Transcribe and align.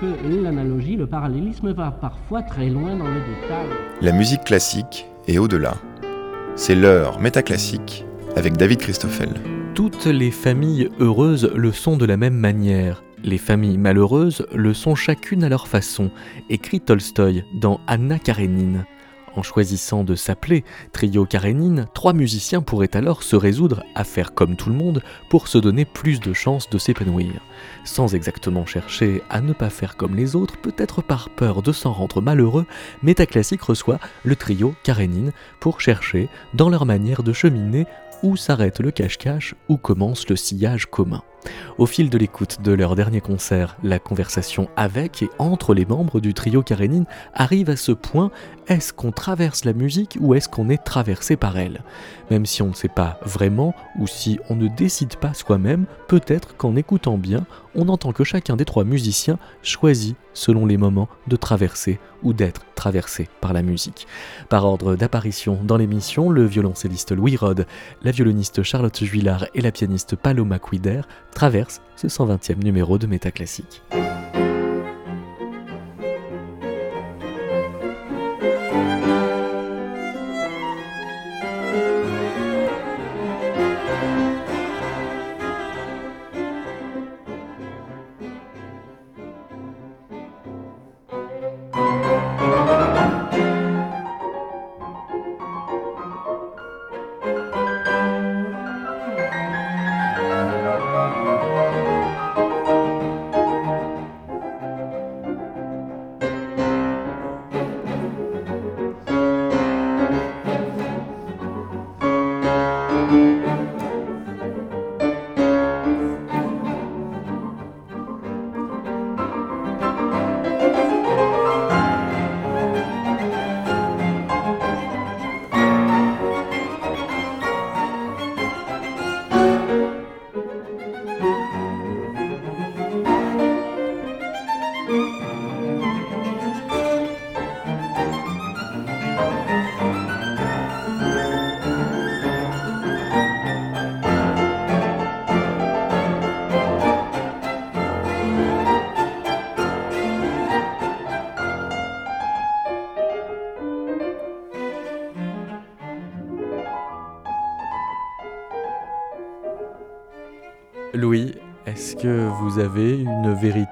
que 0.00 0.42
l'analogie, 0.42 0.96
le 0.96 1.06
parallélisme 1.06 1.72
va 1.72 1.90
parfois 1.90 2.42
très 2.42 2.68
loin 2.68 2.96
dans 2.96 3.08
le 3.08 3.20
détail. 3.20 3.68
La 4.00 4.12
musique 4.12 4.44
classique 4.44 5.06
est 5.26 5.38
au-delà. 5.38 5.74
C'est 6.56 6.74
l'heure 6.74 7.20
métaclassique 7.20 8.04
avec 8.36 8.56
David 8.56 8.78
Christoffel. 8.78 9.30
Toutes 9.74 10.06
les 10.06 10.30
familles 10.30 10.88
heureuses 11.00 11.50
le 11.54 11.72
sont 11.72 11.96
de 11.96 12.04
la 12.04 12.16
même 12.16 12.36
manière. 12.36 13.02
Les 13.22 13.38
familles 13.38 13.78
malheureuses 13.78 14.46
le 14.54 14.74
sont 14.74 14.94
chacune 14.94 15.44
à 15.44 15.48
leur 15.48 15.66
façon, 15.66 16.10
écrit 16.50 16.80
Tolstoï 16.80 17.44
dans 17.54 17.80
Anna 17.86 18.18
Karenine. 18.18 18.84
En 19.36 19.42
choisissant 19.42 20.04
de 20.04 20.14
s'appeler 20.14 20.64
Trio 20.92 21.26
Karénine, 21.26 21.86
trois 21.92 22.12
musiciens 22.12 22.62
pourraient 22.62 22.96
alors 22.96 23.22
se 23.22 23.34
résoudre 23.34 23.82
à 23.94 24.04
faire 24.04 24.32
comme 24.32 24.54
tout 24.54 24.70
le 24.70 24.76
monde 24.76 25.02
pour 25.28 25.48
se 25.48 25.58
donner 25.58 25.84
plus 25.84 26.20
de 26.20 26.32
chances 26.32 26.70
de 26.70 26.78
s'épanouir. 26.78 27.40
Sans 27.84 28.14
exactement 28.14 28.64
chercher 28.64 29.22
à 29.30 29.40
ne 29.40 29.52
pas 29.52 29.70
faire 29.70 29.96
comme 29.96 30.14
les 30.14 30.36
autres, 30.36 30.56
peut-être 30.58 31.02
par 31.02 31.30
peur 31.30 31.62
de 31.62 31.72
s'en 31.72 31.92
rendre 31.92 32.20
malheureux, 32.20 32.66
Métaclassique 33.02 33.62
reçoit 33.62 33.98
le 34.22 34.36
trio 34.36 34.74
Karénine 34.84 35.32
pour 35.58 35.80
chercher, 35.80 36.28
dans 36.54 36.68
leur 36.68 36.86
manière 36.86 37.22
de 37.22 37.32
cheminer, 37.32 37.86
où 38.22 38.36
s'arrête 38.36 38.80
le 38.80 38.90
cache-cache, 38.90 39.54
où 39.68 39.76
commence 39.76 40.28
le 40.28 40.36
sillage 40.36 40.86
commun. 40.86 41.22
Au 41.78 41.86
fil 41.86 42.10
de 42.10 42.18
l'écoute 42.18 42.62
de 42.62 42.72
leur 42.72 42.94
dernier 42.94 43.20
concert, 43.20 43.76
la 43.82 43.98
conversation 43.98 44.68
avec 44.76 45.22
et 45.22 45.30
entre 45.38 45.74
les 45.74 45.84
membres 45.84 46.20
du 46.20 46.34
trio 46.34 46.62
Karénine 46.62 47.06
arrive 47.34 47.70
à 47.70 47.76
ce 47.76 47.92
point 47.92 48.30
est-ce 48.66 48.92
qu'on 48.92 49.12
traverse 49.12 49.64
la 49.64 49.74
musique 49.74 50.16
ou 50.20 50.34
est-ce 50.34 50.48
qu'on 50.48 50.70
est 50.70 50.82
traversé 50.82 51.36
par 51.36 51.58
elle? 51.58 51.82
Même 52.30 52.46
si 52.46 52.62
on 52.62 52.68
ne 52.68 52.74
sait 52.74 52.88
pas 52.88 53.18
vraiment 53.24 53.74
ou 53.98 54.06
si 54.06 54.38
on 54.48 54.56
ne 54.56 54.68
décide 54.68 55.16
pas 55.16 55.34
soi-même, 55.34 55.84
peut-être 56.08 56.56
qu'en 56.56 56.74
écoutant 56.76 57.18
bien, 57.18 57.44
on 57.74 57.88
entend 57.88 58.12
que 58.12 58.24
chacun 58.24 58.56
des 58.56 58.64
trois 58.64 58.84
musiciens 58.84 59.38
choisit 59.62 60.16
selon 60.32 60.64
les 60.64 60.76
moments 60.76 61.08
de 61.28 61.36
traverser 61.36 62.00
ou 62.22 62.32
d'être 62.32 62.62
traversé 62.74 63.28
par 63.40 63.52
la 63.52 63.62
musique. 63.62 64.06
Par 64.48 64.64
ordre 64.64 64.96
d'apparition 64.96 65.60
dans 65.62 65.76
l'émission, 65.76 66.30
le 66.30 66.44
violoncelliste 66.44 67.12
Louis 67.12 67.36
Rode, 67.36 67.66
la 68.02 68.10
violoniste 68.10 68.62
Charlotte 68.62 69.04
Juillard 69.04 69.46
et 69.54 69.60
la 69.60 69.72
pianiste 69.72 70.16
Paloma 70.16 70.58
Quider 70.58 71.02
traversent 71.34 71.82
ce 71.96 72.06
120e 72.06 72.62
numéro 72.62 72.96
de 72.96 73.06
Métaclassique. 73.06 73.82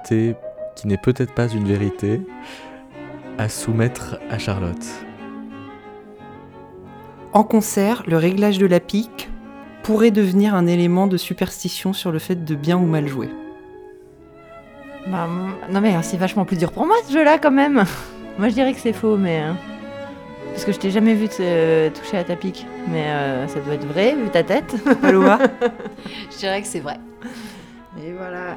Vérité 0.09 0.35
qui 0.75 0.87
n'est 0.87 0.97
peut-être 0.97 1.33
pas 1.33 1.47
une 1.47 1.65
vérité 1.65 2.21
à 3.37 3.49
soumettre 3.49 4.17
à 4.29 4.37
Charlotte 4.37 4.85
En 7.31 7.43
concert, 7.43 8.03
le 8.07 8.17
réglage 8.17 8.57
de 8.57 8.65
la 8.65 8.79
pique 8.79 9.29
pourrait 9.83 10.11
devenir 10.11 10.55
un 10.55 10.67
élément 10.67 11.07
de 11.07 11.17
superstition 11.17 11.93
sur 11.93 12.11
le 12.11 12.19
fait 12.19 12.43
de 12.43 12.55
bien 12.55 12.77
ou 12.77 12.85
mal 12.85 13.07
jouer. 13.07 13.29
Bah, 15.07 15.27
non 15.69 15.81
mais 15.81 16.01
c'est 16.01 16.17
vachement 16.17 16.45
plus 16.45 16.57
dur 16.57 16.71
pour 16.71 16.85
moi 16.85 16.95
ce 17.07 17.13
jeu-là 17.13 17.37
quand 17.37 17.51
même. 17.51 17.83
moi 18.37 18.49
je 18.49 18.53
dirais 18.53 18.73
que 18.73 18.79
c'est 18.79 18.93
faux, 18.93 19.17
mais 19.17 19.39
hein. 19.39 19.57
parce 20.51 20.65
que 20.65 20.71
je 20.71 20.79
t'ai 20.79 20.91
jamais 20.91 21.13
vu 21.13 21.27
te, 21.27 21.89
toucher 21.89 22.17
à 22.17 22.23
ta 22.23 22.35
pique, 22.35 22.65
mais 22.87 23.05
euh, 23.07 23.47
ça 23.47 23.59
doit 23.59 23.73
être 23.73 23.87
vrai 23.87 24.15
vu 24.15 24.29
ta 24.29 24.43
tête. 24.43 24.75
Je 26.31 26.37
dirais 26.37 26.61
que 26.61 26.67
c'est 26.67 26.79
vrai. 26.79 26.97
Et 28.01 28.11
voilà. 28.11 28.55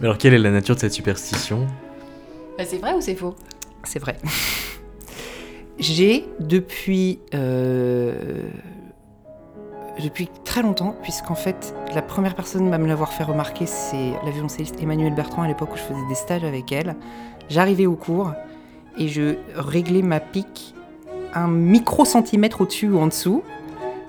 Mais 0.00 0.06
alors 0.06 0.18
quelle 0.18 0.34
est 0.34 0.38
la 0.38 0.50
nature 0.50 0.74
de 0.74 0.80
cette 0.80 0.92
superstition? 0.92 1.66
Bah, 2.56 2.64
c'est 2.66 2.78
vrai 2.78 2.94
ou 2.94 3.00
c'est 3.00 3.14
faux? 3.14 3.34
C'est 3.84 3.98
vrai. 3.98 4.16
J'ai 5.78 6.26
depuis 6.40 7.20
euh, 7.34 8.42
depuis 10.02 10.28
très 10.44 10.62
longtemps, 10.62 10.96
puisqu'en 11.02 11.34
fait 11.34 11.74
la 11.94 12.02
première 12.02 12.34
personne 12.34 12.72
à 12.72 12.78
me 12.78 12.86
l'avoir 12.86 13.12
fait 13.12 13.24
remarquer, 13.24 13.66
c'est 13.66 14.12
la 14.24 14.30
violoncelliste 14.30 14.82
Emmanuelle 14.82 15.14
Bertrand 15.14 15.42
à 15.42 15.48
l'époque 15.48 15.74
où 15.74 15.76
je 15.76 15.82
faisais 15.82 16.08
des 16.08 16.14
stages 16.14 16.44
avec 16.44 16.72
elle. 16.72 16.96
J'arrivais 17.48 17.86
au 17.86 17.96
cours 17.96 18.32
et 18.96 19.08
je 19.08 19.36
réglais 19.54 20.02
ma 20.02 20.20
pique 20.20 20.74
un 21.34 21.48
micro 21.48 22.04
centimètre 22.04 22.62
au-dessus 22.62 22.88
ou 22.88 22.98
en 22.98 23.06
dessous. 23.06 23.42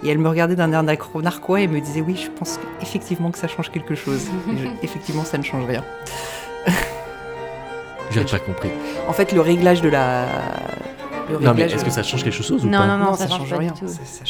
Et 0.04 0.10
elle 0.10 0.18
me 0.18 0.30
regardait 0.30 0.56
d'un 0.56 0.72
air 0.72 0.84
narquois 0.84 1.62
et 1.62 1.68
me 1.68 1.80
disait 1.82 2.02
oui, 2.02 2.16
je 2.24 2.30
pense 2.30 2.60
effectivement 2.82 3.32
que 3.32 3.38
ça 3.38 3.48
change 3.48 3.70
quelque 3.70 3.96
chose. 3.96 4.28
Et 4.54 4.58
je- 4.58 4.68
effectivement, 4.84 5.24
ça 5.26 5.38
ne 5.38 5.44
change 5.44 5.66
rien. 5.66 5.84
J'ai 8.12 8.24
pas 8.24 8.40
compris. 8.40 8.70
En 9.08 9.14
fait, 9.14 9.32
le 9.34 9.42
réglage 9.42 9.82
de 9.82 9.90
la. 9.90 10.26
Le 11.30 11.40
Non 11.40 11.54
mais 11.56 11.64
est-ce 11.64 11.86
que 11.86 11.92
ça 11.92 12.04
change 12.04 12.24
quelque 12.24 12.42
chose 12.44 12.66
ou 12.66 12.68
Non, 12.70 12.80
pas 12.80 12.88
non, 12.88 12.98
non, 12.98 13.06
Non, 13.06 13.14
ça, 13.14 13.28
ça 13.28 13.28
change 13.30 13.40
change 13.40 13.50
pas 13.52 13.58
rien. 13.58 13.74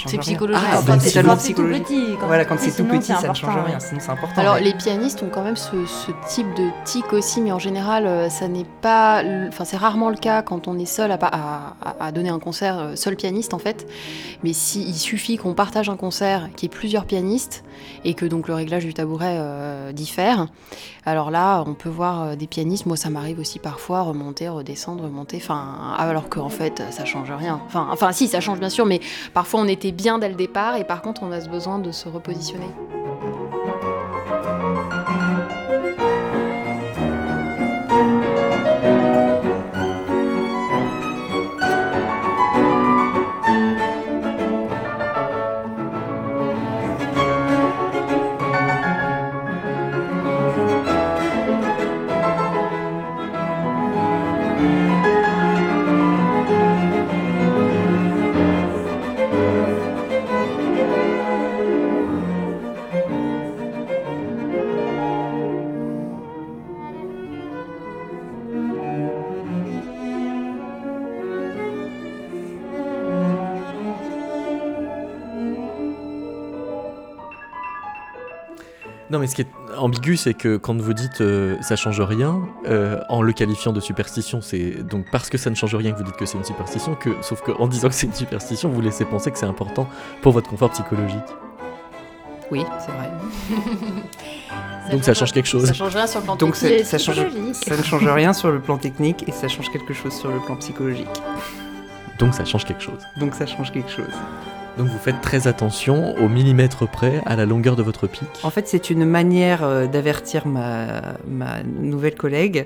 C'est 0.06 0.18
psychologique. 0.20 0.64
Ah, 0.72 0.82
bah, 0.86 0.98
c'est 1.00 1.12
tellement 1.12 1.34
quand 1.34 1.40
c'est 1.40 1.54
tout 1.54 1.64
psychologique. 1.64 1.84
petit. 1.86 2.06
Quand 2.20 2.28
Voilà, 2.28 2.46
quand 2.46 2.56
c'est 2.60 2.72
tout 2.76 2.86
petit, 2.86 3.08
ça 3.08 3.16
ne 3.22 3.34
change 3.34 3.44
important, 3.44 3.64
rien. 3.66 3.74
ouais. 3.76 3.80
Sinon, 3.80 4.00
c'est 4.02 4.12
important. 4.12 4.42
Alors 4.42 4.54
ouais. 4.56 4.62
les 4.62 4.74
pianistes 4.74 5.24
ont 5.24 5.30
quand 5.30 5.44
même 5.44 5.56
ce, 5.56 5.86
ce 5.86 6.12
type 6.28 6.48
de 6.56 6.70
tic 6.86 7.12
aussi, 7.14 7.42
mais 7.42 7.52
en 7.52 7.60
général, 7.60 8.06
euh, 8.06 8.30
ça 8.30 8.48
n'est 8.48 8.66
pas, 8.82 9.24
enfin 9.48 9.66
c'est 9.66 9.78
rarement 9.78 10.10
le 10.10 10.18
cas 10.18 10.42
quand 10.42 10.68
on 10.68 10.78
est 10.78 10.86
seul 10.86 11.12
à, 11.12 11.18
pa- 11.18 11.28
à- 11.28 11.76
à- 11.82 12.06
à 12.08 12.12
donner 12.12 12.30
un 12.30 12.40
concert, 12.40 12.78
euh, 12.80 12.96
seul 12.96 13.16
pianiste 13.16 13.54
en 13.54 13.60
fait. 13.60 13.88
Mais 14.44 14.54
si 14.54 14.82
il 14.84 14.96
suffit 14.96 15.38
qu'on 15.38 15.54
partage 15.54 15.90
un 15.90 15.96
concert, 15.98 16.50
qu'il 16.56 16.70
y 16.70 16.72
ait 16.72 16.76
plusieurs 16.76 17.06
pianistes 17.06 17.64
et 18.06 18.14
que 18.14 18.26
donc 18.26 18.48
le 18.48 18.54
réglage 18.54 18.86
du 18.86 18.94
tabouret 18.94 19.36
euh, 19.40 19.92
diffère, 19.92 20.48
alors 21.06 21.32
là 21.32 21.64
on 21.66 21.74
peut 21.74 21.90
voir 21.90 22.36
des 22.38 22.48
pianistes. 22.48 22.86
Moi 22.86 22.96
ça 22.98 23.10
m'arrive 23.10 23.40
aussi 23.40 23.60
parfois 23.60 24.02
remonter, 24.02 24.48
redescendre, 24.50 25.04
remonter. 25.04 25.38
Enfin 25.38 25.96
alors 25.98 26.30
qu'en 26.30 26.50
fait 26.50 26.82
ça 26.92 27.06
change 27.06 27.32
rien. 27.32 27.62
Enfin 27.66 27.88
enfin 27.92 28.12
si 28.12 28.28
ça 28.28 28.40
change 28.40 28.60
bien 28.60 28.70
sûr, 28.70 28.86
mais 28.86 29.00
parfois 29.34 29.62
on 29.62 29.68
était 29.68 29.92
bien 29.92 30.20
dès 30.20 30.30
le 30.30 30.36
départ 30.36 30.76
et 30.78 30.84
par 30.84 31.02
contre 31.02 31.24
on 31.24 31.32
a 31.32 31.42
ce 31.42 31.50
besoin 31.50 31.80
de 31.80 31.92
se 31.92 32.08
repositionner. 32.10 32.70
Non, 79.10 79.18
mais 79.18 79.26
ce 79.26 79.36
qui 79.36 79.42
est 79.42 79.48
ambigu, 79.76 80.18
c'est 80.18 80.36
que 80.36 80.58
quand 80.58 80.80
vous 80.80 80.94
dites 80.94 81.22
euh, 81.22 81.56
ça 81.62 81.76
change 81.76 82.00
rien, 82.00 82.42
euh, 82.68 83.00
en 83.10 83.24
le 83.24 83.34
qualifiant 83.34 83.74
de 83.74 83.80
superstition, 83.80 84.40
c'est 84.42 84.84
donc 84.84 85.06
parce 85.12 85.30
que 85.30 85.38
ça 85.40 85.50
ne 85.50 85.56
change 85.56 85.74
rien 85.74 85.92
que 85.94 85.98
vous 85.98 86.04
dites 86.04 86.16
que 86.16 86.28
c'est 86.28 86.38
une 86.38 86.44
superstition, 86.44 86.94
que, 86.94 87.10
sauf 87.22 87.42
qu'en 87.42 87.68
disant 87.68 87.88
que 87.90 87.96
c'est 87.96 88.06
une 88.06 88.14
superstition, 88.14 88.70
vous 88.70 88.82
laissez 88.82 89.06
penser 89.06 89.32
que 89.32 89.38
c'est 89.40 89.48
important 89.48 89.88
pour 90.22 90.32
votre 90.34 90.50
confort 90.50 90.70
psychologique. 90.72 91.18
Oui, 92.52 92.64
c'est 92.80 92.92
vrai. 92.92 93.10
Donc 94.92 95.04
ça 95.04 95.14
change 95.14 95.32
quelque 95.32 95.48
chose. 95.48 95.66
Ça 95.66 95.74
change 95.74 95.96
rien 95.96 96.08
sur 96.08 96.20
le 96.20 96.26
plan 96.26 96.36
Donc 96.36 96.58
technique. 96.58 96.86
ça, 96.86 96.98
change, 96.98 97.18
ça 97.54 97.78
ne 97.78 97.84
change 97.84 98.08
rien 98.08 98.34
sur 98.34 98.52
le 98.52 98.60
plan 98.60 98.78
technique 98.78 99.28
et 99.28 99.32
ça 99.32 99.48
change 99.48 99.70
quelque 99.72 99.94
chose 99.94 100.14
sur 100.14 100.32
le 100.32 100.40
plan 100.40 100.56
psychologique. 100.56 101.08
Donc 102.18 102.34
ça 102.34 102.46
change 102.46 102.66
quelque 102.66 102.82
chose. 102.82 103.00
Donc 103.18 103.34
ça 103.36 103.46
change 103.46 103.72
quelque 103.72 103.90
chose. 103.90 104.14
Donc 104.80 104.88
vous 104.88 104.98
faites 104.98 105.20
très 105.22 105.48
attention 105.48 106.16
au 106.24 106.30
millimètre 106.30 106.88
près 106.90 107.22
à 107.26 107.36
la 107.36 107.46
longueur 107.46 107.76
de 107.76 107.84
votre 107.84 108.08
pic. 108.08 108.24
En 108.44 108.50
fait, 108.50 108.66
c'est 108.68 108.90
une 108.90 109.04
manière 109.06 109.62
euh, 109.64 109.88
d'avertir 109.88 110.48
ma, 110.48 111.02
ma 111.28 111.62
nouvelle 111.64 112.16
collègue 112.16 112.66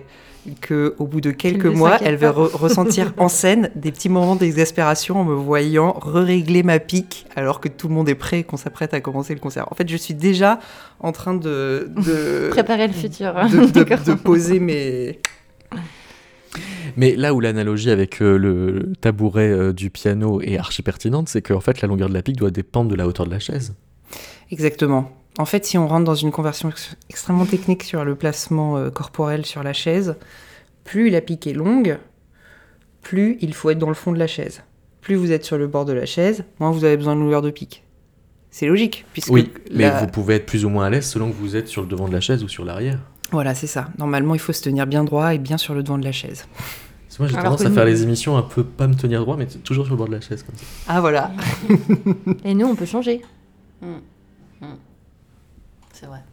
que 0.62 0.94
au 1.00 1.08
bout 1.08 1.22
de 1.22 1.32
quelques 1.32 1.66
mois, 1.66 1.98
elle 2.04 2.18
va 2.18 2.30
re- 2.32 2.56
ressentir 2.56 3.14
en 3.18 3.30
scène 3.30 3.72
des 3.76 3.92
petits 3.92 4.10
moments 4.10 4.36
d'exaspération 4.36 5.22
en 5.22 5.24
me 5.24 5.34
voyant 5.34 5.92
re-régler 5.94 6.62
ma 6.62 6.78
pique 6.80 7.26
alors 7.36 7.60
que 7.60 7.68
tout 7.68 7.88
le 7.88 7.96
monde 7.96 8.08
est 8.10 8.16
prêt 8.16 8.40
et 8.40 8.44
qu'on 8.44 8.58
s'apprête 8.58 8.94
à 8.94 9.02
commencer 9.02 9.34
le 9.34 9.40
concert. 9.40 9.68
En 9.72 9.76
fait, 9.76 9.90
je 9.90 9.98
suis 9.98 10.14
déjà 10.14 10.60
en 11.00 11.14
train 11.14 11.34
de, 11.34 11.90
de, 11.96 12.50
Préparer 12.52 12.86
le 12.88 12.94
futur. 12.94 13.34
de, 13.52 13.58
de- 13.66 13.84
D'accord. 13.84 14.06
de 14.06 14.14
poser 14.14 14.60
mes... 14.60 15.20
Mais 16.98 17.16
là 17.16 17.34
où 17.34 17.40
l'analogie 17.40 17.90
avec 17.90 18.22
euh, 18.22 18.38
le 18.38 18.94
tabouret 19.02 19.50
euh, 19.50 19.74
du 19.74 19.90
piano 19.90 20.42
est 20.42 20.58
archi 20.58 20.82
pertinente, 20.84 21.28
c'est 21.30 21.42
qu'en 21.42 21.60
fait 21.62 21.82
la 21.82 21.88
longueur 21.88 22.10
de 22.10 22.14
la 22.14 22.22
pique 22.22 22.38
doit 22.38 22.52
dépendre 22.52 22.90
de 22.92 22.96
la 22.96 23.08
hauteur 23.08 23.26
de 23.26 23.32
la 23.32 23.40
chaise. 23.40 23.74
Exactement. 24.52 25.12
En 25.40 25.46
fait, 25.46 25.66
si 25.66 25.78
on 25.80 25.88
rentre 25.88 26.04
dans 26.06 26.14
une 26.16 26.32
conversion 26.32 26.70
ex- 26.70 26.96
extrêmement 27.10 27.46
technique 27.48 27.82
sur 27.84 28.06
le 28.06 28.14
placement 28.16 28.78
euh, 28.78 28.90
corporel 28.92 29.46
sur 29.46 29.64
la 29.64 29.74
chaise, 29.74 30.16
plus 30.84 31.10
la 31.10 31.22
pique 31.22 31.48
est 31.48 31.54
longue, 31.54 31.98
plus 33.02 33.38
il 33.42 33.54
faut 33.54 33.70
être 33.72 33.80
dans 33.80 33.88
le 33.90 33.96
fond 33.96 34.12
de 34.12 34.20
la 34.20 34.28
chaise. 34.28 34.62
Plus 35.02 35.16
vous 35.16 35.32
êtes 35.32 35.44
sur 35.44 35.58
le 35.58 35.68
bord 35.68 35.86
de 35.86 35.94
la 35.94 36.06
chaise, 36.06 36.44
moins 36.60 36.70
vous 36.72 36.84
avez 36.86 36.96
besoin 36.98 37.16
de 37.16 37.22
longueur 37.22 37.42
de 37.42 37.50
pique. 37.50 37.84
C'est 38.52 38.68
logique, 38.68 39.06
puisque 39.14 39.30
Oui, 39.32 39.52
mais 39.74 39.86
la- 39.90 40.00
vous 40.00 40.08
pouvez 40.08 40.36
être 40.36 40.46
plus 40.46 40.64
ou 40.64 40.70
moins 40.70 40.86
à 40.86 40.90
l'aise 40.92 41.08
selon 41.08 41.30
que 41.32 41.36
vous 41.36 41.56
êtes 41.56 41.68
sur 41.68 41.82
le 41.82 41.88
devant 41.88 42.08
de 42.08 42.14
la 42.14 42.22
chaise 42.22 42.44
ou 42.44 42.48
sur 42.48 42.64
l'arrière. 42.64 43.00
Voilà, 43.34 43.54
c'est 43.56 43.68
ça. 43.68 43.90
Normalement, 43.98 44.34
il 44.36 44.40
faut 44.40 44.54
se 44.54 44.62
tenir 44.62 44.88
bien 44.88 45.04
droit 45.04 45.34
et 45.34 45.38
bien 45.38 45.58
sur 45.58 45.74
le 45.74 45.84
devant 45.84 45.98
de 45.98 46.06
la 46.06 46.12
chaise. 46.12 46.46
Parce 46.56 47.18
que 47.18 47.24
Moi 47.24 47.28
j'ai 47.30 47.36
tendance 47.36 47.66
à 47.66 47.70
faire 47.72 47.86
les 47.86 48.02
émissions 48.04 48.38
un 48.38 48.42
peu 48.42 48.64
pas 48.64 48.88
me 48.88 48.96
tenir 48.96 49.22
droit, 49.22 49.36
mais 49.38 49.46
toujours 49.46 49.86
sur 49.86 49.94
le 49.94 49.98
bord 49.98 50.08
de 50.08 50.14
la 50.14 50.22
chaise 50.22 50.42
comme 50.44 50.56
ça. 50.56 50.64
Ah 50.88 51.02
voilà. 51.02 51.32
Et 52.46 52.54
nous, 52.56 52.66
on 52.66 52.76
peut 52.76 52.86
changer. 52.86 53.22
C'est 55.94 56.06
vrai. 56.08 56.24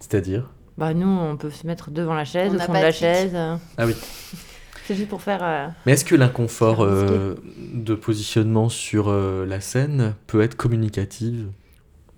C'est-à-dire 0.00 0.50
Bah 0.78 0.94
nous, 0.94 1.06
on 1.08 1.36
peut 1.36 1.50
se 1.50 1.66
mettre 1.66 1.90
devant 1.90 2.14
la 2.14 2.24
chaise, 2.24 2.52
On 2.52 2.56
au 2.56 2.60
fond 2.60 2.72
de 2.72 2.78
la 2.78 2.92
chaise. 2.92 3.34
Ah 3.36 3.86
oui. 3.86 3.94
C'est 4.86 4.96
juste 4.96 5.08
pour 5.08 5.22
faire. 5.22 5.40
euh, 5.42 5.68
Mais 5.86 5.92
est-ce 5.92 6.04
que 6.04 6.16
l'inconfort 6.16 6.82
euh, 6.82 7.36
de 7.72 7.94
positionnement 7.94 8.68
sur 8.68 9.08
euh, 9.08 9.46
la 9.46 9.60
scène 9.60 10.14
peut 10.26 10.40
être 10.40 10.56
communicatif? 10.56 11.34
Moi, 11.34 11.52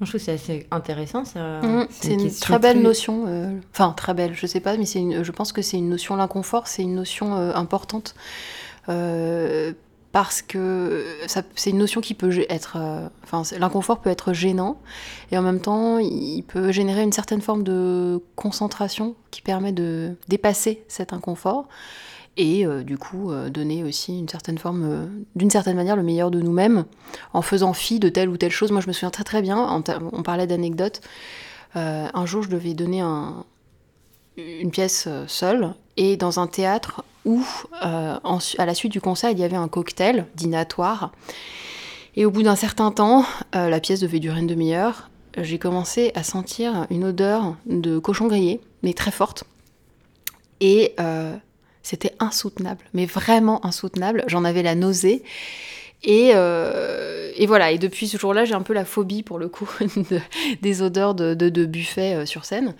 je 0.05 0.11
trouve 0.11 0.21
que 0.21 0.25
c'est 0.25 0.33
assez 0.33 0.67
intéressant. 0.71 1.25
Ça... 1.25 1.61
Mhm, 1.62 1.87
c'est 1.91 2.12
une 2.15 2.31
très 2.31 2.59
belle 2.59 2.77
plus- 2.77 2.85
notion. 2.85 3.25
euh, 3.27 3.59
Enfin, 3.73 3.93
très 3.97 4.15
belle, 4.15 4.35
je 4.35 4.47
sais 4.47 4.61
pas, 4.61 4.77
mais 4.77 4.85
une- 4.91 5.23
je 5.23 5.33
pense 5.33 5.53
que 5.53 5.62
c'est 5.62 5.77
une 5.79 5.89
notion, 5.89 6.17
l'inconfort, 6.17 6.67
c'est 6.69 6.83
une 6.83 6.95
notion 6.95 7.35
euh, 7.37 7.53
importante. 7.55 8.15
Euh, 8.89 9.73
parce 10.12 10.43
que 10.43 11.05
c'est 11.56 11.71
une 11.71 11.79
notion 11.79 12.01
qui 12.01 12.15
peut 12.15 12.31
être. 12.49 12.77
Enfin, 13.25 13.43
l'inconfort 13.59 13.99
peut 14.01 14.11
être 14.11 14.33
gênant, 14.33 14.79
et 15.33 15.39
en 15.39 15.43
même 15.43 15.61
temps, 15.61 15.99
il 15.99 16.43
peut 16.43 16.71
générer 16.71 17.03
une 17.03 17.11
certaine 17.12 17.41
forme 17.41 17.65
de 17.65 18.23
concentration 18.37 19.17
qui 19.33 19.43
permet 19.43 19.73
de 19.73 20.15
dépasser 20.29 20.85
cet 20.87 21.12
inconfort. 21.12 21.67
Et 22.37 22.67
euh, 22.67 22.83
du 22.83 22.99
coup, 22.99 23.31
euh, 23.31 23.49
donner 23.49 23.85
aussi 23.85 24.19
une 24.19 24.29
certaine 24.29 24.59
forme, 24.59 24.85
euh, 24.85 25.07
d'une 25.37 25.51
certaine 25.51 25.77
manière, 25.77 25.95
le 25.95 26.03
meilleur 26.03 26.31
de 26.33 26.41
nous-mêmes, 26.41 26.85
en 27.33 27.43
faisant 27.43 27.73
fi 27.73 28.01
de 28.01 28.09
telle 28.09 28.29
ou 28.29 28.37
telle 28.37 28.51
chose. 28.51 28.73
Moi, 28.73 28.81
je 28.81 28.89
me 28.89 28.93
souviens 28.93 29.11
très 29.11 29.25
très 29.25 29.41
bien, 29.41 29.83
on 30.13 30.23
parlait 30.23 30.47
d'anecdotes. 30.47 31.01
Un 31.77 32.27
jour, 32.27 32.43
je 32.43 32.49
devais 32.49 32.73
donner 32.75 33.01
un- 33.01 33.45
une 34.37 34.71
pièce 34.71 35.09
seule 35.27 35.75
et 35.97 36.17
dans 36.17 36.39
un 36.41 36.47
théâtre 36.47 37.05
où, 37.25 37.43
à 37.81 38.21
la 38.59 38.75
suite 38.75 38.93
du 38.93 39.01
concert, 39.01 39.31
il 39.31 39.39
y 39.39 39.45
avait 39.45 39.57
un 39.57 39.69
cocktail 39.69 40.27
dînatoire. 40.37 41.13
Et 42.17 42.25
au 42.27 42.31
bout 42.31 42.43
d'un 42.45 42.55
certain 42.57 42.93
temps, 42.93 43.25
la 43.53 43.81
pièce 43.81 44.01
devait 44.01 44.21
durer 44.21 44.41
une 44.41 44.47
demi-heure. 44.47 45.11
J'ai 45.37 45.59
commencé 45.59 46.13
à 46.15 46.23
sentir 46.23 46.87
une 46.91 47.05
odeur 47.05 47.57
de 47.67 47.99
cochon 47.99 48.29
grillé, 48.29 48.61
mais 48.85 48.93
très 48.93 49.11
forte. 49.11 49.45
Et 50.61 50.95
c'était 51.85 52.15
insoutenable, 52.19 52.83
mais 52.95 53.07
vraiment 53.07 53.65
insoutenable. 53.65 54.25
J'en 54.27 54.45
avais 54.45 54.63
la 54.63 54.75
nausée. 54.75 55.23
Et, 56.03 56.33
euh, 56.35 57.31
et 57.37 57.47
voilà, 57.47 57.71
et 57.71 57.79
depuis 57.79 58.09
ce 58.09 58.19
jour-là, 58.19 58.45
j'ai 58.45 58.55
un 58.55 58.63
peu 58.63 58.73
la 58.73 58.85
phobie 58.85 59.23
pour 59.23 59.39
le 59.39 59.49
coup 59.49 59.69
de- 59.81 60.21
des 60.63 60.83
odeurs 60.83 61.15
de, 61.15 61.65
buffet 61.67 62.15
euh, 62.15 62.27
sur 62.27 62.45
scène. 62.47 62.75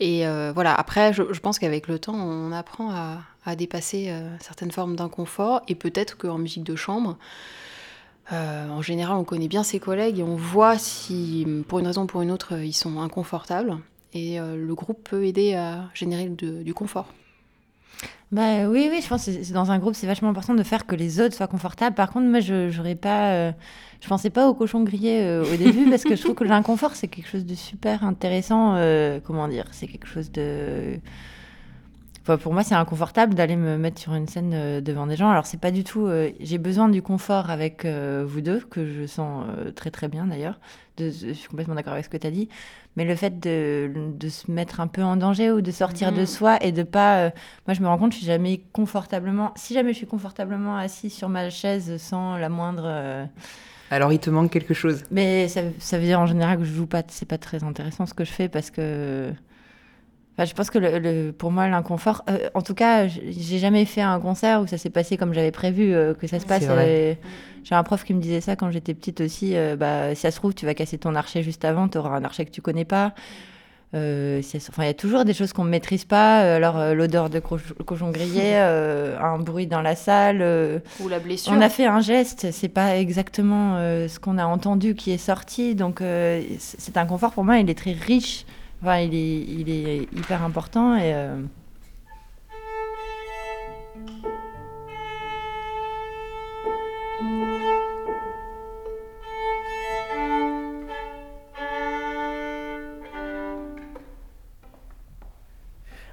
Et 0.00 0.26
euh, 0.26 0.52
voilà, 0.52 0.74
après, 0.74 1.12
je, 1.12 1.22
pense 1.40 1.58
qu'avec 1.58 1.88
le 1.88 1.98
temps, 1.98 2.14
on 2.14 2.52
apprend 2.52 2.90
à, 2.90 3.22
dépasser 3.56 4.12
certaines 4.40 4.70
formes 4.70 4.94
d'inconfort. 4.94 5.62
Et 5.68 5.74
peut-être 5.74 6.18
qu'en 6.18 6.36
musique 6.36 6.64
de 6.64 6.76
chambre, 6.76 7.16
en 8.30 8.82
général, 8.82 9.16
on 9.16 9.24
connaît 9.24 9.48
bien 9.48 9.62
ses 9.62 9.80
collègues 9.80 10.18
et 10.18 10.22
on 10.22 10.36
voit 10.36 10.76
si, 10.76 11.46
pour 11.66 11.78
une 11.78 11.86
raison 11.86 12.02
ou 12.02 12.06
pour 12.06 12.20
une 12.20 12.30
autre, 12.30 12.52
ils 12.58 12.74
sont 12.74 13.00
inconfortables. 13.00 13.78
Et 14.12 14.38
le 14.38 14.74
groupe 14.74 15.08
peut 15.08 15.24
aider 15.24 15.54
à 15.54 15.88
générer 15.94 16.28
du 16.28 16.74
confort. 16.74 17.06
Bah 18.30 18.68
oui, 18.68 18.88
oui, 18.90 19.00
je 19.02 19.08
pense 19.08 19.24
que 19.24 19.32
c'est- 19.32 19.44
c'est 19.44 19.54
dans 19.54 19.70
un 19.70 19.78
groupe, 19.78 19.94
c'est 19.94 20.06
vachement 20.06 20.28
important 20.28 20.54
de 20.54 20.62
faire 20.62 20.86
que 20.86 20.94
les 20.94 21.18
autres 21.20 21.34
soient 21.34 21.46
confortables. 21.46 21.94
Par 21.96 22.10
contre, 22.10 22.26
moi, 22.26 22.40
je 22.40 22.68
j'aurais 22.68 22.94
pas, 22.94 23.30
euh, 23.32 23.52
je 24.02 24.08
pensais 24.08 24.28
pas 24.28 24.48
au 24.48 24.54
cochon 24.54 24.82
grillé 24.82 25.22
euh, 25.22 25.42
au 25.50 25.56
début 25.56 25.88
parce 25.88 26.04
que 26.04 26.14
je 26.14 26.22
trouve 26.22 26.34
que 26.34 26.44
l'inconfort 26.54 26.94
c'est 26.94 27.08
quelque 27.08 27.28
chose 27.28 27.46
de 27.46 27.54
super 27.54 28.04
intéressant. 28.04 28.74
euh, 28.76 29.18
comment 29.24 29.48
dire 29.48 29.64
C'est 29.72 29.86
quelque 29.86 30.06
chose 30.06 30.30
de 30.30 30.98
Enfin, 32.22 32.36
pour 32.36 32.52
moi, 32.52 32.62
c'est 32.62 32.74
inconfortable 32.74 33.34
d'aller 33.34 33.56
me 33.56 33.78
mettre 33.78 33.98
sur 33.98 34.14
une 34.14 34.26
scène 34.26 34.52
euh, 34.52 34.80
devant 34.82 35.06
des 35.06 35.16
gens. 35.16 35.30
Alors, 35.30 35.46
c'est 35.46 35.58
pas 35.60 35.70
du 35.70 35.82
tout. 35.82 36.04
euh, 36.06 36.30
J'ai 36.40 36.58
besoin 36.58 36.90
du 36.90 37.00
confort 37.00 37.48
avec 37.48 37.86
euh, 37.86 38.22
vous 38.28 38.42
deux, 38.42 38.60
que 38.60 38.84
je 38.86 39.06
sens 39.06 39.46
euh, 39.48 39.70
très 39.72 39.90
très 39.90 40.08
bien 40.08 40.26
d'ailleurs. 40.26 40.60
De- 40.98 41.10
Je 41.10 41.32
suis 41.32 41.48
complètement 41.48 41.74
d'accord 41.74 41.92
avec 41.94 42.04
ce 42.04 42.10
que 42.10 42.16
tu 42.16 42.26
as 42.26 42.30
dit. 42.30 42.48
Mais 42.96 43.04
le 43.04 43.14
fait 43.14 43.38
de, 43.40 43.90
de 44.18 44.28
se 44.28 44.50
mettre 44.50 44.80
un 44.80 44.88
peu 44.88 45.02
en 45.02 45.16
danger 45.16 45.50
ou 45.52 45.60
de 45.60 45.70
sortir 45.70 46.12
de 46.12 46.20
Mhm. 46.20 46.26
soi 46.26 46.58
et 46.62 46.72
de 46.72 46.82
pas. 46.82 47.18
euh, 47.26 47.30
moi, 47.66 47.74
je 47.74 47.80
me 47.80 47.86
rends 47.88 47.98
compte, 47.98 48.12
je 48.12 48.18
suis 48.18 48.26
jamais 48.26 48.60
confortablement. 48.72 49.52
Si 49.56 49.74
jamais 49.74 49.92
je 49.92 49.98
suis 49.98 50.06
confortablement 50.06 50.76
assis 50.76 51.10
sur 51.10 51.28
ma 51.28 51.48
chaise 51.50 51.96
sans 51.98 52.36
la 52.36 52.48
moindre. 52.48 52.82
euh, 52.86 53.24
Alors 53.90 54.12
il 54.12 54.18
te 54.18 54.28
manque 54.30 54.50
quelque 54.50 54.74
chose? 54.74 55.04
mais 55.10 55.48
ça, 55.48 55.62
ça 55.78 55.98
veut 55.98 56.04
dire 56.04 56.20
en 56.20 56.26
général 56.26 56.58
que 56.58 56.64
je 56.64 56.72
joue 56.74 56.86
pas. 56.86 57.02
C'est 57.08 57.26
pas 57.28 57.38
très 57.38 57.64
intéressant 57.64 58.04
ce 58.06 58.14
que 58.14 58.24
je 58.24 58.32
fais 58.32 58.48
parce 58.48 58.70
que. 58.70 59.32
Enfin, 60.38 60.44
je 60.44 60.54
pense 60.54 60.70
que 60.70 60.78
le, 60.78 61.00
le- 61.00 61.32
pour 61.32 61.50
moi, 61.50 61.66
l'inconfort. 61.66 62.22
euh, 62.30 62.48
en 62.54 62.62
tout 62.62 62.74
cas, 62.74 63.08
j'ai 63.08 63.58
jamais 63.58 63.84
fait 63.84 64.02
un 64.02 64.20
concert 64.20 64.60
où 64.62 64.68
ça 64.68 64.78
s'est 64.78 64.88
passé 64.90 65.16
comme 65.16 65.34
j'avais 65.34 65.50
prévu 65.50 65.92
euh, 65.92 66.14
que 66.14 66.28
ça 66.28 66.38
se 66.38 66.46
passe. 66.46 66.62
Et 66.86 67.18
J'ai 67.64 67.74
un 67.74 67.82
prof 67.82 68.04
qui 68.04 68.14
me 68.14 68.20
disait 68.20 68.40
ça 68.40 68.54
quand 68.54 68.70
j'étais 68.70 68.94
petite 68.94 69.20
aussi. 69.20 69.56
euh, 69.56 69.74
bah, 69.74 70.14
si 70.14 70.20
ça 70.20 70.30
se 70.30 70.36
trouve, 70.36 70.54
tu 70.54 70.64
vas 70.64 70.74
casser 70.74 70.96
ton 70.96 71.16
archet 71.16 71.42
juste 71.42 71.64
avant, 71.64 71.88
tu 71.88 71.98
auras 71.98 72.16
un 72.16 72.22
archet 72.24 72.44
que 72.44 72.52
tu 72.52 72.62
connais 72.62 72.84
pas. 72.84 73.14
Euh, 73.94 74.42
enfin, 74.68 74.82
il 74.82 74.86
y 74.86 74.90
a 74.90 74.94
toujours 74.94 75.24
des 75.24 75.32
choses 75.32 75.52
qu'on 75.54 75.64
ne 75.64 75.70
maîtrise 75.70 76.04
pas. 76.04 76.42
euh, 76.44 76.56
Alors, 76.56 76.76
euh, 76.78 76.92
l'odeur 76.94 77.30
de 77.30 77.40
coch- 77.40 77.72
cochon 77.86 78.10
grillé, 78.10 78.52
euh, 78.54 79.18
un 79.18 79.38
bruit 79.38 79.66
dans 79.66 79.80
la 79.80 79.96
salle. 79.96 80.38
euh, 80.42 80.78
Ou 81.00 81.08
la 81.08 81.18
blessure. 81.18 81.52
on 81.52 81.60
a 81.60 81.68
fait 81.70 81.86
un 81.86 82.00
geste, 82.00 82.48
c'est 82.52 82.68
pas 82.68 82.96
exactement 82.98 83.76
euh, 83.76 84.06
ce 84.06 84.20
qu'on 84.20 84.36
a 84.38 84.44
entendu 84.44 84.94
qui 84.94 85.10
est 85.10 85.16
sorti, 85.18 85.74
donc 85.74 86.00
euh, 86.02 86.42
cet 86.58 86.96
inconfort 86.98 87.32
pour 87.32 87.44
moi 87.44 87.56
il 87.58 87.68
est 87.70 87.78
très 87.78 87.92
riche, 87.92 88.44
enfin 88.82 88.98
il 89.00 89.14
est, 89.14 89.40
il 89.40 89.70
est 89.70 90.02
hyper 90.16 90.42
important 90.42 90.96
et 90.96 91.14
euh, 91.14 91.42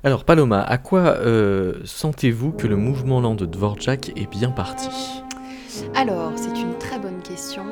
Alors 0.06 0.24
Paloma, 0.24 0.62
à 0.62 0.78
quoi 0.78 1.00
euh, 1.00 1.80
sentez-vous 1.84 2.52
que 2.52 2.68
le 2.68 2.76
mouvement 2.76 3.22
lent 3.22 3.34
de 3.34 3.48
Dvorak 3.48 4.10
est 4.16 4.30
bien 4.30 4.52
parti? 4.52 5.24
Alors, 5.96 6.34
c'est 6.36 6.62
une 6.62 6.78
très 6.78 7.00
bonne 7.00 7.24
question. 7.24 7.66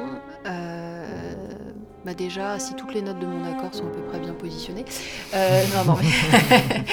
Euh, 0.47 1.33
bah 2.05 2.13
déjà, 2.13 2.59
si 2.59 2.75
toutes 2.75 2.93
les 2.93 3.01
notes 3.01 3.19
de 3.19 3.25
mon 3.25 3.45
accord 3.45 3.73
sont 3.73 3.85
à 3.85 3.91
peu 3.91 4.01
près 4.01 4.19
bien 4.19 4.33
positionnées. 4.33 4.85
Euh, 5.33 5.63
non, 5.75 5.93
non, 5.93 5.99
mais... 6.01 6.83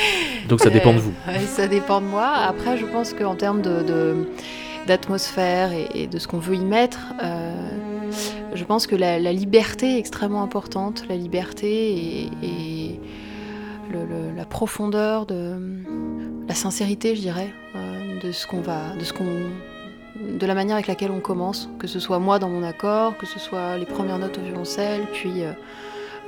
Donc 0.49 0.61
ça 0.61 0.71
dépend 0.71 0.93
de 0.93 0.99
vous. 0.99 1.13
ça 1.49 1.67
dépend 1.67 2.01
de 2.01 2.07
moi. 2.07 2.29
Après, 2.29 2.77
je 2.77 2.87
pense 2.87 3.13
qu'en 3.13 3.35
termes 3.35 3.63
de, 3.63 4.29
d'atmosphère 4.87 5.73
et, 5.73 5.89
et 5.95 6.07
de 6.07 6.19
ce 6.19 6.29
qu'on 6.29 6.39
veut 6.39 6.55
y 6.55 6.65
mettre, 6.65 7.15
euh, 7.23 7.71
je 8.55 8.61
je 8.61 8.65
pense 8.65 8.87
que 8.87 8.95
la, 8.95 9.19
liberté 9.33 9.97
est 9.97 9.99
extrêmement 9.99 10.43
importante, 10.43 11.05
la 11.09 11.17
liberté 11.17 12.29
et, 12.43 13.01
la 14.37 14.45
profondeur, 14.45 15.27
de, 15.27 15.57
la 16.49 16.55
sincérité, 16.55 17.17
je 17.17 17.21
dirais, 17.21 17.53
euh, 17.75 18.21
de 18.21 18.33
ce 18.33 18.47
qu'on 18.47 18.61
va, 18.61 18.95
de 18.99 19.05
ce 19.05 19.13
qu'on, 19.13 19.51
de 20.21 20.47
la 20.47 20.55
manière 20.55 20.77
avec 20.77 20.87
laquelle 20.87 21.11
on 21.11 21.21
commence, 21.21 21.69
que 21.79 21.87
ce 21.87 21.99
soit 21.99 22.19
moi 22.19 22.39
dans 22.39 22.49
mon 22.49 22.63
accord, 22.63 23.17
que 23.17 23.27
ce 23.27 23.39
soit 23.39 23.79
les 23.79 23.87
premières 23.87 24.19
notes 24.19 24.39
au 24.39 24.43
violoncelle, 24.43 25.07
puis 25.13 25.43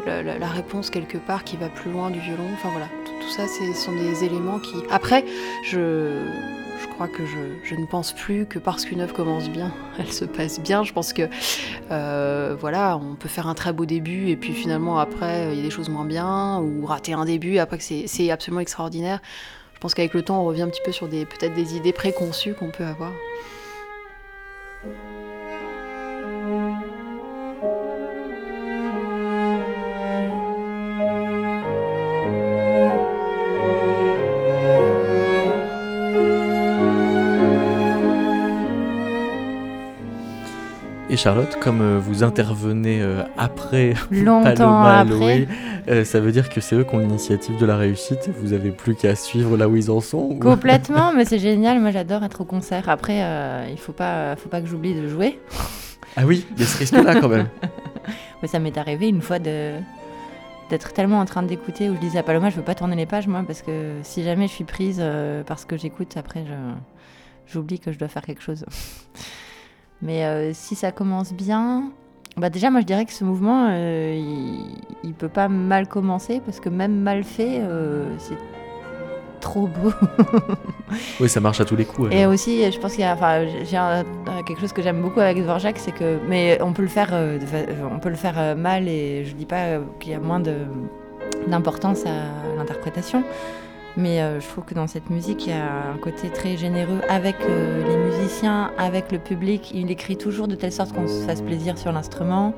euh, 0.06 0.22
la, 0.22 0.48
réponse 0.48 0.90
quelque 0.90 1.18
part 1.18 1.44
qui 1.44 1.56
va 1.56 1.68
plus 1.68 1.90
loin 1.90 2.10
du 2.10 2.18
violon. 2.18 2.48
Enfin 2.54 2.70
voilà, 2.70 2.88
tout, 3.04 3.30
ça, 3.30 3.46
ce 3.46 3.72
sont 3.74 3.92
des 3.92 4.24
éléments 4.24 4.58
qui. 4.58 4.76
Après, 4.90 5.24
je 5.64 6.22
je 6.80 6.88
crois 6.88 7.06
que 7.06 7.22
je, 7.24 7.74
ne 7.76 7.86
pense 7.86 8.12
plus 8.12 8.44
que 8.44 8.58
parce 8.58 8.84
qu'une 8.84 9.00
œuvre 9.00 9.14
commence 9.14 9.48
bien, 9.48 9.72
elle 9.98 10.12
se 10.12 10.24
passe 10.24 10.60
bien. 10.60 10.82
Je 10.82 10.92
pense 10.92 11.12
que 11.12 11.22
euh, 11.90 12.56
voilà, 12.58 12.96
on 12.96 13.14
peut 13.14 13.28
faire 13.28 13.46
un 13.46 13.54
très 13.54 13.72
beau 13.72 13.86
début 13.86 14.28
et 14.28 14.36
puis 14.36 14.52
finalement 14.52 14.98
après 14.98 15.52
il 15.52 15.56
y 15.56 15.60
a 15.60 15.62
des 15.62 15.70
choses 15.70 15.88
moins 15.88 16.04
bien 16.04 16.58
ou 16.60 16.84
rater 16.84 17.12
un 17.12 17.24
début 17.24 17.58
après 17.58 17.78
que 17.78 17.84
c'est 17.84 18.30
absolument 18.30 18.60
extraordinaire. 18.60 19.20
Je 19.74 19.80
pense 19.80 19.94
qu'avec 19.94 20.14
le 20.14 20.22
temps 20.22 20.40
on 20.40 20.44
revient 20.44 20.62
un 20.62 20.68
petit 20.68 20.82
peu 20.84 20.92
sur 20.92 21.08
des 21.08 21.24
peut-être 21.24 21.54
des 21.54 21.76
idées 21.76 21.92
préconçues 21.92 22.54
qu'on 22.54 22.70
peut 22.70 22.84
avoir. 22.84 23.12
Charlotte, 41.22 41.56
comme 41.60 41.82
euh, 41.82 42.00
vous 42.00 42.24
intervenez 42.24 43.00
euh, 43.00 43.22
après 43.38 43.94
Longtemps 44.10 44.82
après. 44.82 45.46
Euh, 45.86 46.04
ça 46.04 46.18
veut 46.18 46.32
dire 46.32 46.48
que 46.48 46.60
c'est 46.60 46.74
eux 46.74 46.82
qui 46.82 46.96
ont 46.96 46.98
l'initiative 46.98 47.56
de 47.58 47.64
la 47.64 47.76
réussite. 47.76 48.28
Vous 48.40 48.54
avez 48.54 48.72
plus 48.72 48.96
qu'à 48.96 49.14
suivre 49.14 49.56
là 49.56 49.68
où 49.68 49.76
ils 49.76 49.88
en 49.88 50.00
sont. 50.00 50.36
Complètement, 50.40 51.12
mais 51.12 51.24
c'est 51.24 51.38
génial. 51.38 51.78
Moi, 51.78 51.92
j'adore 51.92 52.24
être 52.24 52.40
au 52.40 52.44
concert. 52.44 52.88
Après, 52.88 53.20
il 53.70 53.78
faut 53.78 53.92
pas, 53.92 54.34
faut 54.34 54.48
pas 54.48 54.60
que 54.60 54.66
j'oublie 54.66 54.94
de 54.94 55.06
jouer. 55.06 55.38
Ah 56.16 56.22
oui, 56.26 56.44
il 56.56 56.60
y 56.60 56.64
a 56.64 56.66
ce 56.66 56.78
risque-là 56.78 57.20
quand 57.20 57.28
même. 57.28 57.46
mais 58.42 58.48
ça 58.48 58.58
m'est 58.58 58.76
arrivé 58.76 59.08
une 59.08 59.22
fois 59.22 59.38
de 59.38 59.74
d'être 60.70 60.92
tellement 60.92 61.20
en 61.20 61.24
train 61.24 61.44
d'écouter 61.44 61.88
où 61.88 61.94
je 61.94 62.00
disais 62.00 62.18
à 62.18 62.24
Paloma, 62.24 62.50
je 62.50 62.56
veux 62.56 62.62
pas 62.62 62.74
tourner 62.74 62.96
les 62.96 63.06
pages 63.06 63.28
moi 63.28 63.44
parce 63.46 63.62
que 63.62 63.92
si 64.02 64.24
jamais 64.24 64.48
je 64.48 64.52
suis 64.54 64.64
prise 64.64 65.00
parce 65.46 65.66
que 65.66 65.76
j'écoute, 65.76 66.16
après 66.16 66.44
j'oublie 67.46 67.78
que 67.78 67.92
je 67.92 67.98
dois 67.98 68.08
faire 68.08 68.22
quelque 68.22 68.42
chose. 68.42 68.64
Mais 70.02 70.24
euh, 70.24 70.50
si 70.52 70.74
ça 70.74 70.90
commence 70.90 71.32
bien, 71.32 71.90
bah 72.36 72.50
déjà 72.50 72.70
moi 72.70 72.80
je 72.80 72.86
dirais 72.86 73.04
que 73.04 73.12
ce 73.12 73.24
mouvement, 73.24 73.68
euh, 73.70 74.14
il, 75.04 75.08
ne 75.08 75.14
peut 75.14 75.28
pas 75.28 75.48
mal 75.48 75.86
commencer 75.86 76.40
parce 76.44 76.58
que 76.58 76.68
même 76.68 77.00
mal 77.00 77.22
fait, 77.22 77.60
euh, 77.60 78.12
c'est 78.18 78.36
trop 79.40 79.68
beau. 79.68 79.92
oui, 81.20 81.28
ça 81.28 81.38
marche 81.40 81.60
à 81.60 81.64
tous 81.64 81.76
les 81.76 81.84
coups. 81.84 82.12
Et 82.12 82.26
aussi, 82.26 82.70
je 82.70 82.78
pense 82.80 82.92
qu'il 82.92 83.02
y 83.02 83.04
a, 83.04 83.14
enfin, 83.14 83.46
j'ai 83.46 84.44
quelque 84.44 84.60
chose 84.60 84.72
que 84.72 84.82
j'aime 84.82 85.00
beaucoup 85.00 85.20
avec 85.20 85.38
Dvorak, 85.38 85.78
c'est 85.78 85.92
que, 85.92 86.18
mais 86.28 86.60
on 86.62 86.72
peut 86.72 86.82
le 86.82 86.88
faire, 86.88 87.10
on 87.90 88.00
peut 88.00 88.10
le 88.10 88.16
faire 88.16 88.56
mal 88.56 88.88
et 88.88 89.24
je 89.24 89.34
dis 89.34 89.46
pas 89.46 89.78
qu'il 90.00 90.10
y 90.10 90.14
a 90.14 90.20
moins 90.20 90.42
d'importance 91.46 92.06
à 92.06 92.56
l'interprétation. 92.56 93.22
Mais 93.96 94.22
euh, 94.22 94.40
je 94.40 94.48
trouve 94.48 94.64
que 94.64 94.74
dans 94.74 94.86
cette 94.86 95.10
musique, 95.10 95.46
il 95.46 95.50
y 95.50 95.52
a 95.52 95.90
un 95.92 95.98
côté 95.98 96.30
très 96.30 96.56
généreux 96.56 97.00
avec 97.08 97.36
euh, 97.42 97.86
les 97.86 97.96
musiciens, 97.96 98.70
avec 98.78 99.12
le 99.12 99.18
public. 99.18 99.70
Il 99.74 99.90
écrit 99.90 100.16
toujours 100.16 100.48
de 100.48 100.54
telle 100.54 100.72
sorte 100.72 100.92
qu'on 100.92 101.06
se 101.06 101.24
fasse 101.26 101.42
plaisir 101.42 101.76
sur 101.76 101.92
l'instrument. 101.92 102.54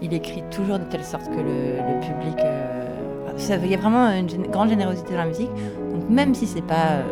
Il 0.00 0.12
écrit 0.12 0.42
toujours 0.50 0.80
de 0.80 0.84
telle 0.84 1.04
sorte 1.04 1.26
que 1.26 1.40
le, 1.40 2.00
public. 2.00 2.38
Euh, 2.44 3.58
il 3.62 3.70
y 3.70 3.74
a 3.74 3.78
vraiment 3.78 4.10
une 4.10 4.26
grande 4.48 4.70
générosité 4.70 5.12
dans 5.12 5.18
la 5.18 5.26
musique. 5.26 5.50
Donc 5.92 6.08
même 6.10 6.34
si 6.34 6.46
c'est 6.46 6.66
pas 6.66 7.02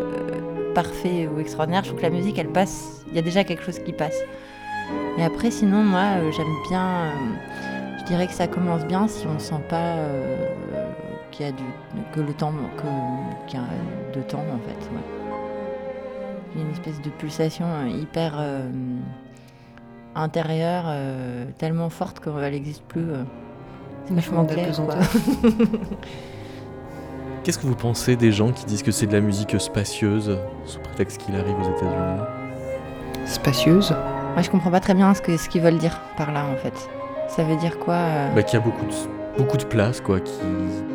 parfait 0.74 1.28
ou 1.28 1.40
extraordinaire, 1.40 1.82
je 1.84 1.88
trouve 1.90 2.00
que 2.00 2.06
la 2.06 2.12
musique, 2.12 2.38
elle 2.38 2.50
passe. 2.50 3.04
Il 3.08 3.14
y 3.14 3.18
a 3.18 3.22
déjà 3.22 3.44
quelque 3.44 3.62
chose 3.62 3.78
qui 3.78 3.92
passe. 3.92 4.18
Et 5.16 5.22
après, 5.22 5.50
sinon, 5.50 5.82
moi, 5.82 6.30
j'aime 6.36 6.54
bien. 6.68 7.12
je 8.00 8.04
dirais 8.04 8.26
que 8.26 8.32
ça 8.32 8.48
commence 8.48 8.84
bien 8.84 9.08
si 9.08 9.26
on 9.26 9.38
sent 9.38 9.60
pas 9.68 9.96
qu'il 11.40 11.46
y 11.46 11.48
a 11.48 11.52
du, 11.52 11.64
que 12.12 12.20
le 12.20 12.34
temps, 12.34 12.52
qu'il 13.46 13.58
y 13.58 13.62
a 13.62 13.66
de 14.14 14.22
temps 14.22 14.44
en 14.52 14.58
fait. 14.58 14.90
Il 16.52 16.60
y 16.60 16.62
a 16.62 16.66
une 16.66 16.72
espèce 16.72 17.00
de 17.00 17.08
pulsation 17.10 17.64
hyper 17.86 18.34
euh, 18.36 18.68
intérieure, 20.14 20.84
euh, 20.86 21.46
tellement 21.56 21.88
forte 21.88 22.20
qu'elle 22.20 22.52
n'existe 22.52 22.82
plus. 22.82 23.10
Euh. 23.10 23.22
C'est 24.04 24.14
vachement 24.14 24.44
clair. 24.44 24.68
Qu'est-ce 27.42 27.58
que 27.58 27.66
vous 27.66 27.74
pensez 27.74 28.16
des 28.16 28.32
gens 28.32 28.52
qui 28.52 28.66
disent 28.66 28.82
que 28.82 28.92
c'est 28.92 29.06
de 29.06 29.12
la 29.14 29.22
musique 29.22 29.58
spacieuse 29.58 30.38
sous 30.66 30.80
prétexte 30.80 31.22
qu'il 31.22 31.34
arrive 31.36 31.58
aux 31.58 31.70
États-Unis? 31.70 32.20
Spacieuse? 33.24 33.94
Moi, 34.34 34.42
je 34.42 34.50
comprends 34.50 34.70
pas 34.70 34.80
très 34.80 34.94
bien 34.94 35.14
ce 35.14 35.22
qu'ils 35.22 35.38
ce 35.38 35.48
qu'ils 35.48 35.62
veulent 35.62 35.78
dire 35.78 35.98
par 36.18 36.32
là 36.32 36.44
en 36.44 36.56
fait. 36.56 36.74
Ça 37.28 37.44
veut 37.44 37.56
dire 37.56 37.78
quoi 37.78 37.96
bah, 38.34 38.42
Qu'il 38.42 38.58
y 38.58 38.62
a 38.62 38.64
beaucoup 38.64 38.84
de 38.84 38.92
beaucoup 39.36 39.56
de 39.56 39.64
place, 39.64 40.00
quoi. 40.00 40.20
Qui, 40.20 40.32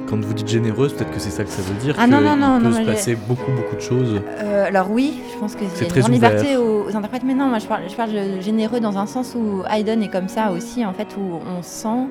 quand 0.07 0.19
vous 0.23 0.33
dites 0.33 0.47
généreuse, 0.47 0.93
peut-être 0.93 1.11
que 1.11 1.19
c'est 1.19 1.29
ça 1.29 1.43
que 1.43 1.49
ça 1.49 1.61
veut 1.61 1.75
dire. 1.75 1.95
Ah 1.97 2.07
non, 2.07 2.21
non, 2.21 2.35
non, 2.35 2.59
peut 2.59 2.71
se 2.71 2.85
passer 2.85 3.15
beaucoup, 3.15 3.51
beaucoup 3.51 3.75
de 3.75 3.81
choses. 3.81 4.21
Euh, 4.39 4.65
alors 4.67 4.91
oui, 4.91 5.21
je 5.33 5.39
pense 5.39 5.55
que 5.55 5.63
c'est 5.73 5.85
une 5.85 5.93
grande 5.93 6.11
liberté 6.11 6.57
aux, 6.57 6.95
interprètes, 6.95 7.23
mais 7.25 7.33
non, 7.33 7.47
moi 7.47 7.59
je 7.59 7.67
parle, 7.67 7.83
je 7.89 7.95
parle 7.95 8.11
de 8.11 8.41
généreux 8.41 8.79
dans 8.79 8.97
un 8.97 9.05
sens 9.05 9.35
où 9.35 9.63
Haydn 9.69 10.01
est 10.03 10.11
comme 10.11 10.27
ça 10.27 10.51
aussi, 10.51 10.85
en 10.85 10.93
fait, 10.93 11.07
où 11.17 11.39
on 11.57 11.61
sent, 11.61 12.07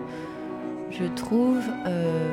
je 0.90 1.04
trouve, 1.14 1.60
euh, 1.86 2.28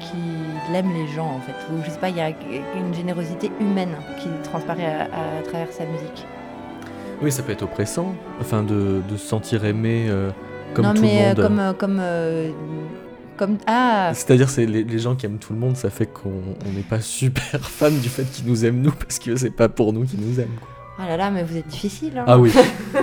qu'il 0.00 0.74
aime 0.74 0.92
les 0.92 1.08
gens, 1.08 1.28
en 1.36 1.40
fait. 1.40 1.54
Ou 1.72 1.82
je 1.84 1.90
sais 1.90 1.98
pas, 1.98 2.08
il 2.08 2.16
y 2.16 2.20
a 2.20 2.28
une 2.28 2.94
générosité 2.94 3.50
humaine 3.60 3.96
qui 4.18 4.28
transparaît 4.44 4.86
à, 4.86 5.42
travers 5.42 5.72
sa 5.72 5.84
musique. 5.84 6.26
Oui, 7.20 7.32
ça 7.32 7.42
peut 7.42 7.52
être 7.52 7.62
oppressant, 7.62 8.14
enfin 8.40 8.62
de, 8.62 9.02
de 9.08 9.16
se 9.16 9.26
sentir 9.26 9.64
aimé. 9.64 10.06
Euh, 10.08 10.30
comme 10.74 10.84
non, 10.86 10.94
tout 10.94 11.02
mais 11.02 11.34
le 11.34 11.42
monde. 11.42 11.46
comme, 11.46 11.58
euh, 11.60 11.72
comme, 11.72 11.98
euh, 12.00 12.50
comme 13.36 13.58
ah. 13.66 14.10
C'est-à-dire, 14.14 14.48
c'est 14.48 14.66
les, 14.66 14.84
les, 14.84 14.98
gens 14.98 15.14
qui 15.14 15.26
aiment 15.26 15.38
tout 15.38 15.52
le 15.52 15.58
monde, 15.58 15.76
ça 15.76 15.90
fait 15.90 16.06
qu'on 16.06 16.30
n'est 16.74 16.82
pas 16.82 17.00
super 17.00 17.60
fan 17.68 17.98
du 17.98 18.08
fait 18.08 18.24
qu'ils 18.24 18.46
nous 18.46 18.64
aiment 18.64 18.80
nous, 18.80 18.92
parce 18.92 19.18
que 19.18 19.36
c'est 19.36 19.50
pas 19.50 19.68
pour 19.68 19.92
nous 19.92 20.04
qu'ils 20.04 20.20
nous 20.20 20.40
aiment. 20.40 20.56
Quoi. 20.58 20.68
Ah 21.00 21.06
là 21.06 21.16
là, 21.16 21.30
mais 21.30 21.44
vous 21.44 21.56
êtes 21.56 21.68
difficile. 21.68 22.18
Hein. 22.18 22.24
Ah 22.26 22.38
oui. 22.38 22.52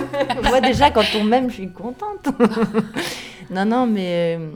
Moi 0.44 0.60
déjà, 0.60 0.90
quand 0.90 1.04
on 1.18 1.24
m'aime, 1.24 1.48
je 1.48 1.54
suis 1.54 1.72
contente. 1.72 2.28
non, 3.50 3.64
non, 3.64 3.86
mais 3.86 4.36
euh, 4.38 4.50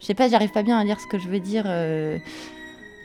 je 0.00 0.06
sais 0.06 0.14
pas, 0.14 0.28
j'arrive 0.28 0.52
pas 0.52 0.62
bien 0.62 0.78
à 0.78 0.84
dire 0.84 1.00
ce 1.00 1.06
que 1.08 1.18
je 1.18 1.28
veux 1.28 1.40
dire. 1.40 1.64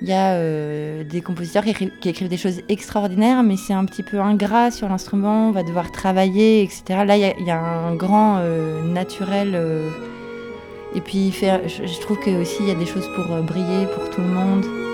Il 0.01 0.09
y 0.09 0.13
a 0.13 0.33
euh, 0.33 1.03
des 1.03 1.21
compositeurs 1.21 1.63
qui 1.63 2.09
écrivent, 2.09 2.27
des 2.27 2.37
choses 2.37 2.61
extraordinaires, 2.69 3.43
mais 3.43 3.55
c'est 3.55 3.73
un 3.73 3.85
petit 3.85 4.01
peu 4.01 4.19
ingrat 4.19 4.71
sur 4.71 4.89
l'instrument, 4.89 5.49
on 5.49 5.51
va 5.51 5.61
devoir 5.61 5.91
travailler, 5.91 6.63
etc. 6.63 6.83
Là, 7.05 7.17
il 7.17 7.45
y, 7.45 7.51
a 7.51 7.59
un 7.59 7.95
grand 7.95 8.37
euh, 8.39 8.81
naturel. 8.83 9.51
Euh, 9.53 9.89
et 10.95 11.01
puis, 11.01 11.31
je, 11.31 11.85
je 11.85 12.01
trouve 12.01 12.19
que 12.19 12.41
aussi 12.41 12.57
il 12.61 12.67
y 12.67 12.71
a 12.71 12.75
des 12.75 12.87
choses 12.87 13.07
pour 13.15 13.25
briller 13.43 13.85
pour 13.95 14.09
tout 14.09 14.21
le 14.21 14.27
monde. 14.27 14.90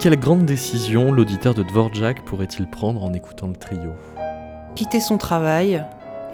Quelle 0.00 0.18
grande 0.18 0.46
décision 0.46 1.12
l'auditeur 1.12 1.52
de 1.52 1.62
Dvorak 1.62 2.24
pourrait-il 2.24 2.66
prendre 2.66 3.04
en 3.04 3.12
écoutant 3.12 3.48
le 3.48 3.52
trio? 3.54 3.92
Quitter 4.74 4.98
son 4.98 5.18
travail 5.18 5.84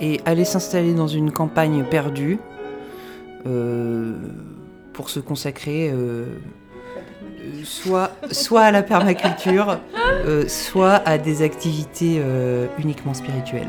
et 0.00 0.20
aller 0.24 0.44
s'installer 0.44 0.94
dans 0.94 1.08
une 1.08 1.32
campagne 1.32 1.82
perdue 1.82 2.38
euh, 3.44 4.14
pour 4.92 5.10
se 5.10 5.18
consacrer 5.18 5.90
euh, 5.92 6.26
soit, 7.64 8.12
à 8.56 8.70
la 8.70 8.84
permaculture, 8.84 9.80
euh, 10.26 10.46
soit 10.46 11.02
à 11.04 11.18
des 11.18 11.42
activités 11.42 12.22
uniquement 12.78 13.14
spirituelles. 13.14 13.68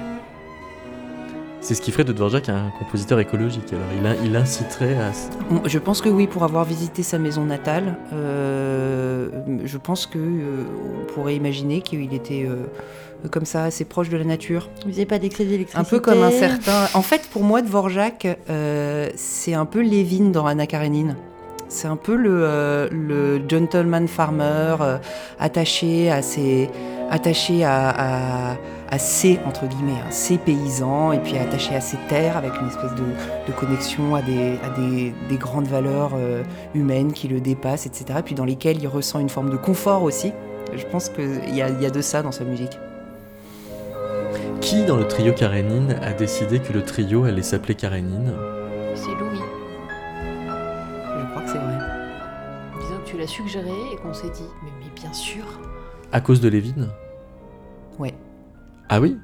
C'est 1.68 1.74
ce 1.74 1.82
qui 1.82 1.92
ferait 1.92 2.06
de 2.06 2.14
Dvorak 2.14 2.48
un 2.48 2.72
compositeur 2.80 3.20
écologique. 3.20 3.74
Alors 3.74 3.88
il, 4.00 4.08
in- 4.08 4.16
il 4.24 4.34
inciterait 4.38 4.96
à. 4.96 5.12
Je 5.68 5.78
pense 5.80 6.02
que 6.02 6.08
oui, 6.08 6.26
pour 6.26 6.44
avoir 6.46 6.64
visité 6.64 7.04
sa 7.04 7.18
maison 7.20 7.44
natale, 7.44 7.98
euh, 8.14 9.28
je 9.66 9.78
pense 9.78 10.06
que 10.06 10.18
euh, 10.18 10.64
on 11.02 11.14
pourrait 11.14 11.36
imaginer 11.36 11.82
qu'il 11.82 12.14
était 12.14 12.48
euh, 12.50 12.64
comme 13.32 13.44
ça, 13.44 13.66
assez 13.66 13.84
proche 13.84 14.08
de 14.08 14.16
la 14.16 14.24
nature. 14.24 14.70
Vous 14.86 14.92
n'avez 14.92 15.06
pas 15.06 15.20
d'excès 15.20 15.44
d'électricité 15.44 15.78
Un 15.78 15.84
peu 15.84 16.00
comme 16.00 16.24
un 16.24 16.32
certain. 16.32 16.88
En 16.94 17.02
fait, 17.02 17.28
pour 17.34 17.44
moi, 17.44 17.62
Dvorak, 17.62 18.26
euh, 18.50 19.10
c'est 19.18 19.54
un 19.54 19.66
peu 19.66 19.82
Lévin 19.82 20.30
dans 20.30 20.46
Anna 20.46 20.68
Karenine. 20.68 21.18
C'est 21.68 21.90
un 21.90 21.98
peu 21.98 22.16
le, 22.16 22.30
euh, 22.46 22.88
le 22.94 23.42
gentleman 23.46 24.08
farmer 24.08 24.76
euh, 24.80 24.98
attaché 25.38 26.10
à 26.10 26.22
ses, 26.22 26.70
attaché 27.12 27.66
à, 27.66 27.90
à, 27.90 28.56
à 28.90 29.00
ses 29.00 29.40
entre 29.46 29.66
guillemets, 29.68 30.00
hein, 30.00 30.12
ses 30.12 30.38
paysans 30.38 31.12
et 31.12 31.20
puis 31.20 31.38
attaché 31.38 31.76
à 31.76 31.82
ses 31.82 31.98
terres 32.08 32.38
avec 32.38 32.54
une 32.62 32.68
espèce 32.68 32.94
de, 32.96 33.04
de 33.48 33.52
connexion 33.58 34.16
à 34.16 34.22
des, 34.22 34.58
à 34.64 34.70
des, 34.80 35.14
des 35.30 35.38
grandes 35.38 35.68
valeurs 35.68 36.12
euh, 36.16 36.44
humaines 36.74 37.12
qui 37.12 37.28
le 37.28 37.42
dépassent, 37.42 37.86
etc. 37.86 38.20
Et 38.20 38.24
puis 38.24 38.36
dans 38.36 38.46
lesquelles 38.46 38.82
il 38.82 38.88
ressent 38.88 39.20
une 39.20 39.30
forme 39.30 39.50
de 39.50 39.58
confort 39.58 40.04
aussi. 40.04 40.32
Je 40.76 40.86
pense 40.86 41.10
qu'il 41.10 41.56
y 41.56 41.62
a, 41.62 41.70
il 41.70 41.82
y 41.82 41.86
a 41.86 41.90
de 41.90 42.02
ça 42.02 42.22
dans 42.22 42.34
sa 42.34 42.44
musique. 42.44 42.78
Qui 44.60 44.84
dans 44.84 44.98
le 44.98 45.08
trio 45.08 45.32
Karénine 45.34 45.98
a 46.02 46.12
décidé 46.12 46.60
que 46.60 46.74
le 46.74 46.84
trio 46.84 47.24
allait 47.24 47.42
s'appeler 47.42 47.76
Karénine? 47.76 48.34
C'est 48.96 49.08
Louis. 49.12 49.40
Je 50.50 51.30
crois 51.32 51.42
que 51.42 51.50
c'est 51.50 51.58
vrai. 51.58 51.78
Disons 52.82 52.98
que 53.04 53.10
tu 53.10 53.18
l'as 53.18 53.28
suggéré 53.28 53.72
et 53.94 53.96
qu'on 53.96 54.14
s'est 54.14 54.30
dit, 54.30 54.50
mais, 54.64 54.72
mais 54.80 54.92
bien 54.94 55.14
sûr. 55.14 55.44
À 56.12 56.20
cause 56.20 56.42
de 56.42 56.50
Lévin? 56.50 56.90
Ouais. 57.98 58.14
Ah 58.90 59.02
oui 59.02 59.18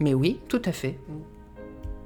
Mais 0.00 0.14
oui, 0.14 0.40
tout 0.48 0.62
à 0.64 0.72
fait. 0.72 0.98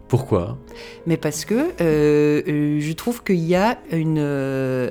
Pourquoi? 0.08 0.58
Mais 1.06 1.16
parce 1.16 1.44
que 1.44 1.72
euh, 1.80 2.42
euh, 2.46 2.80
je 2.80 2.92
trouve 2.92 3.22
qu'il 3.24 3.36
y 3.36 3.54
a 3.54 3.78
une, 3.90 4.18
euh, 4.18 4.90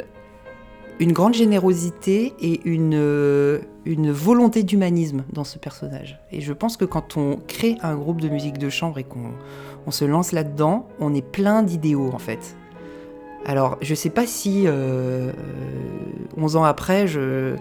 une 1.00 1.12
grande 1.12 1.36
générosité 1.36 2.34
et 2.42 2.62
une, 2.66 3.62
une 3.86 4.12
volonté 4.12 4.64
d'humanisme 4.64 5.24
dans 5.32 5.44
ce 5.44 5.60
personnage. 5.60 6.20
Et 6.32 6.42
je 6.42 6.52
pense 6.52 6.78
que 6.78 6.86
quand 6.86 7.16
on 7.16 7.38
crée 7.48 7.78
un 7.82 7.96
groupe 7.96 8.22
de 8.22 8.30
musique 8.30 8.58
de 8.58 8.70
chambre 8.70 8.98
et 8.98 9.04
qu'on 9.04 9.32
on 9.86 9.92
se 9.92 10.06
lance 10.06 10.32
là-dedans, 10.32 10.88
on 11.00 11.14
est 11.14 11.26
plein 11.26 11.62
d'idéaux 11.62 12.10
en 12.14 12.20
fait. 12.20 12.56
Alors, 13.46 13.78
je 13.82 13.94
sais 13.94 14.10
pas 14.10 14.26
si 14.26 14.68
euh, 14.68 14.72
euh, 14.72 15.32
11 16.38 16.56
ans 16.56 16.64
après, 16.64 17.08
je, 17.08 17.56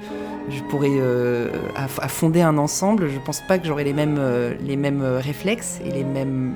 pourrais 0.70 0.88
euh, 0.90 1.48
fonder 2.08 2.42
un 2.42 2.56
ensemble. 2.56 3.08
Je 3.08 3.18
pense 3.18 3.40
pas 3.40 3.58
que 3.58 3.66
j'aurais 3.66 3.84
les 3.84 3.92
mêmes, 3.92 4.16
euh, 4.18 4.54
euh, 4.60 5.18
réflexes 5.18 5.80
et 5.84 5.90
les 5.90 6.04
mêmes, 6.04 6.54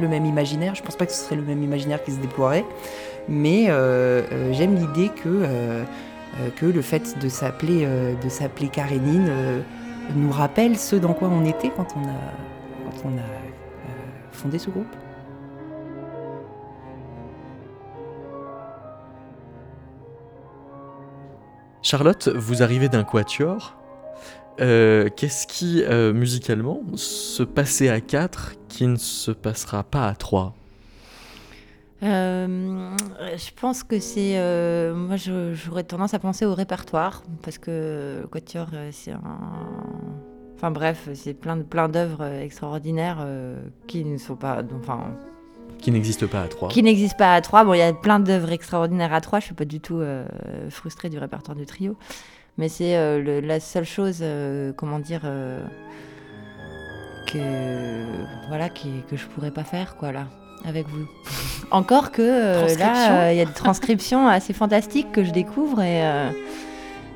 le 0.00 0.08
même 0.08 0.24
imaginaire. 0.24 0.74
Je 0.74 0.82
pense 0.82 0.96
pas 0.96 1.06
que 1.06 1.12
ce 1.12 1.24
serait 1.24 1.36
le 1.36 1.42
même 1.42 1.62
imaginaire 1.62 2.02
qui 2.02 2.12
se 2.12 2.18
déploierait. 2.18 2.64
Mais 3.28 3.66
euh, 3.68 4.22
euh, 4.32 4.52
j'aime 4.52 4.74
l'idée 4.74 5.08
que, 5.08 5.28
euh, 5.28 5.84
euh, 6.40 6.72
le 6.72 6.82
fait 6.82 7.18
de 7.18 7.28
s'appeler 7.28 7.84
euh, 7.84 8.14
de 8.14 8.66
Karénine 8.66 9.26
euh, 9.28 9.60
nous 10.16 10.30
rappelle 10.30 10.78
ce 10.78 10.96
dans 10.96 11.12
quoi 11.12 11.28
on 11.28 11.44
était 11.44 11.70
quand 11.70 11.86
on 11.96 12.08
a, 12.08 13.12
euh, 13.12 13.20
fondé 14.32 14.58
ce 14.58 14.70
groupe. 14.70 14.86
Charlotte, 21.90 22.28
vous 22.28 22.62
arrivez 22.62 22.88
d'un 22.88 23.02
quatuor. 23.02 23.76
Euh, 24.60 25.08
Qu'est-ce 25.16 25.48
qui, 25.48 25.82
euh, 25.82 26.12
musicalement, 26.12 26.82
se 26.94 27.42
passait 27.42 27.88
à 27.88 28.00
4 28.00 28.52
qui 28.68 28.86
ne 28.86 28.94
se 28.94 29.32
passera 29.32 29.82
pas 29.82 30.06
à 30.06 30.14
3 30.14 30.54
Euh, 32.04 32.96
je 33.18 33.50
pense 33.60 33.82
que 33.82 33.98
c'est. 33.98 34.36
moi, 34.94 35.16
j'aurais 35.16 35.82
tendance 35.82 36.14
à 36.14 36.20
penser 36.20 36.46
au 36.46 36.54
répertoire, 36.54 37.24
parce 37.42 37.58
que 37.58 38.20
le 38.22 38.28
Quatuor, 38.28 38.68
c'est 38.92 39.10
un. 39.10 39.40
Enfin 40.54 40.70
bref, 40.70 41.08
c'est 41.14 41.34
plein 41.34 41.56
de 41.56 41.64
plein 41.64 41.88
d'œuvres 41.88 42.24
extraordinaires 42.24 43.26
qui 43.88 44.04
ne 44.04 44.16
sont 44.16 44.36
pas. 44.36 44.62
Enfin, 44.80 45.16
Qui 45.80 45.90
n'existe 45.90 46.26
pas 46.26 46.42
à 46.42 46.48
3 46.48 46.68
qui 46.68 46.82
n'existent 46.82 47.16
pas 47.16 47.34
à 47.34 47.40
trois. 47.40 47.64
Bon, 47.64 47.72
il 47.74 47.78
y 47.78 47.82
a 47.82 47.92
plein 47.92 48.20
d'œuvres 48.20 48.52
extraordinaires 48.52 49.12
à 49.14 49.20
trois. 49.20 49.40
Je 49.40 49.46
suis 49.46 49.54
pas 49.54 49.64
du 49.64 49.80
tout 49.80 49.98
euh, 50.00 50.24
frustrée 50.70 51.08
du 51.08 51.18
répertoire 51.18 51.56
du 51.56 51.64
trio, 51.66 51.96
mais 52.58 52.68
c'est 52.68 52.96
euh, 52.96 53.18
le- 53.22 53.40
la 53.40 53.60
seule 53.60 53.84
chose, 53.86 54.18
euh, 54.20 54.72
comment 54.76 54.98
dire, 54.98 55.22
euh, 55.24 55.60
que 57.26 58.04
voilà, 58.48 58.68
qui, 58.68 58.90
que 59.08 59.16
je 59.16 59.26
pourrais 59.26 59.50
pas 59.50 59.64
faire, 59.64 59.96
quoi, 59.96 60.12
là, 60.12 60.26
avec 60.64 60.86
vous. 60.88 61.06
Encore 61.70 62.10
que 62.10 62.22
euh, 62.22 62.60
Transcription. 62.66 62.86
là, 62.94 63.22
euh, 63.28 63.32
il 63.32 63.38
y 63.38 63.40
a 63.40 63.44
des 63.44 63.52
transcriptions 63.52 64.28
assez 64.28 64.52
fantastiques 64.52 65.12
que 65.12 65.24
je 65.24 65.30
découvre 65.30 65.80
et 65.80 66.04
euh, 66.04 66.30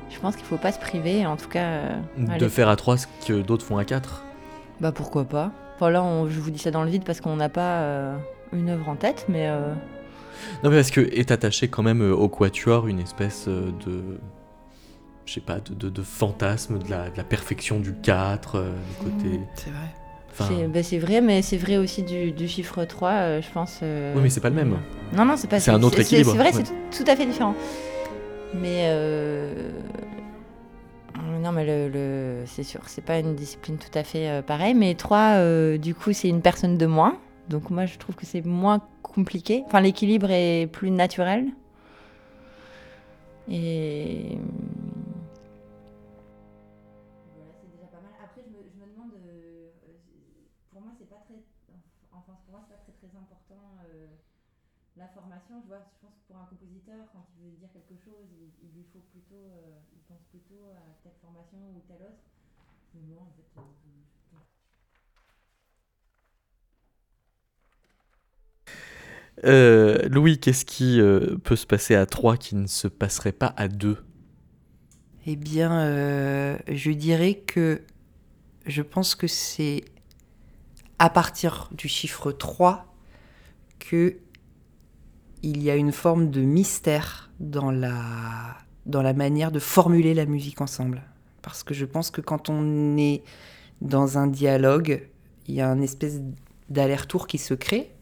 je 0.09 0.19
pense 0.19 0.35
qu'il 0.35 0.45
faut 0.45 0.57
pas 0.57 0.71
se 0.71 0.79
priver. 0.79 1.25
En 1.25 1.35
tout 1.35 1.49
cas, 1.49 1.63
euh, 1.65 1.89
De 2.17 2.31
allez. 2.31 2.49
faire 2.49 2.69
à 2.69 2.75
3 2.75 2.97
ce 2.97 3.07
que 3.27 3.41
d'autres 3.41 3.65
font 3.65 3.77
à 3.77 3.85
4 3.85 4.23
bah 4.81 4.91
pourquoi 4.91 5.23
pas. 5.23 5.51
Enfin 5.75 5.89
là, 5.89 6.03
on- 6.03 6.27
je 6.27 6.37
vous 6.39 6.51
dis 6.51 6.59
ça 6.59 6.69
dans 6.71 6.83
le 6.83 6.89
vide 6.89 7.03
parce 7.05 7.21
qu'on 7.21 7.35
n'a 7.37 7.47
pas 7.49 7.79
euh, 7.79 8.15
une 8.55 8.69
œuvre 8.69 8.89
en 8.89 8.95
tête, 8.95 9.25
mais. 9.29 9.47
euh, 9.49 9.73
Non, 10.63 10.69
mais 10.69 10.77
parce 10.77 10.91
que 10.91 11.01
est 11.01 11.31
attaché 11.31 11.67
quand 11.67 11.83
même 11.83 12.01
euh, 12.01 12.13
au 12.15 12.29
quatuor 12.29 12.87
une 12.87 12.99
espèce 12.99 13.45
euh, 13.47 13.71
de. 13.85 14.19
Je 15.25 15.33
sais 15.33 15.41
pas, 15.41 15.59
de, 15.59 15.73
de- 15.73 15.89
de 15.89 16.01
fantasme 16.03 16.77
de 16.77 16.89
la, 16.89 17.09
de 17.09 17.17
la 17.17 17.23
perfection 17.23 17.79
du 17.79 17.93
4, 17.95 18.55
euh, 18.57 18.69
du 18.99 19.05
côté. 19.11 19.39
C'est 19.55 19.69
vrai. 19.71 19.79
Enfin, 20.31 20.45
C'est 20.49 20.67
bah, 20.67 20.83
c'est 20.83 20.99
vrai, 20.99 21.21
mais 21.21 21.41
c'est 21.41 21.57
vrai 21.57 21.77
aussi 21.77 22.03
du, 22.03 22.31
du 22.31 22.47
chiffre 22.47 22.83
3, 22.83 23.09
euh, 23.11 23.41
je 23.41 23.49
pense. 23.51 23.79
euh, 23.81 24.13
Oui, 24.15 24.21
mais 24.23 24.29
c'est 24.29 24.41
pas 24.41 24.49
le 24.49 24.55
même. 24.55 24.75
Non, 25.15 25.25
non, 25.25 25.35
c'est 25.37 25.47
pas 25.49 25.59
C'est 25.59 25.71
un 25.71 25.81
autre 25.81 25.95
c'est- 25.95 26.01
équilibre, 26.03 26.31
C'est 26.33 26.37
vrai, 26.37 26.53
ouais. 26.53 26.63
c'est 26.91 27.03
tout 27.03 27.09
à 27.09 27.15
fait 27.15 27.25
différent. 27.25 27.55
Mais. 28.53 28.81
euh, 28.89 29.71
Non, 31.41 31.51
mais 31.51 31.65
le, 31.65 31.89
le- 31.89 32.43
c'est 32.45 32.63
sûr, 32.63 32.81
c'est 32.87 33.03
pas 33.03 33.17
une 33.19 33.35
discipline 33.35 33.77
tout 33.77 33.97
à 33.97 34.03
fait 34.03 34.29
euh, 34.29 34.41
pareille. 34.41 34.73
Mais 34.73 34.93
3, 34.95 35.77
du 35.77 35.95
coup, 35.95 36.11
c'est 36.13 36.27
une 36.29 36.41
personne 36.41 36.77
de 36.77 36.85
moins. 36.85 37.17
Donc, 37.49 37.69
moi, 37.69 37.85
je 37.85 37.97
trouve 37.97 38.15
que 38.15 38.25
c'est 38.25 38.41
moins 38.41 38.79
compliqué. 39.03 39.63
Enfin, 39.67 39.81
l'équilibre 39.81 40.31
est 40.31 40.67
plus 40.71 40.89
naturel. 40.91 41.53
Et. 43.47 44.37
Voilà, 47.35 47.53
c'est 47.61 47.69
déjà 47.71 47.85
pas 47.87 48.01
mal. 48.01 48.11
Après, 48.23 48.41
je 48.41 48.49
me, 48.49 48.87
demande. 48.89 49.13
euh, 49.13 49.69
euh, 49.87 49.93
pour 50.71 50.81
moi, 50.81 50.91
c'est 50.97 51.09
pas 51.09 51.21
très. 51.25 51.35
Important 53.05 53.61
euh, 53.85 54.07
la 54.97 55.07
formation. 55.09 55.61
Je 55.61 55.69
pense 56.01 56.13
que 56.17 56.25
pour 56.27 56.37
un 56.37 56.45
compositeur, 56.45 57.05
quand 57.13 57.23
il 57.37 57.51
veut 57.51 57.57
dire 57.57 57.69
quelque 57.71 57.95
chose, 58.03 58.25
il, 58.33 58.69
lui 58.73 58.83
faut 58.91 59.05
plutôt. 59.13 59.45
il 59.93 60.01
pense 60.09 60.23
plutôt 60.31 60.65
à 60.73 60.81
telle 61.03 61.13
formation 61.21 61.59
ou 61.75 61.81
telle 61.87 62.01
autre. 62.01 62.25
Euh, 69.43 70.07
Louis, 70.07 70.39
qu'est-ce 70.39 70.65
qui 70.65 70.99
euh, 71.01 71.37
peut 71.43 71.55
se 71.55 71.65
passer 71.65 71.95
à 71.95 72.05
3 72.05 72.37
qui 72.37 72.55
ne 72.55 72.67
se 72.67 72.87
passerait 72.87 73.33
pas 73.33 73.53
à 73.57 73.67
2 73.67 73.97
Eh 75.25 75.35
bien, 75.35 75.71
euh, 75.79 76.57
je 76.67 76.91
dirais 76.91 77.35
que 77.35 77.81
je 78.65 78.81
pense 78.81 79.15
que 79.15 79.27
c'est 79.27 79.83
à 80.99 81.09
partir 81.09 81.69
du 81.73 81.87
chiffre 81.87 82.31
3 82.31 82.85
que 83.79 84.17
il 85.43 85.61
y 85.61 85.69
a 85.69 85.75
une 85.75 85.91
forme 85.91 86.31
de 86.31 86.41
mystère 86.41 87.29
dans 87.39 87.69
la, 87.69 88.57
dans 88.87 89.03
la 89.03 89.13
manière 89.13 89.51
de 89.51 89.59
formuler 89.59 90.15
la 90.15 90.25
musique 90.25 90.59
ensemble. 90.61 91.03
Parce 91.43 91.63
que 91.63 91.75
je 91.75 91.85
pense 91.85 92.09
que 92.09 92.21
quand 92.21 92.49
on 92.49 92.97
est 92.97 93.21
dans 93.81 94.17
un 94.17 94.25
dialogue, 94.25 95.07
il 95.47 95.53
y 95.53 95.61
a 95.61 95.69
un 95.69 95.81
espèce 95.81 96.21
d'aller-retour 96.69 97.27
qui 97.27 97.37
se 97.37 97.53
crée. 97.53 97.94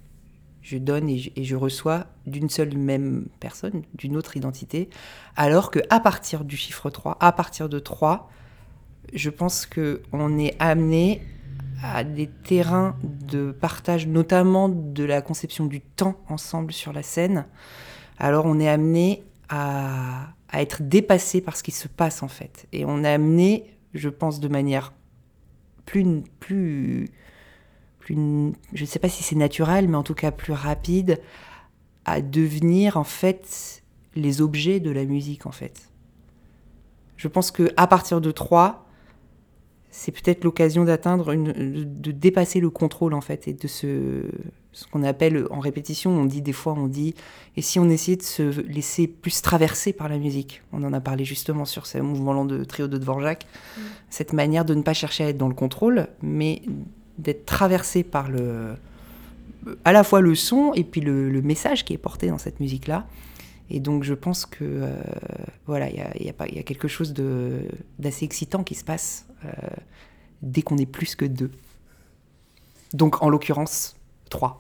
Je 0.64 0.78
donne 0.78 1.10
et 1.10 1.44
je, 1.44 1.56
reçois 1.56 2.08
d'une 2.26 2.50
seule 2.50 2.78
même 2.78 3.28
personne, 3.40 3.84
d'une 3.94 4.16
autre 4.16 4.38
identité. 4.38 4.90
Alors 5.36 5.72
que 5.72 5.80
à 5.90 6.00
partir 6.00 6.46
du 6.46 6.56
chiffre 6.58 6.90
3, 6.90 7.18
à 7.20 7.32
partir 7.34 7.68
de 7.68 7.80
3, 7.80 8.32
je 9.14 9.30
pense 9.30 9.66
que 9.66 10.02
on 10.14 10.40
est 10.40 10.56
amené 10.60 11.22
à 11.84 12.06
des 12.06 12.28
terrains 12.28 12.96
de 13.04 13.52
partage, 13.52 14.08
notamment 14.08 14.70
de 14.70 15.04
la 15.04 15.22
conception 15.22 15.66
du 15.66 15.82
temps 15.82 16.16
ensemble 16.30 16.72
sur 16.72 16.94
la 16.94 17.04
scène. 17.04 17.46
Alors 18.18 18.46
on 18.46 18.60
est 18.60 18.70
amené 18.70 19.24
à, 19.50 20.30
être 20.54 20.84
dépassé 20.84 21.42
par 21.42 21.58
ce 21.58 21.64
qui 21.64 21.72
se 21.72 21.88
passe 21.88 22.24
en 22.24 22.28
fait. 22.28 22.68
Et 22.72 22.86
on 22.86 23.04
est 23.04 23.12
amené, 23.12 23.76
je 23.94 24.08
pense, 24.08 24.40
de 24.40 24.48
manière 24.48 24.94
plus, 25.86 26.24
plus 28.04 28.16
je 28.74 28.82
ne 28.82 28.86
sais 28.86 29.00
pas 29.00 29.10
si 29.10 29.24
c'est 29.24 29.36
naturel, 29.36 29.88
mais 29.88 29.96
en 29.96 30.04
tout 30.04 30.14
cas 30.14 30.32
plus 30.32 30.54
rapide, 30.54 31.22
à 32.06 32.22
devenir 32.22 32.98
en 32.98 33.04
fait 33.04 33.82
les 34.16 34.42
objets 34.42 34.80
de 34.80 34.92
la 34.92 35.06
musique 35.06 35.46
en 35.46 35.52
fait. 35.52 35.90
Je 37.16 37.28
pense 37.28 37.52
que 37.52 37.72
à 37.78 37.88
partir 37.88 38.20
de 38.20 38.32
3, 38.32 38.86
c'est 39.90 40.12
peut-être 40.12 40.44
l'occasion 40.44 40.84
d'atteindre 40.84 41.32
une 41.32 41.54
de 41.54 42.12
dépasser 42.12 42.60
le 42.60 42.70
contrôle 42.70 43.14
en 43.14 43.22
fait 43.22 43.48
et 43.48 43.54
de 43.54 43.68
se 43.68 44.28
ce 44.74 44.88
qu'on 44.88 45.04
appelle 45.04 45.46
en 45.52 45.60
répétition, 45.60 46.12
on 46.12 46.26
dit 46.26 46.42
des 46.42 46.52
fois 46.52 46.74
on 46.74 46.88
dit 46.88 47.14
et 47.56 47.62
si 47.62 47.80
on 47.80 47.90
essayait 47.90 48.18
de 48.18 48.24
se 48.24 48.62
laisser 48.62 49.08
plus 49.08 49.42
traverser 49.42 49.94
par 49.94 50.10
la 50.10 50.18
musique. 50.18 50.64
On 50.74 50.84
en 50.84 50.92
a 50.94 51.00
parlé 51.00 51.24
justement 51.24 51.64
sur 51.64 51.86
ce 51.86 52.00
mouvement 52.00 52.34
lent 52.34 52.46
de 52.46 52.64
trio 52.64 52.88
de 52.88 52.98
Dvorak, 52.98 53.46
mm. 53.46 53.82
cette 54.10 54.34
manière 54.34 54.66
de 54.66 54.74
ne 54.74 54.82
pas 54.82 54.94
chercher 54.94 55.24
à 55.24 55.30
être 55.30 55.38
dans 55.38 55.48
le 55.48 55.56
contrôle 55.56 56.08
mais 56.22 56.64
d'être 57.18 57.46
traversé 57.46 58.04
par 58.04 58.30
le 58.30 58.76
à 59.86 59.94
la 59.94 60.04
fois 60.04 60.20
le 60.20 60.36
son 60.36 60.74
et 60.74 60.84
puis 60.84 61.00
le, 61.02 61.42
message 61.42 61.86
qui 61.86 61.94
est 61.94 61.98
porté 61.98 62.28
dans 62.28 62.38
cette 62.38 62.60
musique 62.60 62.88
là. 62.88 63.08
Et 63.70 63.80
donc 63.80 64.04
je 64.04 64.14
pense 64.14 64.46
que 64.46 64.64
euh, 64.64 65.02
voilà, 65.66 65.90
il 65.90 65.96
y 65.96 66.02
a, 66.02 66.18
y, 66.18 66.56
y 66.56 66.60
a, 66.60 66.64
quelque 66.64 66.88
chose 66.88 67.14
d'assez 67.98 68.26
excitant 68.26 68.64
qui 68.64 68.76
se 68.76 68.84
passe 68.84 69.26
euh, 69.46 69.52
dès 70.42 70.62
qu'on 70.62 70.78
est 70.78 70.86
plus 70.86 71.16
que 71.16 71.26
deux. 71.26 71.52
Donc 72.94 73.24
en 73.24 73.30
l'occurrence, 73.30 73.96
trois. 74.30 74.58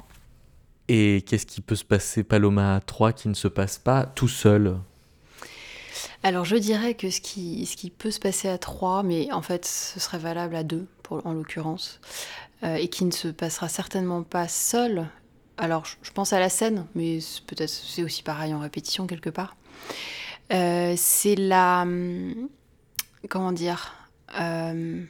Et 0.87 1.23
qu'est-ce 1.27 1.45
qui 1.45 1.61
peut 1.61 1.75
se 1.75 1.85
passer, 1.85 2.23
Paloma, 2.23 2.75
à 2.75 2.79
trois 2.79 3.13
qui 3.13 3.27
ne 3.27 3.33
se 3.33 3.47
passe 3.47 3.77
pas 3.77 4.05
tout 4.05 4.27
seul 4.27 4.77
alors 6.23 6.45
je 6.45 6.55
dirais 6.55 6.93
que 6.93 7.09
ce 7.09 7.21
qui, 7.21 7.93
peut 7.97 8.11
se 8.11 8.19
passer 8.19 8.47
à 8.49 8.57
trois, 8.57 9.03
mais 9.03 9.31
en 9.31 9.41
fait 9.41 9.65
ce 9.65 9.99
serait 9.99 10.17
valable 10.17 10.55
à 10.55 10.63
deux 10.63 10.87
en 11.09 11.33
l'occurrence, 11.33 11.99
euh, 12.63 12.75
et 12.75 12.87
qui 12.87 13.05
ne 13.05 13.11
se 13.11 13.27
passera 13.27 13.69
certainement 13.69 14.23
pas 14.23 14.47
seul, 14.47 15.07
alors 15.57 15.85
je 16.01 16.11
pense 16.11 16.33
à 16.33 16.39
la 16.39 16.49
scène, 16.49 16.85
mais 16.95 17.19
peut-être 17.45 17.69
c'est 17.69 18.03
aussi 18.03 18.23
pareil 18.23 18.53
en 18.53 18.59
répétition 18.59 19.05
quelque 19.05 19.29
part. 19.29 19.55
Euh, 20.51 20.93
c'est 20.97 21.35
la. 21.35 21.81
Hum, 21.83 22.49
comment 23.29 23.51
dire 23.51 23.93
euh, 24.39 25.03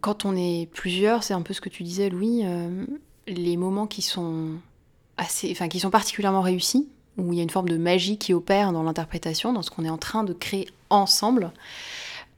Quand 0.00 0.24
on 0.24 0.34
est 0.36 0.68
plusieurs, 0.72 1.22
c'est 1.22 1.34
un 1.34 1.42
peu 1.42 1.52
ce 1.52 1.60
que 1.60 1.68
tu 1.68 1.82
disais, 1.82 2.08
Louis, 2.08 2.44
les 3.26 3.56
moments 3.56 3.86
qui 3.86 4.02
sont, 4.02 4.54
assez, 5.16 5.50
enfin, 5.50 5.68
qui 5.68 5.80
sont 5.80 5.90
particulièrement 5.90 6.40
réussis, 6.40 6.88
où 7.18 7.32
il 7.32 7.36
y 7.36 7.40
a 7.40 7.42
une 7.42 7.50
forme 7.50 7.68
de 7.68 7.76
magie 7.76 8.16
qui 8.16 8.32
opère 8.32 8.72
dans 8.72 8.82
l'interprétation, 8.82 9.52
dans 9.52 9.62
ce 9.62 9.70
qu'on 9.70 9.84
est 9.84 9.90
en 9.90 9.98
train 9.98 10.24
de 10.24 10.32
créer 10.32 10.68
ensemble. 10.88 11.52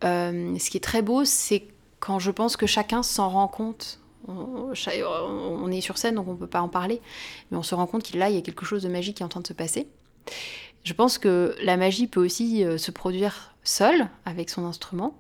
ce 0.03 0.71
qui 0.71 0.77
est 0.77 0.83
très 0.83 1.03
beau, 1.03 1.25
c'est 1.25 1.69
quand 2.01 2.19
je 2.19 2.31
pense 2.31 2.57
que 2.57 2.67
chacun 2.67 3.03
s'en 3.03 3.29
rend 3.29 3.49
compte 3.49 4.01
on, 4.29 5.71
est 5.71 5.81
sur 5.81 5.99
scène, 5.99 6.15
donc 6.15 6.29
on 6.29 6.33
ne 6.33 6.39
peut 6.39 6.47
pas 6.47 6.61
en 6.61 6.69
parler, 6.69 7.01
mais 7.51 7.57
on 7.57 7.63
se 7.63 7.75
rend 7.75 7.87
compte 7.87 8.03
qu'il 8.03 8.19
y 8.19 8.23
a 8.23 8.41
quelque 8.43 8.65
chose 8.65 8.83
de 8.83 8.89
magique 8.89 9.17
qui 9.17 9.23
est 9.23 9.27
en 9.27 9.31
train 9.31 9.41
de 9.41 9.47
se 9.47 9.53
passer. 9.53 9.89
Je 10.85 10.93
pense 10.95 11.19
que 11.19 11.55
la 11.63 11.77
magie 11.77 12.07
peut 12.07 12.25
aussi 12.25 12.65
euh, 12.65 12.79
se 12.79 12.91
produire 12.91 13.55
seule, 13.65 14.09
avec 14.25 14.51
son 14.51 14.65
instrument. 14.65 15.15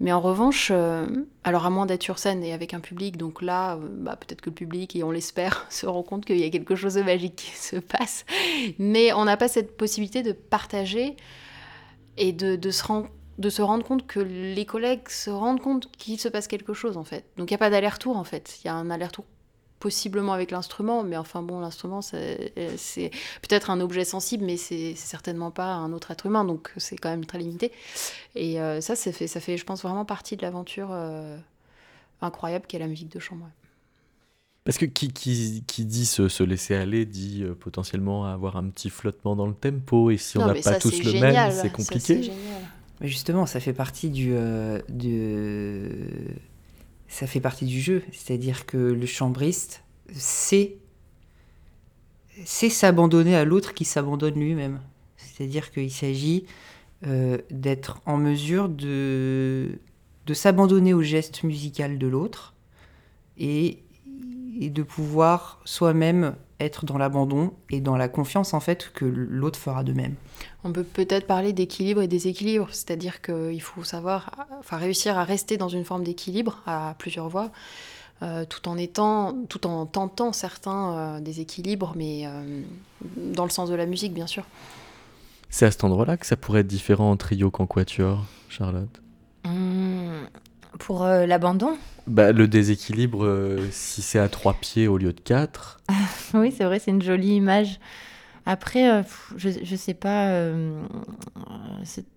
Mais 0.00 0.12
en 0.12 0.20
revanche, 0.20 0.70
euh, 0.72 1.06
alors 1.42 1.66
à 1.66 1.70
moins 1.70 1.84
d'être 1.84 2.04
sur 2.04 2.18
scène 2.18 2.44
et 2.44 2.52
avec 2.52 2.72
un 2.72 2.80
public, 2.80 3.16
donc 3.16 3.42
là, 3.42 3.74
euh, 3.74 3.88
bah, 3.90 4.16
peut-être 4.16 4.40
que 4.40 4.50
le 4.50 4.54
public, 4.54 4.94
et 4.94 5.02
on 5.02 5.10
l'espère, 5.10 5.66
se 5.70 5.86
rend 5.86 6.02
compte 6.02 6.24
qu'il 6.24 6.38
y 6.38 6.44
a 6.44 6.50
quelque 6.50 6.76
chose 6.76 6.94
de 6.94 7.02
magique 7.02 7.36
qui 7.36 7.50
se 7.50 7.76
passe. 7.76 8.24
Mais 8.78 9.12
on 9.12 9.24
n'a 9.24 9.36
pas 9.36 9.48
cette 9.48 9.76
possibilité 9.76 10.22
de 10.22 10.32
partager 10.32 11.16
et 12.16 12.32
de, 12.32 12.70
se 12.70 12.82
de 13.38 13.50
se 13.50 13.62
rendre 13.62 13.84
compte 13.84 14.06
que 14.06 14.20
les 14.20 14.64
collègues 14.66 15.08
se 15.08 15.30
rendent 15.30 15.60
compte 15.60 15.90
qu'il 15.92 16.18
se 16.18 16.28
passe 16.28 16.46
quelque 16.46 16.74
chose 16.74 16.96
en 16.96 17.04
fait. 17.04 17.24
Donc 17.36 17.50
il 17.50 17.54
n'y 17.54 17.56
a 17.56 17.58
pas 17.58 17.70
d'aller-retour 17.70 18.16
en 18.16 18.24
fait. 18.24 18.58
Il 18.62 18.66
y 18.66 18.70
a 18.70 18.74
un 18.74 18.90
aller-retour 18.90 19.24
possiblement 19.78 20.32
avec 20.32 20.50
l'instrument, 20.50 21.02
mais 21.04 21.16
enfin 21.16 21.42
bon, 21.42 21.60
l'instrument 21.60 22.02
c'est 22.02 22.52
peut-être 23.42 23.70
un 23.70 23.80
objet 23.80 24.04
sensible, 24.04 24.44
mais 24.44 24.56
c'est 24.56 24.94
certainement 24.94 25.50
pas 25.50 25.72
un 25.72 25.92
autre 25.92 26.10
être 26.10 26.26
humain, 26.26 26.44
donc 26.44 26.72
c'est 26.76 26.96
quand 26.96 27.10
même 27.10 27.24
très 27.24 27.38
limité. 27.38 27.72
Et 28.34 28.60
euh, 28.60 28.80
ça, 28.80 28.96
ça 28.96 29.12
fait, 29.12 29.26
ça 29.26 29.40
fait, 29.40 29.56
je 29.56 29.64
pense, 29.64 29.82
vraiment 29.82 30.04
partie 30.04 30.36
de 30.36 30.42
l'aventure 30.42 30.88
euh, 30.90 31.36
incroyable 32.20 32.66
qu'est 32.66 32.78
la 32.78 32.88
musique 32.88 33.12
de 33.12 33.18
chambre. 33.18 33.48
Parce 34.64 34.76
que 34.76 34.84
qui, 34.84 35.08
qui, 35.08 35.64
qui 35.66 35.84
dit 35.86 36.04
se, 36.04 36.28
se, 36.28 36.42
laisser 36.42 36.74
aller 36.74 37.06
dit 37.06 37.42
euh, 37.42 37.54
potentiellement 37.54 38.26
avoir 38.26 38.56
un 38.56 38.68
petit 38.68 38.90
flottement 38.90 39.34
dans 39.34 39.46
le 39.46 39.54
tempo, 39.54 40.10
et 40.10 40.18
si 40.18 40.36
on 40.36 40.46
n'a 40.46 40.54
pas 40.54 40.78
tous 40.78 41.02
le 41.02 41.20
même, 41.20 41.52
c'est 41.52 41.72
compliqué. 41.72 42.30
Justement, 43.00 43.46
ça 43.46 43.60
fait 43.60 43.72
partie 43.72 44.10
du, 44.10 44.32
euh, 44.32 44.80
ça 47.08 47.26
fait 47.26 47.40
partie 47.40 47.64
du 47.64 47.80
jeu, 47.80 48.02
c'est-à-dire 48.12 48.66
que 48.66 48.76
le 48.76 49.06
chambriste 49.06 49.82
sait, 50.12 50.76
s'abandonner 52.44 53.34
à 53.34 53.44
l'autre 53.44 53.74
qui 53.74 53.84
s'abandonne 53.84 54.38
lui-même. 54.38 54.80
C'est-à-dire 55.16 55.70
qu'il 55.70 55.90
s'agit 55.90 56.44
euh, 57.06 57.38
d'être 57.50 58.00
en 58.06 58.16
mesure 58.18 58.68
de, 58.68 59.78
s'abandonner 60.32 60.94
au 60.94 61.02
geste 61.02 61.42
musical 61.42 61.98
de 61.98 62.06
l'autre 62.06 62.54
et 63.38 63.82
de 64.60 64.82
pouvoir 64.82 65.60
soi-même 65.64 66.34
être 66.60 66.84
dans 66.84 66.98
l'abandon 66.98 67.52
et 67.70 67.80
dans 67.80 67.96
la 67.96 68.08
confiance 68.08 68.54
en 68.54 68.60
fait 68.60 68.90
que 68.92 69.04
l'autre 69.04 69.58
fera 69.58 69.84
de 69.84 69.92
même. 69.92 70.14
On 70.64 70.72
peut 70.72 70.84
peut-être 70.84 71.26
parler 71.26 71.52
d'équilibre 71.52 72.02
et 72.02 72.08
déséquilibre, 72.08 72.68
c'est-à-dire 72.70 73.22
qu'il 73.22 73.62
faut 73.62 73.84
savoir, 73.84 74.30
enfin 74.58 74.76
réussir 74.76 75.16
à 75.18 75.24
rester 75.24 75.56
dans 75.56 75.68
une 75.68 75.84
forme 75.84 76.04
d'équilibre 76.04 76.62
à 76.66 76.94
plusieurs 76.98 77.28
voix, 77.28 77.50
euh, 78.22 78.44
tout 78.44 78.68
en 78.68 78.76
étant, 78.76 79.44
tout 79.48 79.66
en 79.66 79.86
tentant 79.86 80.32
certains 80.32 80.92
euh, 80.92 81.20
déséquilibres, 81.20 81.92
mais 81.96 82.26
euh, 82.26 82.62
dans 83.16 83.44
le 83.44 83.50
sens 83.50 83.70
de 83.70 83.74
la 83.74 83.86
musique 83.86 84.12
bien 84.12 84.26
sûr. 84.26 84.44
C'est 85.50 85.66
à 85.66 85.70
cet 85.70 85.84
endroit-là 85.84 86.16
que 86.16 86.26
ça 86.26 86.36
pourrait 86.36 86.60
être 86.60 86.66
différent 86.66 87.10
en 87.10 87.16
trio 87.16 87.50
qu'en 87.50 87.66
quatuor, 87.66 88.24
Charlotte? 88.48 89.00
Mmh, 89.44 90.26
pour 90.78 91.04
l'abandon 91.04 91.76
bah, 92.06 92.32
Le 92.32 92.48
déséquilibre, 92.48 93.58
si 93.70 94.02
c'est 94.02 94.18
à 94.18 94.28
trois 94.28 94.54
pieds 94.54 94.88
au 94.88 94.98
lieu 94.98 95.12
de 95.12 95.20
quatre. 95.20 95.80
oui, 96.34 96.54
c'est 96.56 96.64
vrai, 96.64 96.78
c'est 96.78 96.90
une 96.90 97.02
jolie 97.02 97.36
image. 97.36 97.78
Après, 98.48 98.90
euh, 98.90 99.02
je, 99.36 99.50
je 99.62 99.76
sais 99.76 99.92
pas, 99.92 100.28
euh, 100.28 100.82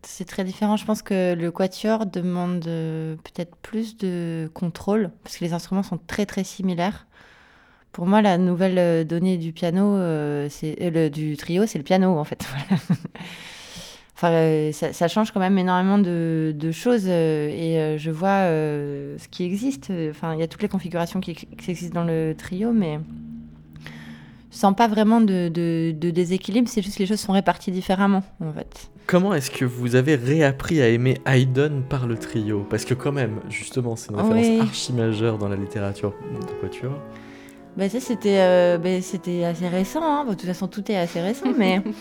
c'est 0.01 0.23
très 0.23 0.45
différent. 0.45 0.77
Je 0.77 0.85
pense 0.85 1.01
que 1.01 1.33
le 1.33 1.51
quatuor 1.51 2.05
demande 2.05 2.65
euh, 2.67 3.17
peut-être 3.17 3.53
plus 3.57 3.97
de 3.97 4.49
contrôle, 4.53 5.11
parce 5.25 5.35
que 5.35 5.43
les 5.43 5.51
instruments 5.51 5.83
sont 5.83 5.99
très 6.07 6.25
très 6.25 6.45
similaires. 6.45 7.05
Pour 7.91 8.05
moi, 8.05 8.21
la 8.21 8.37
nouvelle 8.37 9.05
donnée 9.05 9.37
du 9.37 9.51
piano, 9.51 9.97
c'est 10.49 11.09
du 11.09 11.35
trio, 11.35 11.65
c'est 11.65 11.79
le 11.79 11.83
piano 11.83 12.17
en 12.17 12.23
fait. 12.23 12.47
enfin, 14.21 14.71
ça, 14.71 15.07
change 15.07 15.31
quand 15.31 15.39
même 15.39 15.57
énormément 15.57 15.97
de, 15.97 16.53
de 16.55 16.71
choses 16.71 17.07
et 17.07 17.95
je 17.97 18.11
vois 18.11 18.45
ce 18.47 19.27
qui 19.29 19.43
existe. 19.43 19.91
Enfin, 20.09 20.33
il 20.33 20.39
y 20.39 20.43
a 20.43 20.47
toutes 20.47 20.61
les 20.61 20.69
configurations 20.69 21.19
qui, 21.19 21.33
qui 21.33 21.71
existent 21.71 22.01
dans 22.01 22.05
le 22.05 22.35
trio, 22.37 22.71
mais 22.71 22.99
je 24.51 24.57
sens 24.57 24.75
pas 24.75 24.89
vraiment 24.89 25.21
de, 25.21 25.47
de, 25.47 26.09
déséquilibre, 26.09 26.67
c'est 26.67 26.81
juste 26.81 26.97
que 26.97 27.03
les 27.03 27.07
choses 27.07 27.21
sont 27.21 27.31
réparties 27.31 27.71
différemment, 27.71 28.21
en 28.43 28.51
fait. 28.51 28.91
Comment 29.07 29.33
est-ce 29.33 29.49
que 29.49 29.63
vous 29.63 29.95
avez 29.95 30.15
réappris 30.15 30.81
à 30.81 30.89
aimer 30.89 31.17
Haydn 31.25 31.83
par 31.87 32.05
le 32.05 32.17
trio? 32.17 32.65
Parce 32.69 32.83
que 32.83 32.93
quand 32.93 33.13
même, 33.13 33.39
justement, 33.49 33.95
c'est 33.95 34.11
une 34.11 34.19
référence 34.19 34.67
archi 34.67 34.93
majeure 34.93 35.37
dans 35.37 35.47
la 35.47 35.55
littérature 35.55 36.13
de 36.33 36.61
quatuor. 36.61 36.93
Bah 37.77 37.87
ça, 37.87 38.01
c'était 38.01 38.39
euh, 38.41 38.77
bah, 38.77 39.01
c'était 39.01 39.45
assez 39.45 39.69
récent. 39.69 40.03
Hein. 40.03 40.25
de 40.25 40.31
toute 40.31 40.45
façon, 40.45 40.67
tout 40.67 40.91
est 40.91 40.97
assez 40.97 41.21
récent, 41.21 41.47
mais... 41.57 41.81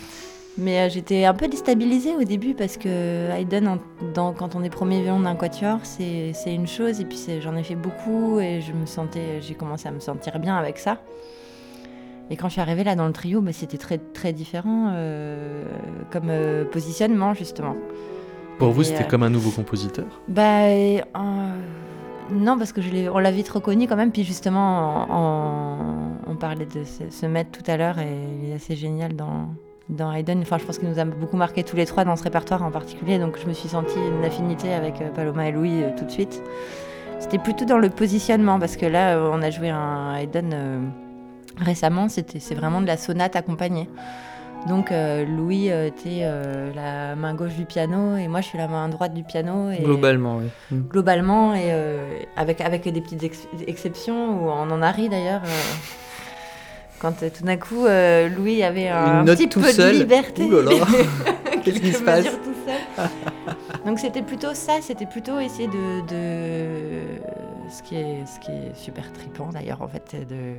Mais 0.57 0.79
euh, 0.79 0.89
j'étais 0.89 1.25
un 1.25 1.33
peu 1.33 1.47
déstabilisée 1.47 2.15
au 2.15 2.23
début 2.23 2.53
parce 2.53 2.77
que 2.77 3.29
Haydn, 3.31 3.77
dans, 4.13 4.33
quand 4.33 4.55
on 4.55 4.63
est 4.63 4.69
premier 4.69 5.01
violon 5.01 5.21
d'un 5.21 5.35
quatuor, 5.35 5.79
c'est 5.83 6.33
une 6.45 6.67
chose. 6.67 6.99
Et 6.99 7.05
puis 7.05 7.19
j'en 7.41 7.55
ai 7.55 7.63
fait 7.63 7.75
beaucoup 7.75 8.39
et 8.39 8.61
je 8.61 8.73
me 8.73 8.85
sentais, 8.85 9.41
j'ai 9.41 9.53
commencé 9.53 9.87
à 9.87 9.91
me 9.91 9.99
sentir 9.99 10.39
bien 10.39 10.55
avec 10.57 10.77
ça. 10.77 10.99
Et 12.29 12.37
quand 12.37 12.47
je 12.47 12.53
suis 12.53 12.61
arrivée 12.61 12.85
là 12.85 12.95
dans 12.95 13.07
le 13.07 13.13
trio, 13.13 13.41
bah, 13.41 13.51
c'était 13.51 13.77
très, 13.77 13.97
très 13.97 14.31
différent 14.31 14.91
euh, 14.93 15.65
comme 16.11 16.29
euh, 16.29 16.63
positionnement, 16.63 17.33
justement. 17.33 17.75
Pour 18.57 18.71
vous, 18.71 18.83
c'était 18.83 19.07
comme 19.07 19.23
un 19.23 19.29
nouveau 19.29 19.49
compositeur? 19.51 20.05
Bah. 20.27 20.67
non, 22.31 22.57
parce 22.57 22.71
que 22.71 22.81
je 22.81 23.09
on 23.09 23.17
l'a 23.17 23.31
vite 23.31 23.49
reconnu 23.49 23.87
quand 23.87 23.95
même. 23.95 24.11
Puis 24.11 24.23
justement, 24.23 25.07
on, 26.27 26.35
parlait 26.35 26.65
de 26.65 26.83
ce, 26.83 27.25
maître 27.25 27.51
tout 27.51 27.69
à 27.69 27.75
l'heure 27.75 27.99
et 27.99 28.17
il 28.41 28.49
est 28.49 28.53
assez 28.53 28.75
génial 28.75 29.15
dans, 29.15 29.49
dans 29.89 30.11
Haydn. 30.11 30.39
Enfin, 30.41 30.57
je 30.57 30.65
pense 30.65 30.77
qu'il 30.77 30.89
nous 30.89 30.99
a 30.99 31.05
beaucoup 31.05 31.37
marqué 31.37 31.63
tous 31.63 31.75
les 31.75 31.85
trois 31.85 32.05
dans 32.05 32.15
ce 32.15 32.23
répertoire 32.23 32.63
en 32.63 32.71
particulier. 32.71 33.19
Donc, 33.19 33.37
je 33.41 33.47
me 33.47 33.53
suis 33.53 33.69
sentie 33.69 33.99
une 33.99 34.23
affinité 34.23 34.73
avec 34.73 34.95
Paloma 35.13 35.47
et 35.47 35.51
Louis 35.51 35.83
tout 35.97 36.05
de 36.05 36.11
suite. 36.11 36.41
C'était 37.19 37.39
plutôt 37.39 37.65
dans 37.65 37.77
le 37.77 37.89
positionnement 37.89 38.59
parce 38.59 38.77
que 38.77 38.85
là, 38.85 39.19
on 39.31 39.41
a 39.41 39.49
joué 39.49 39.69
un 39.69 40.15
Haydn 40.15 40.55
récemment, 41.57 42.09
c'était, 42.09 42.39
c'est 42.39 42.55
vraiment 42.55 42.81
de 42.81 42.87
la 42.87 42.97
sonate 42.97 43.35
accompagnée. 43.35 43.87
Donc 44.67 44.91
euh, 44.91 45.25
Louis 45.25 45.71
euh, 45.71 45.87
était 45.87 46.19
euh, 46.21 46.71
la 46.75 47.15
main 47.15 47.33
gauche 47.33 47.55
du 47.55 47.65
piano 47.65 48.15
et 48.15 48.27
moi 48.27 48.41
je 48.41 48.47
suis 48.47 48.59
la 48.59 48.67
main 48.67 48.87
droite 48.89 49.13
du 49.13 49.23
piano. 49.23 49.71
Et, 49.71 49.81
globalement, 49.81 50.37
oui. 50.37 50.45
Mm. 50.69 50.81
Globalement 50.87 51.55
et 51.55 51.71
avec, 52.35 52.61
avec 52.61 52.87
des 52.87 53.01
petites 53.01 53.23
exceptions 53.67 54.43
où 54.43 54.49
on 54.49 54.69
en 54.69 54.81
a 54.81 54.91
ri 54.91 55.09
d'ailleurs. 55.09 55.41
Quand 57.01 57.23
euh, 57.23 57.29
tout 57.35 57.43
d'un 57.43 57.57
coup, 57.57 57.85
euh, 57.87 58.29
Louis 58.29 58.61
avait 58.63 58.87
un 58.89 59.25
petit 59.25 59.47
peu 59.47 59.63
seul. 59.63 59.93
de 59.95 59.99
liberté. 60.01 60.47
Qu'est-ce 61.63 61.79
qui 61.79 61.93
se 61.93 62.03
passe 62.03 62.25
mesures 62.25 62.41
tout 62.43 62.53
seul. 62.65 63.07
Donc 63.85 63.99
c'était 63.99 64.21
plutôt 64.21 64.53
ça, 64.53 64.73
c'était 64.81 65.05
plutôt 65.07 65.39
essayer 65.39 65.67
de, 65.67 66.01
de- 66.07 67.19
ce 67.69 67.81
qui 67.83 67.95
est 67.95 68.25
ce 68.27 68.39
qui 68.39 68.51
est 68.51 68.75
super 68.75 69.11
tripant 69.13 69.49
d'ailleurs 69.51 69.81
en 69.81 69.87
fait, 69.87 70.15
de 70.27 70.53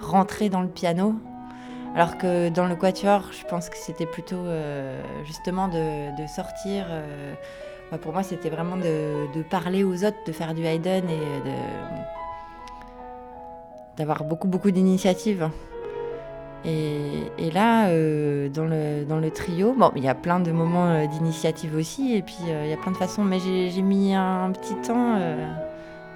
rentrer 0.00 0.48
dans 0.50 0.60
le 0.60 0.68
piano. 0.68 1.14
Alors 1.94 2.18
que 2.18 2.50
dans 2.50 2.66
le 2.66 2.76
quatuor, 2.76 3.22
je 3.32 3.46
pense 3.48 3.70
que 3.70 3.76
c'était 3.78 4.04
plutôt 4.06 4.36
euh, 4.44 5.00
justement 5.26 5.68
de, 5.68 6.20
de 6.22 6.26
sortir. 6.28 6.84
euh, 6.90 7.34
pour 8.02 8.12
moi, 8.12 8.22
c'était 8.22 8.50
vraiment 8.50 8.76
de, 8.76 9.32
de 9.34 9.42
parler 9.42 9.82
aux 9.84 10.04
autres, 10.04 10.18
de 10.26 10.32
faire 10.32 10.52
du 10.54 10.64
Haydn 10.66 11.08
et 11.08 11.48
de 11.48 11.54
d'avoir 13.96 14.24
beaucoup 14.24 14.46
beaucoup 14.48 14.70
d'initiatives. 14.70 15.48
Et, 16.64 17.50
là, 17.52 17.88
euh, 17.88 18.48
dans, 18.48 18.64
le, 18.64 19.04
dans 19.04 19.18
le 19.18 19.30
trio, 19.30 19.72
bon, 19.72 19.90
il 19.96 20.04
y 20.04 20.08
a 20.08 20.14
plein 20.14 20.40
de 20.40 20.50
moments 20.50 20.86
euh, 20.86 21.06
d'initiative 21.06 21.74
aussi, 21.76 22.14
et 22.14 22.22
puis 22.22 22.36
euh, 22.48 22.64
il 22.64 22.70
y 22.70 22.72
a 22.72 22.76
plein 22.76 22.92
de 22.92 22.96
façons, 22.96 23.24
mais 23.24 23.38
j'ai 23.40 23.82
mis 23.82 24.14
un, 24.14 24.50
petit 24.52 24.74
temps 24.86 25.14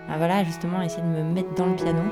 à 0.08 0.18
voilà, 0.18 0.44
justement 0.44 0.82
essayer 0.82 1.02
de 1.02 1.08
me 1.08 1.22
mettre 1.22 1.54
dans 1.54 1.66
le 1.66 1.74
piano. 1.74 2.02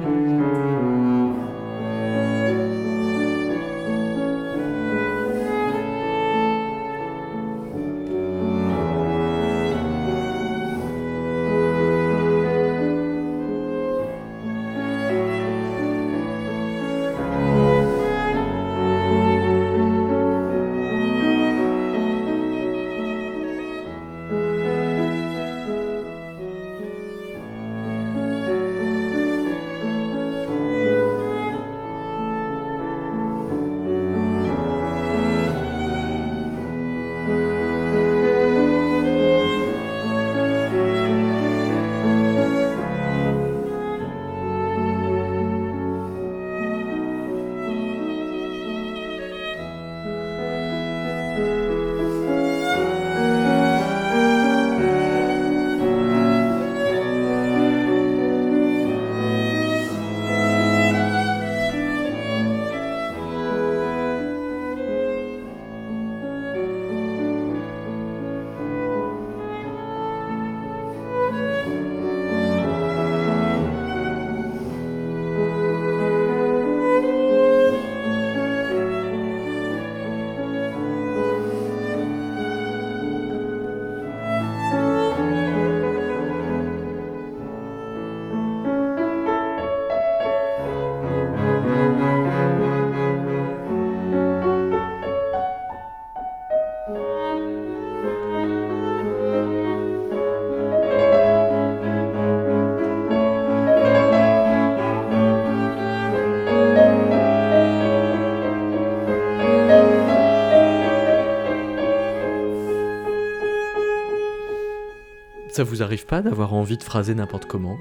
Ça 115.52 115.64
vous 115.64 115.82
arrive 115.82 116.06
pas 116.06 116.22
d'avoir 116.22 116.54
envie 116.54 116.76
de 116.76 116.82
phraser 116.82 117.14
n'importe 117.14 117.46
comment? 117.46 117.76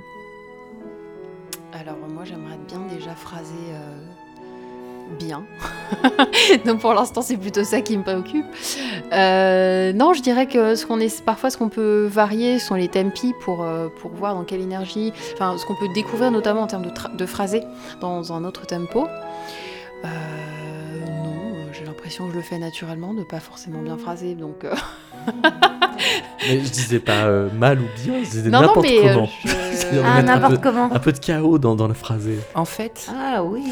Alors 1.71 1.97
moi 2.11 2.23
j'aimerais 2.25 2.57
bien 2.67 2.79
déjà 2.91 3.13
phraser 3.13 3.53
euh, 3.73 5.15
bien. 5.19 5.43
Donc 6.65 6.81
pour 6.81 6.95
l'instant 6.95 7.21
c'est 7.21 7.37
plutôt 7.37 7.63
ça 7.63 7.81
qui 7.81 7.95
me 7.95 8.01
préoccupe. 8.01 8.45
Euh, 9.13 9.93
non 9.93 10.13
je 10.13 10.21
dirais 10.23 10.47
que 10.47 11.23
parfois 11.23 11.51
ce 11.51 11.57
qu'on 11.57 11.69
peut 11.69 12.07
varier 12.11 12.57
sont 12.57 12.73
les 12.73 12.87
tempi 12.87 13.33
pour, 13.41 13.63
euh, 13.63 13.87
pour 14.01 14.11
voir 14.11 14.33
dans 14.33 14.45
quelle 14.45 14.61
énergie, 14.61 15.13
enfin 15.33 15.55
ce 15.57 15.65
qu'on 15.65 15.75
peut 15.75 15.93
découvrir 15.93 16.31
notamment 16.31 16.61
en 16.61 16.67
termes 16.67 16.87
de, 16.87 17.17
de 17.17 17.25
phrasé 17.27 17.63
dans 18.01 18.33
un 18.33 18.45
autre 18.45 18.65
tempo. 18.65 19.07
Non, 20.03 20.09
j'ai 21.71 21.85
l'impression 21.85 22.25
que 22.25 22.31
je 22.31 22.37
le 22.37 22.43
fais 22.43 22.57
naturellement, 22.57 23.13
de 23.13 23.23
pas 23.23 23.39
forcément 23.39 23.81
bien 23.83 23.97
phraser 23.97 24.33
donc. 24.33 24.65
euh, 25.99 26.47
Mais 26.47 26.59
je 26.63 26.69
disais 26.69 26.99
pas 26.99 27.25
euh, 27.25 27.49
mal 27.57 27.79
ou 27.79 27.85
bien, 28.03 28.23
je 28.23 28.29
disais 28.29 28.49
non 28.49 28.61
non 28.61 28.67
n'importe 28.67 28.87
euh, 28.87 29.13
comment. 29.13 29.29
je- 29.45 29.49
C'est-à-dire 29.73 30.01
de 30.03 30.07
Ah, 30.07 30.15
mettre 30.21 30.29
un 30.31 30.35
n'importe 30.35 30.55
peu- 30.55 30.61
comment. 30.71 30.93
Un 30.93 30.99
peu 30.99 31.11
de 31.11 31.19
chaos 31.19 31.57
dans, 31.59 31.75
dans 31.75 31.87
la 31.87 31.93
phrasée. 31.93 32.39
En 32.55 32.65
fait, 32.65 33.07
Ah 33.13 33.43
oui. 33.43 33.63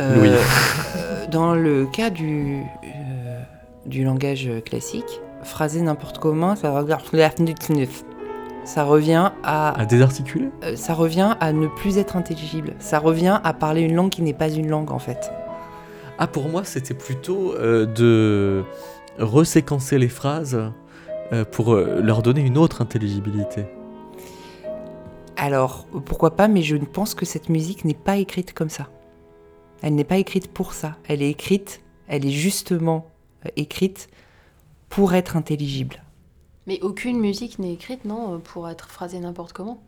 euh, 0.00 0.20
Oui. 0.22 0.28
euh, 0.30 1.26
dans 1.30 1.54
le 1.54 1.86
cas 1.86 2.10
du, 2.10 2.62
euh, 2.84 3.40
du 3.86 4.04
langage 4.04 4.48
classique, 4.64 5.20
phraser 5.42 5.80
n'importe 5.82 6.18
comment, 6.18 6.54
ça 6.56 6.70
revient, 6.70 6.96
ça 8.64 8.84
revient 8.84 9.30
à, 9.42 9.80
À 9.80 9.84
désarticuler? 9.86 10.48
euh, 10.64 10.76
ça 10.76 10.94
revient 10.94 11.34
à 11.40 11.52
ne 11.52 11.66
plus 11.66 11.98
être 11.98 12.16
intelligible. 12.16 12.74
Ça 12.78 12.98
revient 12.98 13.40
à 13.42 13.52
parler 13.52 13.82
une 13.82 13.94
langue 13.94 14.10
qui 14.10 14.22
n'est 14.22 14.32
pas 14.34 14.48
une 14.48 14.68
langue 14.68 14.90
en 14.92 14.98
fait. 15.00 15.32
Ah, 16.18 16.26
pour 16.28 16.48
moi, 16.48 16.62
c'était 16.64 16.94
plutôt 16.94 17.54
euh, 17.54 17.86
de 17.86 18.62
reséquencer 19.18 19.98
les 19.98 20.08
phrases 20.08 20.54
euh, 20.54 20.68
pour 21.50 21.72
euh, 21.72 22.00
leur 22.00 22.22
donner 22.22 22.42
une 22.42 22.58
autre 22.58 22.82
intelligibilité. 22.82 23.64
Alors, 25.36 25.86
pourquoi 26.04 26.36
pas, 26.36 26.46
mais 26.46 26.62
je 26.62 26.76
pense 26.76 27.14
que 27.14 27.24
cette 27.24 27.48
musique 27.48 27.84
n'est 27.84 27.94
pas 27.94 28.16
écrite 28.18 28.52
comme 28.52 28.70
ça. 28.70 28.88
Elle 29.82 29.94
n'est 29.94 30.04
pas 30.04 30.18
écrite 30.18 30.52
pour 30.52 30.74
ça. 30.74 30.96
Elle 31.08 31.22
est 31.22 31.30
écrite, 31.30 31.80
elle 32.06 32.26
est 32.26 32.30
justement 32.30 33.10
euh, 33.46 33.48
écrite 33.56 34.08
pour 34.88 35.14
être 35.14 35.36
intelligible. 35.36 36.02
Mais 36.66 36.80
aucune 36.82 37.18
musique 37.18 37.58
n'est 37.58 37.72
écrite, 37.72 38.04
non, 38.04 38.34
euh, 38.34 38.38
pour 38.38 38.68
être 38.68 38.88
phrasée 38.88 39.18
n'importe 39.18 39.52
comment. 39.52 39.82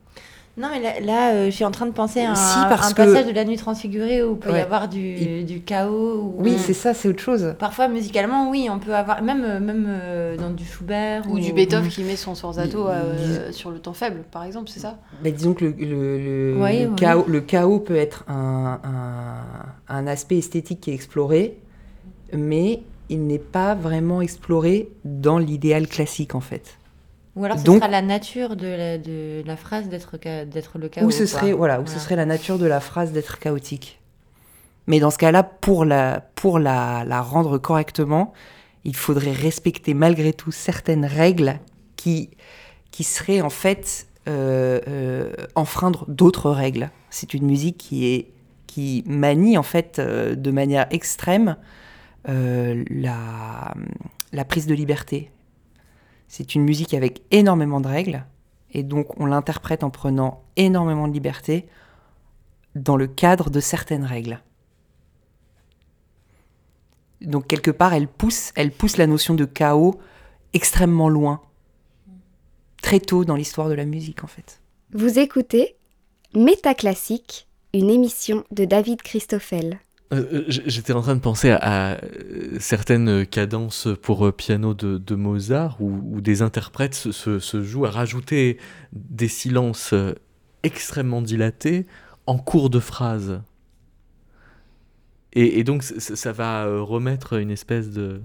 Non, 0.56 0.68
mais 0.70 0.80
là, 0.80 1.00
là, 1.00 1.32
euh, 1.34 1.46
je 1.46 1.50
suis 1.50 1.64
en 1.64 1.72
train 1.72 1.86
de 1.86 1.90
penser 1.90 2.20
à 2.20 2.30
un, 2.30 2.34
Si, 2.36 2.58
parce 2.68 2.90
un 2.90 2.92
que- 2.92 3.02
passage 3.02 3.26
de 3.26 3.32
la 3.32 3.44
nuit 3.44 3.56
transfigurée 3.56 4.22
où 4.22 4.34
il 4.34 4.38
peut 4.38 4.52
y 4.52 4.60
avoir 4.60 4.88
du, 4.88 5.00
Il- 5.00 5.46
du 5.46 5.62
chaos. 5.62 6.20
ou- 6.20 6.34
Oui, 6.38 6.56
c'est 6.58 6.74
ça, 6.74 6.94
c'est 6.94 7.08
autre 7.08 7.18
chose. 7.20 7.56
Parfois, 7.58 7.88
musicalement, 7.88 8.48
oui, 8.50 8.68
on 8.70 8.78
peut 8.78 8.94
avoir, 8.94 9.20
même, 9.20 9.42
euh, 9.42 9.58
même 9.58 9.84
euh, 9.88 10.36
dans 10.36 10.50
du 10.50 10.64
Schubert 10.64 11.24
Ou 11.28 11.40
du 11.40 11.52
Beethoven 11.52 11.88
qui 11.88 12.04
met 12.04 12.14
son 12.14 12.36
sforzato 12.36 12.86
euh, 12.86 13.50
sur 13.50 13.72
le 13.72 13.80
temps 13.80 13.94
faible, 13.94 14.22
par 14.30 14.44
exemple, 14.44 14.70
c'est 14.70 14.78
ça 14.78 14.96
Mais 15.24 15.32
disons 15.32 15.54
que 15.54 15.64
le, 15.64 15.72
le- 15.76 16.18
le- 16.18 16.56
Oui, 16.62 16.82
le 16.84 16.88
oui. 16.90 16.94
chaos, 16.94 17.24
le 17.26 17.40
chaos 17.40 17.80
peut 17.80 17.96
être 17.96 18.24
un, 18.28 18.78
un- 18.84 19.96
un 19.96 20.06
aspect 20.06 20.38
esthétique 20.38 20.80
qui 20.82 20.92
est 20.92 20.94
exploré, 20.94 21.58
mais 22.32 22.80
il 23.08 23.26
n'est 23.26 23.38
pas 23.40 23.74
vraiment 23.74 24.20
exploré 24.22 24.88
dans 25.04 25.38
l'idéal 25.38 25.88
classique 25.88 26.36
en 26.36 26.40
fait. 26.40 26.78
Ou 27.36 27.44
alors, 27.44 27.58
ce 27.58 27.64
Donc- 27.64 27.78
sera 27.78 27.88
la 27.88 28.02
nature 28.02 28.56
de 28.56 28.66
la, 28.68 28.98
de 28.98 29.42
la 29.44 29.56
phrase 29.56 29.88
d'être 29.88 30.18
le 30.78 30.88
chaos. 30.88 31.06
Ou 31.06 31.10
ce 31.10 31.26
serait 31.26 31.52
voilà, 31.52 31.82
ce 31.86 31.98
serait 31.98 32.16
la 32.16 32.26
nature 32.26 32.58
de 32.58 32.66
la 32.66 32.80
phrase 32.80 33.12
d'être 33.12 33.38
chaotique. 33.38 34.00
Mais 34.86 35.00
dans 35.00 35.10
ce 35.10 35.18
cas-là, 35.18 35.42
pour 35.42 35.84
la 35.84 36.20
pour 36.34 36.58
la, 36.58 37.04
la 37.04 37.22
rendre 37.22 37.58
correctement, 37.58 38.32
il 38.84 38.94
faudrait 38.94 39.32
respecter 39.32 39.94
malgré 39.94 40.32
tout 40.32 40.52
certaines 40.52 41.06
règles 41.06 41.58
qui 41.96 42.30
qui 42.90 43.02
seraient 43.02 43.40
en 43.40 43.50
fait 43.50 44.06
euh, 44.28 44.80
euh, 44.86 45.32
enfreindre 45.54 46.04
d'autres 46.08 46.50
règles. 46.50 46.90
C'est 47.10 47.34
une 47.34 47.46
musique 47.46 47.78
qui 47.78 48.06
est 48.06 48.30
qui 48.66 49.02
manie 49.06 49.58
en 49.58 49.62
fait 49.62 49.98
euh, 49.98 50.34
de 50.34 50.50
manière 50.50 50.86
extrême 50.90 51.56
la 52.26 53.74
la 54.32 54.44
prise 54.44 54.66
de 54.66 54.74
liberté. 54.74 55.30
C'est 56.28 56.54
une 56.54 56.62
musique 56.62 56.94
avec 56.94 57.22
énormément 57.30 57.80
de 57.80 57.88
règles 57.88 58.24
et 58.72 58.82
donc 58.82 59.18
on 59.20 59.26
l'interprète 59.26 59.84
en 59.84 59.90
prenant 59.90 60.42
énormément 60.56 61.08
de 61.08 61.12
liberté 61.12 61.68
dans 62.74 62.96
le 62.96 63.06
cadre 63.06 63.50
de 63.50 63.60
certaines 63.60 64.04
règles. 64.04 64.40
donc 67.20 67.46
quelque 67.46 67.70
part, 67.70 67.94
elle 67.94 68.08
pousse, 68.08 68.52
elle 68.54 68.70
pousse 68.70 68.96
la 68.96 69.06
notion 69.06 69.34
de 69.34 69.44
chaos 69.44 69.98
extrêmement 70.52 71.08
loin, 71.08 71.40
très 72.82 73.00
tôt 73.00 73.24
dans 73.24 73.36
l'histoire 73.36 73.68
de 73.68 73.74
la 73.74 73.84
musique 73.84 74.24
en 74.24 74.26
fait. 74.26 74.60
Vous 74.92 75.18
écoutez 75.18 75.76
Métaclassique, 76.34 77.46
une 77.72 77.90
émission 77.90 78.44
de 78.50 78.64
David 78.64 79.02
Christoffel. 79.02 79.78
Euh, 80.14 80.24
euh, 80.32 80.44
J'étais 80.48 80.92
en 80.92 81.02
train 81.02 81.14
de 81.16 81.20
penser 81.20 81.50
à, 81.50 81.56
à, 81.56 81.94
euh, 81.94 82.56
certaines 82.60 83.26
cadences 83.26 83.88
pour 84.02 84.32
piano 84.32 84.74
de, 84.74 84.98
de 84.98 85.14
Mozart 85.14 85.76
où, 85.80 86.16
où 86.16 86.20
des 86.20 86.42
interprètes 86.42 86.94
se, 86.94 87.12
se- 87.12 87.38
se 87.38 87.62
jouent 87.62 87.86
à 87.86 87.90
rajouter 87.90 88.58
des 88.92 89.28
silences 89.28 89.94
extrêmement 90.62 91.22
dilatés 91.22 91.86
en 92.26 92.38
cours 92.38 92.70
de 92.70 92.80
phrase. 92.80 93.42
Et, 95.32 95.58
et 95.58 95.64
donc 95.64 95.82
ça 95.82 96.32
va 96.32 96.64
remettre 96.80 97.34
une 97.34 97.50
espèce 97.50 97.90
de... 97.90 98.20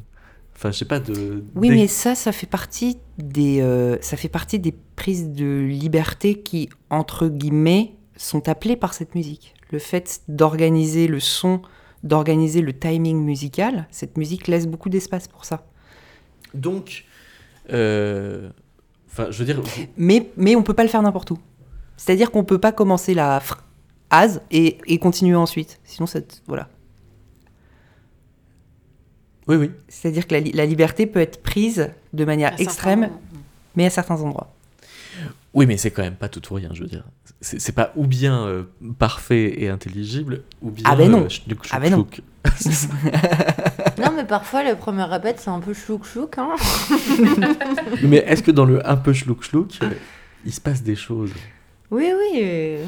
Enfin, 0.55 0.71
je 0.71 0.77
sais 0.77 0.85
pas, 0.85 0.99
de... 0.99 1.43
Oui, 1.55 1.69
mais 1.69 1.87
ça, 1.87 2.15
ça 2.15 2.31
fait 2.33 2.45
partie 2.45 2.97
des, 3.17 3.61
euh, 3.61 3.97
ça 4.01 4.17
fait 4.17 4.27
partie 4.27 4.59
des 4.59 4.73
prises 4.97 5.29
de 5.29 5.61
liberté 5.65 6.35
qui, 6.35 6.69
entre 6.89 7.29
guillemets, 7.29 7.93
sont 8.17 8.49
appelées 8.49 8.75
par 8.75 8.93
cette 8.93 9.15
musique. 9.15 9.53
Le 9.71 9.79
fait 9.79 10.21
d'organiser 10.27 11.07
le 11.07 11.21
son, 11.21 11.61
d'organiser 12.03 12.61
le 12.61 12.73
timing 12.77 13.23
musical, 13.23 13.87
cette 13.91 14.17
musique 14.17 14.47
laisse 14.47 14.67
beaucoup 14.67 14.89
d'espace 14.89 15.27
pour 15.27 15.45
ça. 15.45 15.65
Donc, 16.53 17.05
euh, 17.71 18.49
enfin, 19.11 19.27
je 19.31 19.39
veux 19.39 19.45
dire, 19.45 19.61
Mais, 19.97 20.29
mais 20.37 20.55
on 20.55 20.63
peut 20.63 20.73
pas 20.73 20.83
le 20.83 20.89
faire 20.89 21.01
n'importe 21.01 21.31
où. 21.31 21.39
C'est-à-dire 21.97 22.31
qu'on 22.31 22.43
peut 22.43 22.57
pas 22.59 22.71
commencer 22.71 23.13
la 23.13 23.41
phrase 23.41 24.41
et, 24.49 24.77
et 24.87 24.97
continuer 24.99 25.35
ensuite. 25.35 25.79
Sinon, 25.83 26.07
ça, 26.07 26.21
te- 26.21 26.35
voilà. 26.47 26.69
oui, 29.47 29.55
oui. 29.57 29.71
C'est-à-dire 29.87 30.27
que 30.27 30.35
la, 30.35 30.41
la 30.41 30.65
liberté 30.65 31.05
peut 31.05 31.19
être 31.19 31.41
prise 31.41 31.89
de 32.13 32.25
manière 32.25 32.53
À 32.53 32.61
extrême, 32.61 33.09
mais 33.75 33.85
à 33.85 33.89
certains 33.89 34.21
endroits. 34.21 34.53
Oui, 35.53 35.65
mais 35.65 35.77
c'est 35.77 35.91
quand 35.91 36.03
même 36.03 36.15
pas 36.15 36.29
tout 36.29 36.41
ou 36.51 36.55
rien, 36.55 36.69
je 36.73 36.81
veux 36.83 36.87
dire. 36.87 37.03
C'est 37.41 37.59
c'est 37.61 37.71
pas 37.71 37.93
ou 37.95 38.05
bien 38.05 38.45
euh, 38.45 38.63
parfait 38.97 39.61
et 39.61 39.69
intelligible, 39.69 40.43
ou 40.61 40.71
bien. 40.71 40.83
Ah 40.87 40.95
ben 40.97 41.09
non. 41.09 41.23
euh, 41.25 41.55
Ah 41.71 41.79
ben 41.79 41.91
non. 41.91 42.07
Non, 43.97 44.11
mais 44.15 44.23
parfois, 44.25 44.63
le 44.63 44.75
premier 44.75 45.03
répète, 45.03 45.39
c'est 45.39 45.49
un 45.49 45.59
peu 45.59 45.73
chlouk-chlouk. 45.73 46.37
Hein. 46.37 46.55
mais 48.03 48.17
est-ce 48.17 48.41
que 48.43 48.51
dans 48.51 48.65
le 48.65 48.87
un 48.89 48.95
peu 48.95 49.13
schlouk 49.13 49.43
schlouk, 49.43 49.71
euh, 49.83 49.89
il 50.45 50.53
se 50.53 50.61
passe 50.61 50.81
des 50.83 50.95
choses? 50.95 51.31
Oui, 51.91 52.09
oui. 52.17 52.39
euh, 52.41 52.85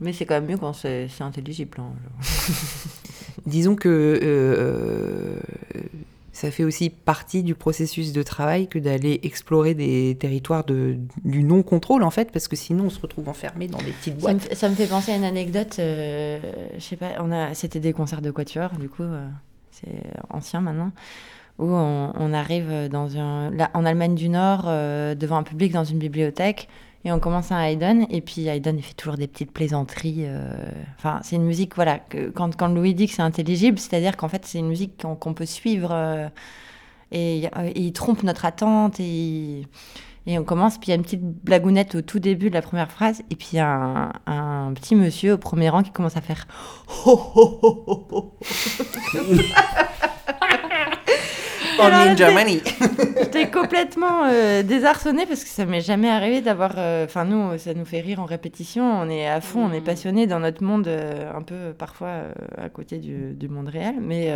Mais 0.00 0.12
c'est 0.12 0.24
quand 0.26 0.34
même 0.34 0.46
mieux 0.46 0.56
quand 0.56 0.72
c'est 0.72 1.08
c'est 1.08 1.22
intelligible. 1.24 1.78
hein. 1.80 1.90
Disons 3.46 3.74
que 3.76 4.18
euh, 4.22 5.38
ça 6.38 6.52
fait 6.52 6.62
aussi 6.62 6.88
partie 6.88 7.42
du 7.42 7.56
processus 7.56 8.12
de 8.12 8.22
travail 8.22 8.68
que 8.68 8.78
d'aller 8.78 9.18
explorer 9.24 9.74
des 9.74 10.16
territoires 10.20 10.62
de, 10.64 10.96
du 11.24 11.42
non-contrôle, 11.42 12.04
en 12.04 12.10
fait, 12.10 12.30
parce 12.30 12.46
que 12.46 12.54
sinon 12.54 12.84
on 12.84 12.90
se 12.90 13.00
retrouve 13.00 13.28
enfermé 13.28 13.66
dans 13.66 13.78
des 13.78 13.90
petites 13.90 14.20
Ça 14.20 14.32
me, 14.32 14.38
boîtes. 14.38 14.54
ça 14.54 14.68
me 14.68 14.74
fait 14.76 14.86
penser 14.86 15.10
à 15.10 15.16
une 15.16 15.24
anecdote. 15.24 15.76
euh, 15.80 16.38
je 16.76 16.80
sais 16.80 16.94
pas, 16.96 17.14
on 17.18 17.32
a, 17.32 17.54
c'était 17.54 17.80
des 17.80 17.92
concerts 17.92 18.22
de 18.22 18.30
quatuor, 18.30 18.70
du 18.78 18.88
coup, 18.88 19.02
euh, 19.02 19.26
c'est 19.72 20.00
ancien 20.30 20.60
maintenant, 20.60 20.92
où 21.58 21.64
on, 21.66 22.12
on 22.14 22.32
arrive 22.32 22.88
dans 22.88 23.16
un, 23.18 23.50
là, 23.50 23.70
en 23.74 23.84
Allemagne 23.84 24.14
du 24.14 24.28
Nord, 24.28 24.66
euh, 24.66 25.16
devant 25.16 25.38
un 25.38 25.42
public 25.42 25.72
dans 25.72 25.82
une 25.84 25.98
bibliothèque, 25.98 26.68
et 27.04 27.12
on 27.12 27.20
commence 27.20 27.52
un 27.52 27.60
Haydn, 27.62 28.06
et 28.10 28.20
puis 28.20 28.48
Haydn 28.48 28.76
il 28.76 28.82
fait 28.82 28.94
toujours 28.94 29.16
des 29.16 29.28
petites 29.28 29.52
plaisanteries. 29.52 30.24
euh, 30.26 30.56
Enfin, 30.98 31.20
c'est 31.22 31.36
une 31.36 31.44
musique, 31.44 31.74
voilà, 31.76 32.00
quand, 32.34 32.54
quand 32.56 32.68
Louis 32.68 32.94
dit 32.94 33.06
que 33.06 33.14
c'est 33.14 33.22
intelligible, 33.22 33.78
c'est-à-dire 33.78 34.16
qu'en 34.16 34.28
fait 34.28 34.44
c'est 34.46 34.58
une 34.58 34.68
musique 34.68 35.00
qu'on 35.02 35.14
qu'on 35.16 35.32
peut 35.34 35.46
suivre, 35.46 35.90
euh, 35.92 36.28
et, 37.12 37.44
et 37.44 37.80
il 37.80 37.92
trompe 37.92 38.22
notre 38.24 38.44
attente, 38.44 38.98
et 39.00 39.62
et 40.26 40.38
on 40.38 40.44
commence, 40.44 40.76
puis 40.76 40.88
il 40.88 40.90
y 40.90 40.92
a 40.92 40.96
une 40.96 41.02
petite 41.02 41.22
blagounette 41.22 41.94
au 41.94 42.02
tout 42.02 42.18
début 42.18 42.50
de 42.50 42.54
la 42.54 42.60
première 42.62 42.90
phrase, 42.92 43.22
et 43.30 43.34
puis 43.36 43.48
il 43.54 43.56
y 43.56 43.60
a 43.60 44.10
un, 44.26 44.26
un 44.26 44.72
petit 44.74 44.94
monsieur 44.94 45.32
au 45.34 45.38
premier 45.38 45.70
rang 45.70 45.82
qui 45.82 45.90
commence 45.90 46.16
à 46.18 46.20
faire. 46.20 46.46
Only 51.80 52.08
in 52.10 52.16
Germany. 52.16 52.60
J'étais 53.20 53.50
complètement 53.50 54.24
euh, 54.26 54.62
désarçonnée 54.62 55.26
parce 55.26 55.44
que 55.44 55.50
ça 55.50 55.64
m'est 55.66 55.80
jamais 55.80 56.08
arrivé 56.08 56.40
d'avoir. 56.40 56.72
euh, 56.76 57.04
Enfin, 57.04 57.24
nous, 57.24 57.56
ça 57.58 57.74
nous 57.74 57.84
fait 57.84 58.00
rire 58.00 58.20
en 58.20 58.24
répétition. 58.24 58.84
On 58.84 59.08
est 59.08 59.26
à 59.28 59.40
fond, 59.40 59.64
on 59.64 59.72
est 59.72 59.80
Mm. 59.80 59.84
passionné 59.84 60.26
dans 60.26 60.40
notre 60.40 60.62
monde, 60.64 60.88
euh, 60.88 61.30
un 61.34 61.42
peu 61.42 61.72
parfois 61.76 62.08
euh, 62.08 62.32
à 62.56 62.68
côté 62.68 62.98
du, 62.98 63.32
du 63.34 63.48
monde 63.48 63.68
réel. 63.68 63.96
Mais 64.00 64.30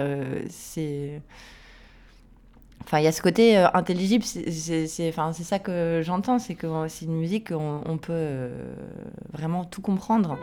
c'est. 0.51 1.21
Enfin, 2.85 2.99
il 2.99 3.05
y 3.05 3.07
a 3.07 3.13
ce 3.13 3.23
côté 3.23 3.57
euh, 3.59 3.67
intelligible. 3.75 4.25
c'est- 4.25 4.51
ça 5.45 5.59
que 5.59 6.01
j'entends. 6.05 6.39
C'est 6.39 6.55
que 6.55 6.67
c'est 6.89 7.05
une 7.07 7.17
musique 7.17 7.49
qu'on 7.53 7.81
on 7.87 7.97
peut 7.97 8.13
euh, 8.13 8.51
vraiment 9.33 9.65
tout 9.65 9.81
comprendre. 9.83 10.37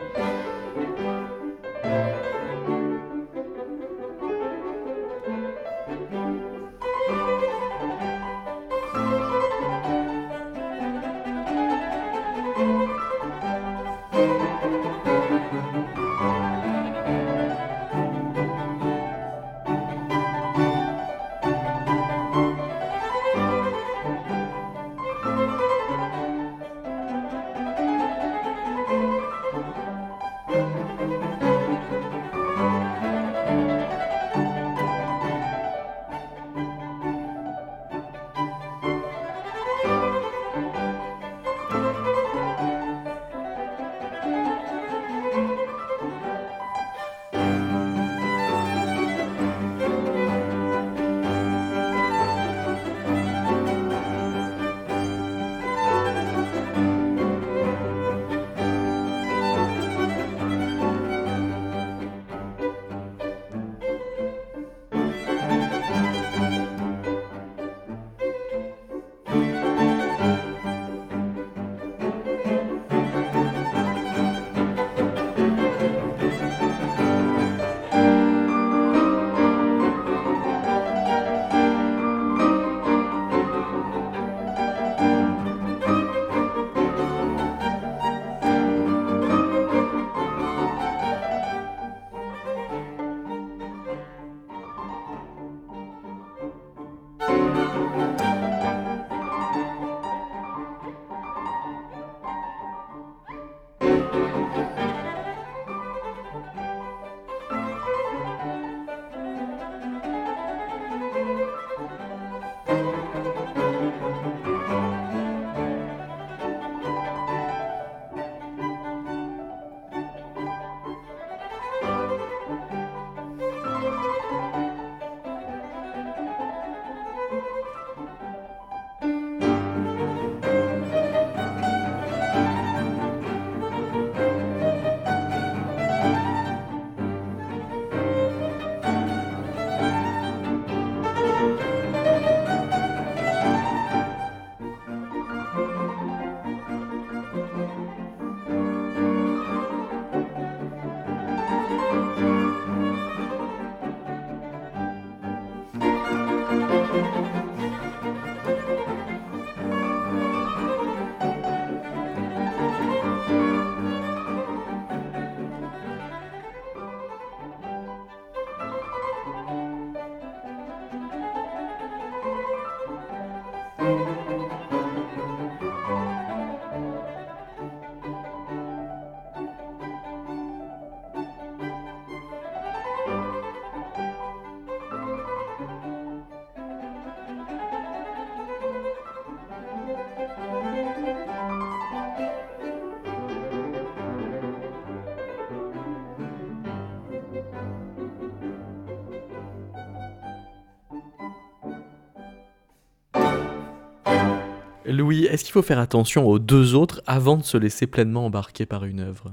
Louis, 204.90 205.24
est-ce 205.26 205.44
qu'il 205.44 205.52
faut 205.52 205.62
faire 205.62 205.78
attention 205.78 206.26
aux 206.26 206.38
deux 206.38 206.74
autres 206.74 207.00
avant 207.06 207.36
de 207.36 207.44
se 207.44 207.56
laisser 207.56 207.86
pleinement 207.86 208.26
embarquer 208.26 208.66
par 208.66 208.84
une 208.84 209.00
œuvre? 209.00 209.32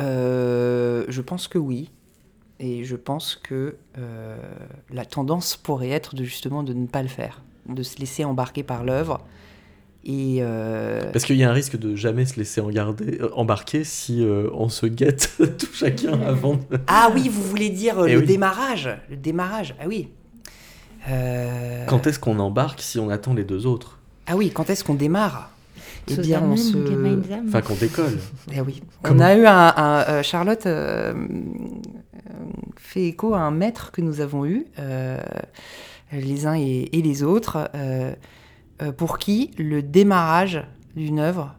Euh, 0.00 1.04
je 1.08 1.20
pense 1.20 1.48
que 1.48 1.58
oui. 1.58 1.90
Et 2.58 2.84
je 2.84 2.96
pense 2.96 3.36
que 3.36 3.76
euh, 3.98 4.36
la 4.90 5.04
tendance 5.06 5.56
pourrait 5.56 5.88
être 5.90 6.14
de 6.14 6.24
justement 6.24 6.62
de 6.62 6.74
ne 6.74 6.86
pas 6.86 7.02
le 7.02 7.08
faire, 7.08 7.42
de 7.68 7.82
se 7.82 7.98
laisser 7.98 8.24
embarquer 8.24 8.62
par 8.62 8.84
l'œuvre. 8.84 9.26
Et 10.04 10.38
euh, 10.40 11.10
Parce 11.12 11.24
qu'il 11.24 11.36
y 11.36 11.44
a 11.44 11.50
un 11.50 11.54
risque 11.54 11.76
de 11.78 11.94
jamais 11.96 12.24
se 12.26 12.36
laisser 12.38 12.60
engarder- 12.60 13.20
euh, 13.20 13.30
embarquer 13.34 13.84
si 13.84 14.22
euh, 14.22 14.48
on 14.54 14.68
se 14.70 14.86
guette 14.86 15.32
tout 15.58 15.72
chacun 15.72 16.20
avant 16.22 16.54
de... 16.56 16.78
ah 16.86 17.10
oui, 17.14 17.28
vous 17.28 17.42
voulez 17.42 17.68
dire 17.70 17.96
Eh 18.06 18.12
le 18.14 18.20
oui. 18.20 18.26
démarrage, 18.26 18.88
le 19.10 19.16
démarrage. 19.16 19.74
Ah 19.80 19.84
oui. 19.86 20.08
Euh, 21.10 21.84
Quand 21.86 22.06
est-ce 22.06 22.18
qu'on 22.18 22.38
embarque 22.38 22.80
si 22.80 22.98
on 22.98 23.10
attend 23.10 23.34
les 23.34 23.44
deux 23.44 23.66
autres? 23.66 23.98
Ah 24.26 24.36
oui, 24.36 24.50
quand 24.50 24.70
est-ce 24.70 24.84
qu'on 24.84 24.94
démarre? 24.94 25.50
Eh 26.08 26.16
bien, 26.16 26.42
on 26.42 26.56
se. 26.56 26.76
Enfin, 27.48 27.60
qu'on 27.62 27.74
décolle. 27.74 28.18
Eh 28.52 28.60
oui. 28.60 28.82
On 29.04 29.18
a 29.20 29.34
eu 29.36 29.46
un, 29.46 29.72
un- 29.76 30.04
euh, 30.08 30.22
Charlotte 30.22 30.66
euh, 30.66 31.14
fait 32.76 33.04
écho 33.06 33.34
à 33.34 33.40
un 33.40 33.50
maître 33.50 33.92
que 33.92 34.00
nous 34.00 34.20
avons 34.20 34.44
eu, 34.46 34.66
euh, 34.78 35.18
les 36.12 36.46
uns 36.46 36.54
et, 36.56 36.88
et 36.92 37.02
les 37.02 37.22
autres, 37.22 37.70
pour 38.96 39.18
qui 39.18 39.50
le 39.58 39.82
démarrage 39.82 40.64
d'une 40.96 41.18
œuvre, 41.20 41.54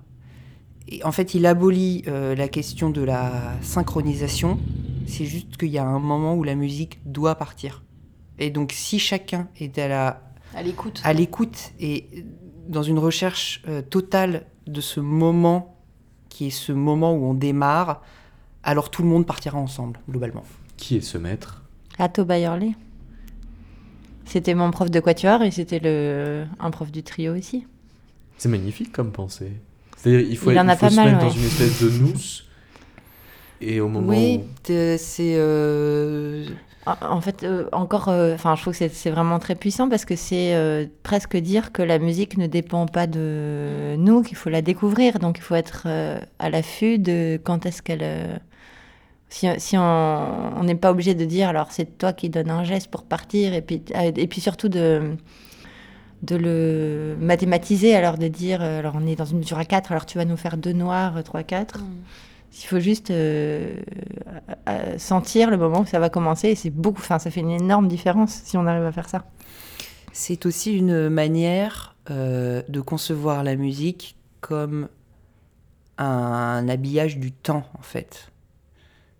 et 0.89 1.03
en 1.05 1.11
fait, 1.13 1.33
il 1.35 1.45
abolit 1.45 2.03
euh, 2.07 2.35
la 2.35 2.47
question 2.49 2.89
de 2.89 3.01
la 3.01 3.31
synchronisation. 3.61 4.59
C'est 5.07 5.25
juste 5.25 5.55
qu'il 5.57 5.69
y 5.69 5.77
a 5.77 5.85
un 5.85 5.99
moment 5.99 6.35
où 6.35 6.43
la 6.43 6.55
musique 6.55 6.99
doit 7.05 7.35
partir. 7.35 7.81
Et 8.41 8.49
donc, 8.49 8.71
si 8.73 8.97
chacun 8.99 9.47
est 9.59 9.77
à 9.77 9.87
la 9.87 10.21
À 10.55 10.63
l'écoute. 10.63 10.99
à 11.03 11.13
l'écoute 11.13 11.71
et 11.79 12.07
dans 12.67 12.81
une 12.83 12.97
recherche 12.97 13.61
euh, 13.67 13.81
totale 13.83 14.45
de 14.67 14.81
ce 14.81 14.99
moment 14.99 15.77
qui 16.29 16.47
est 16.47 16.49
ce 16.49 16.71
moment 16.71 17.13
où 17.13 17.23
on 17.25 17.33
démarre, 17.35 18.01
alors 18.63 18.89
tout 18.89 19.03
le 19.03 19.09
monde 19.09 19.27
partira 19.27 19.59
ensemble, 19.59 19.99
globalement. 20.09 20.43
Qui 20.77 20.97
est 20.97 21.01
ce 21.01 21.17
maître? 21.19 21.61
Atto 21.99 22.25
Bayerley. 22.25 22.71
C'était 24.25 24.55
mon 24.55 24.71
prof 24.71 24.89
de 24.89 24.99
quatuor 24.99 25.43
et 25.43 25.51
c'était 25.51 25.79
le 25.79 26.45
un 26.59 26.71
prof 26.71 26.91
du 26.91 27.03
trio 27.03 27.35
aussi. 27.35 27.67
C'est 28.37 28.49
magnifique 28.49 28.91
comme 28.91 29.11
pensée. 29.11 29.51
C'est-à-dire, 29.97 30.21
il 30.27 30.37
faut, 30.37 30.49
Il 30.51 30.59
en 30.59 30.67
a 30.67 30.75
faut 30.75 30.85
pas 30.85 30.89
se 30.89 30.95
mal, 30.95 31.11
mettre 31.11 31.19
dans 31.19 31.29
ouais. 31.31 31.37
une 31.37 31.45
espèce 31.45 31.83
de 31.83 31.89
nousse. 32.01 32.45
Et 33.61 33.79
au 33.79 33.87
moment 33.87 34.09
oui, 34.09 34.37
où... 34.37 34.43
c'est... 34.97 35.35
euh, 35.37 36.45
En 36.87 36.95
en 37.17 37.21
fait, 37.21 37.43
euh, 37.43 37.69
encore, 37.73 38.09
euh, 38.09 38.33
enfin, 38.33 38.55
je 38.55 38.61
trouve 38.63 38.77
que 38.77 38.87
c'est- 38.89 39.11
vraiment 39.11 39.37
très 39.39 39.53
puissant 39.55 39.87
parce 39.87 40.03
que 40.05 40.15
c'est 40.15 40.55
euh, 40.55 40.87
presque 41.03 41.37
dire 41.37 41.71
que 41.71 41.83
la 41.83 41.99
musique 41.99 42.37
ne 42.37 42.47
dépend 42.47 42.87
pas 42.87 43.05
de 43.07 43.95
nous, 43.99 44.23
qu'il 44.23 44.35
faut 44.37 44.49
la 44.49 44.61
découvrir. 44.63 45.19
Donc, 45.19 45.37
il 45.37 45.41
faut 45.43 45.53
être 45.55 45.83
euh, 45.85 46.19
à 46.39 46.49
l'affût 46.49 46.97
de 46.99 47.39
quand 47.43 47.65
est-ce 47.67 47.81
qu'elle. 47.83 47.99
euh, 48.03 48.37
si, 49.29 49.47
si 49.59 49.77
on 49.77 50.63
n'est 50.63 50.75
pas 50.75 50.91
obligé 50.91 51.15
de 51.15 51.25
dire, 51.25 51.49
alors 51.49 51.71
c'est 51.71 51.97
toi 51.97 52.13
qui 52.13 52.29
donnes 52.29 52.49
un 52.51 52.63
geste 52.65 52.89
pour 52.91 53.03
partir, 53.05 53.53
et 53.53 53.61
puis, 53.61 53.83
euh, 53.95 54.11
et 54.15 54.27
puis 54.27 54.41
surtout 54.41 54.69
de, 54.69 55.15
de 56.23 56.35
le 56.35 57.15
mathématiser, 57.19 57.95
alors 57.95 58.17
de 58.17 58.27
dire, 58.27 58.61
alors 58.61 58.93
on 58.95 59.07
est 59.07 59.15
dans 59.15 59.25
une 59.25 59.39
mesure 59.39 59.57
à 59.57 59.65
4, 59.65 59.91
alors 59.91 60.05
tu 60.05 60.17
vas 60.17 60.25
nous 60.25 60.37
faire 60.37 60.57
deux 60.57 60.73
noirs, 60.73 61.17
euh, 61.17 61.21
trois, 61.23 61.43
quatre. 61.43 61.79
Il 62.53 62.65
faut 62.65 62.79
juste 62.79 63.11
euh, 63.11 63.75
sentir 64.97 65.49
le 65.49 65.57
moment 65.57 65.81
où 65.81 65.85
ça 65.85 65.99
va 65.99 66.09
commencer 66.09 66.49
et 66.49 66.55
c'est 66.55 66.69
beaucoup, 66.69 66.99
enfin 66.99 67.17
ça 67.17 67.31
fait 67.31 67.39
une 67.39 67.51
énorme 67.51 67.87
différence 67.87 68.41
si 68.43 68.57
on 68.57 68.65
arrive 68.67 68.83
à 68.83 68.91
faire 68.91 69.07
ça. 69.07 69.25
C'est 70.11 70.45
aussi 70.45 70.75
une 70.75 71.09
manière 71.09 71.95
euh, 72.09 72.61
de 72.67 72.81
concevoir 72.81 73.43
la 73.43 73.55
musique 73.55 74.17
comme 74.41 74.89
un 75.97 76.67
habillage 76.67 77.17
du 77.17 77.31
temps, 77.31 77.63
en 77.77 77.81
fait. 77.81 78.31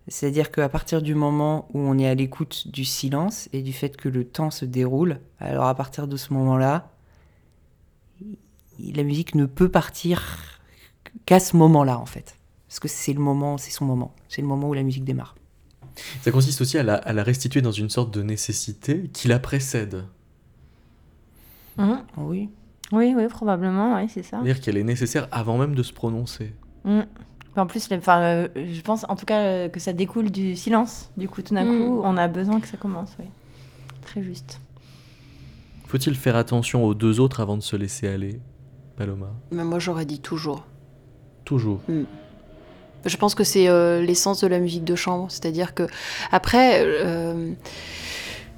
C'est-à-dire 0.08 0.50
qu'à 0.50 0.68
partir 0.68 1.00
du 1.00 1.14
moment 1.14 1.68
où 1.72 1.78
on 1.78 1.96
est 1.96 2.08
à 2.08 2.14
l'écoute 2.14 2.68
du 2.68 2.84
silence 2.84 3.48
et 3.52 3.62
du 3.62 3.72
fait 3.72 3.96
que 3.96 4.08
le 4.08 4.24
temps 4.24 4.50
se 4.50 4.64
déroule, 4.64 5.20
alors 5.38 5.66
à 5.66 5.74
partir 5.74 6.08
de 6.08 6.16
ce 6.16 6.32
moment-là, 6.34 6.90
la 8.78 9.02
musique 9.04 9.34
ne 9.36 9.46
peut 9.46 9.68
partir 9.68 10.60
qu'à 11.24 11.38
ce 11.38 11.56
moment-là, 11.56 11.98
en 11.98 12.06
fait. 12.06 12.36
Parce 12.72 12.80
que 12.80 12.88
c'est 12.88 13.12
le 13.12 13.20
moment, 13.20 13.58
c'est 13.58 13.70
son 13.70 13.84
moment. 13.84 14.14
C'est 14.30 14.40
le 14.40 14.48
moment 14.48 14.70
où 14.70 14.72
la 14.72 14.82
musique 14.82 15.04
démarre. 15.04 15.34
Ça 16.22 16.30
consiste 16.30 16.62
aussi 16.62 16.78
à 16.78 16.82
la, 16.82 16.94
à 16.94 17.12
la 17.12 17.22
restituer 17.22 17.60
dans 17.60 17.70
une 17.70 17.90
sorte 17.90 18.14
de 18.14 18.22
nécessité 18.22 19.10
qui 19.12 19.28
la 19.28 19.38
précède. 19.38 20.04
Mhm. 21.76 21.98
Oui. 22.16 22.48
Oui, 22.90 23.12
oui, 23.14 23.28
probablement, 23.28 23.96
oui, 23.96 24.08
c'est 24.08 24.22
ça. 24.22 24.38
C'est-à-dire 24.38 24.62
qu'elle 24.62 24.78
est 24.78 24.84
nécessaire 24.84 25.28
avant 25.32 25.58
même 25.58 25.74
de 25.74 25.82
se 25.82 25.92
prononcer. 25.92 26.54
Mhm. 26.86 27.04
En 27.56 27.66
plus, 27.66 27.86
enfin, 27.92 28.22
euh, 28.22 28.48
je 28.56 28.80
pense 28.80 29.04
en 29.06 29.16
tout 29.16 29.26
cas 29.26 29.40
euh, 29.40 29.68
que 29.68 29.78
ça 29.78 29.92
découle 29.92 30.30
du 30.30 30.56
silence. 30.56 31.10
Du 31.18 31.28
coup, 31.28 31.42
tout 31.42 31.52
d'un 31.54 31.66
Mm. 31.66 31.78
coup, 31.78 32.00
on 32.02 32.16
a 32.16 32.26
besoin 32.26 32.58
que 32.58 32.68
ça 32.68 32.78
commence. 32.78 33.14
Oui. 33.18 33.26
Très 34.00 34.22
juste. 34.22 34.62
Faut-il 35.88 36.14
faire 36.16 36.36
attention 36.36 36.86
aux 36.86 36.94
deux 36.94 37.20
autres 37.20 37.40
avant 37.40 37.58
de 37.58 37.62
se 37.62 37.76
laisser 37.76 38.08
aller, 38.08 38.40
Paloma? 38.96 39.28
Mais 39.50 39.62
moi, 39.62 39.78
j'aurais 39.78 40.06
dit 40.06 40.20
toujours. 40.20 40.64
Toujours. 41.44 41.82
Je 43.04 43.16
pense 43.16 43.34
que 43.34 43.44
c'est 43.44 43.68
euh, 43.68 44.00
l'essence 44.02 44.40
de 44.40 44.46
la 44.46 44.58
musique 44.58 44.84
de 44.84 44.94
chambre, 44.94 45.26
c'est-à-dire 45.28 45.74
que 45.74 45.86
après, 46.30 46.82
euh, 46.84 47.52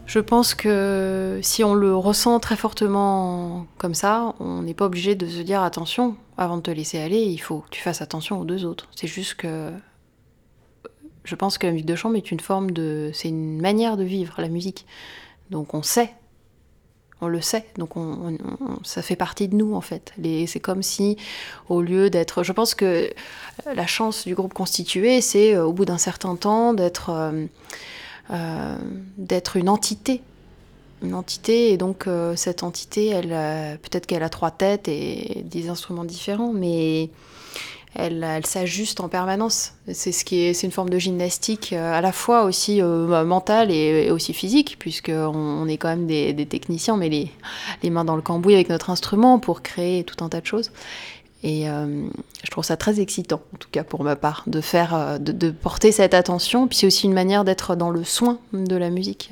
je 0.06 0.18
pense 0.18 0.54
que 0.54 1.38
si 1.42 1.64
on 1.64 1.74
le 1.74 1.96
ressent 1.96 2.38
très 2.40 2.56
fortement 2.56 3.66
comme 3.78 3.94
ça, 3.94 4.34
on 4.40 4.62
n'est 4.62 4.74
pas 4.74 4.84
obligé 4.84 5.14
de 5.14 5.26
se 5.26 5.40
dire 5.40 5.62
attention 5.62 6.16
avant 6.36 6.56
de 6.56 6.62
te 6.62 6.70
laisser 6.70 6.98
aller, 6.98 7.22
il 7.22 7.38
faut 7.38 7.60
que 7.60 7.70
tu 7.70 7.80
fasses 7.80 8.02
attention 8.02 8.40
aux 8.40 8.44
deux 8.44 8.64
autres. 8.64 8.88
C'est 8.94 9.06
juste 9.06 9.34
que 9.34 9.70
je 11.24 11.34
pense 11.34 11.56
que 11.56 11.66
la 11.66 11.72
musique 11.72 11.86
de 11.86 11.94
chambre 11.94 12.16
est 12.16 12.30
une 12.30 12.40
forme 12.40 12.70
de, 12.70 13.10
c'est 13.14 13.28
une 13.28 13.60
manière 13.60 13.96
de 13.96 14.04
vivre 14.04 14.34
la 14.38 14.48
musique. 14.48 14.84
Donc 15.50 15.72
on 15.72 15.82
sait, 15.82 16.14
on 17.20 17.28
le 17.28 17.40
sait, 17.40 17.64
donc 17.78 17.96
on, 17.96 18.00
on- 18.02 18.38
on- 18.60 18.84
ça 18.84 19.00
fait 19.02 19.16
partie 19.16 19.48
de 19.48 19.54
nous 19.56 19.74
en 19.74 19.80
fait. 19.80 20.12
C'est 20.46 20.60
comme 20.60 20.82
si 20.82 21.16
au 21.68 21.80
lieu 21.80 22.10
d'être, 22.10 22.42
je 22.42 22.52
pense 22.52 22.74
que 22.74 23.10
la 23.74 23.86
chance 23.86 24.24
du 24.26 24.34
groupe 24.34 24.52
constitué, 24.54 25.20
c'est 25.20 25.54
euh, 25.54 25.64
au 25.64 25.72
bout 25.72 25.84
d'un 25.84 25.98
certain 25.98 26.36
temps 26.36 26.74
d'être 26.74 27.10
euh, 27.10 27.46
euh, 28.30 28.76
d'être 29.16 29.56
une 29.56 29.68
entité. 29.68 30.22
Une 31.02 31.14
entité, 31.14 31.72
et 31.72 31.76
donc 31.76 32.08
cette 32.34 32.62
entité, 32.62 33.08
elle, 33.08 33.78
peut-être 33.80 34.06
qu'elle 34.06 34.22
a 34.22 34.30
trois 34.30 34.50
têtes 34.50 34.88
et 34.88 35.42
des 35.44 35.68
instruments 35.68 36.04
différents, 36.04 36.52
mais 36.54 37.10
elle, 37.94 38.44
s'ajuste 38.44 39.00
en 39.00 39.08
permanence. 39.08 39.72
C'est 39.92 40.12
ce 40.12 40.24
qui 40.24 40.40
est, 40.40 40.54
c'est 40.54 40.66
une 40.66 40.72
forme 40.72 40.90
de 40.90 40.98
gymnastique 40.98 41.72
euh, 41.72 41.92
à 41.92 42.00
la 42.00 42.12
fois 42.12 42.44
aussi 42.44 42.82
euh, 42.82 43.24
mentale 43.24 43.70
et, 43.70 44.10
aussi 44.10 44.34
physique, 44.34 44.76
puisque 44.78 45.12
on, 45.14 45.66
est 45.68 45.76
quand 45.76 45.88
même 45.88 46.06
des, 46.06 46.46
techniciens, 46.46 46.96
mais 46.96 47.08
les, 47.08 47.30
les 47.82 47.90
mains 47.90 48.04
dans 48.04 48.16
le 48.16 48.22
cambouis 48.22 48.54
avec 48.54 48.68
notre 48.68 48.90
instrument 48.90 49.38
pour 49.38 49.62
créer 49.62 50.04
tout 50.04 50.22
un 50.24 50.28
tas 50.28 50.40
de 50.40 50.46
choses. 50.46 50.70
Et 51.42 51.68
euh, 51.68 52.06
je 52.42 52.50
trouve 52.50 52.64
ça 52.64 52.76
très 52.76 53.00
excitant, 53.00 53.42
en 53.54 53.58
tout 53.58 53.68
cas 53.70 53.84
pour 53.84 54.02
ma 54.02 54.16
part, 54.16 54.44
de 54.46 54.60
faire, 54.60 55.18
de 55.20 55.50
porter 55.50 55.92
cette 55.92 56.14
attention. 56.14 56.66
Puis 56.66 56.78
c'est 56.78 56.86
aussi 56.86 57.06
une 57.06 57.12
manière 57.12 57.44
d'être 57.44 57.76
dans 57.76 57.90
le 57.90 58.02
soin 58.02 58.38
de 58.52 58.76
la 58.76 58.88
musique. 58.88 59.30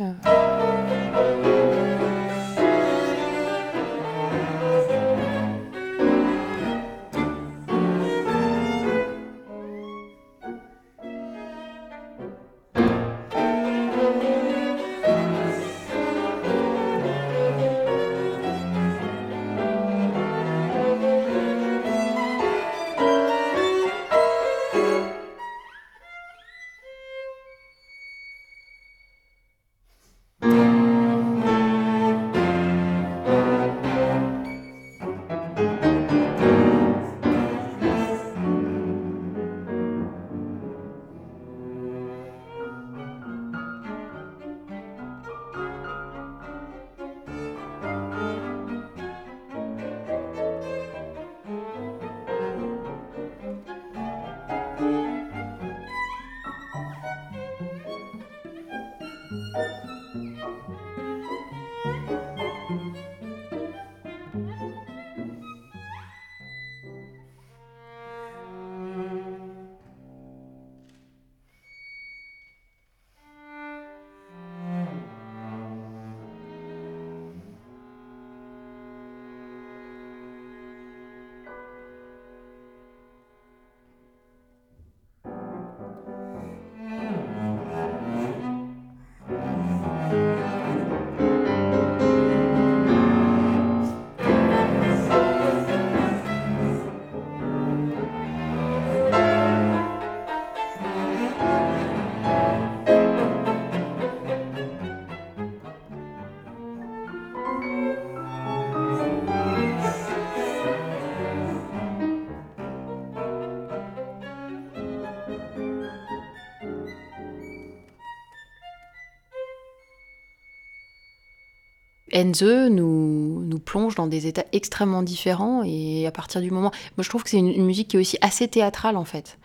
Enze 122.14 122.42
nous, 122.42 123.42
nous 123.44 123.58
plonge 123.58 123.94
dans 123.94 124.06
des 124.06 124.26
états 124.26 124.44
extrêmement 124.52 125.02
différents 125.02 125.62
et 125.64 126.06
à 126.06 126.10
partir 126.10 126.40
du 126.40 126.50
moment... 126.50 126.70
Moi 126.96 127.04
je 127.04 127.08
trouve 127.08 127.22
que 127.22 127.30
c'est 127.30 127.38
une, 127.38 127.64
musique 127.64 127.88
qui 127.88 127.96
est 127.96 128.00
aussi 128.00 128.18
assez 128.20 128.48
théâtrale 128.48 128.96
en 128.96 129.04
fait. 129.04 129.38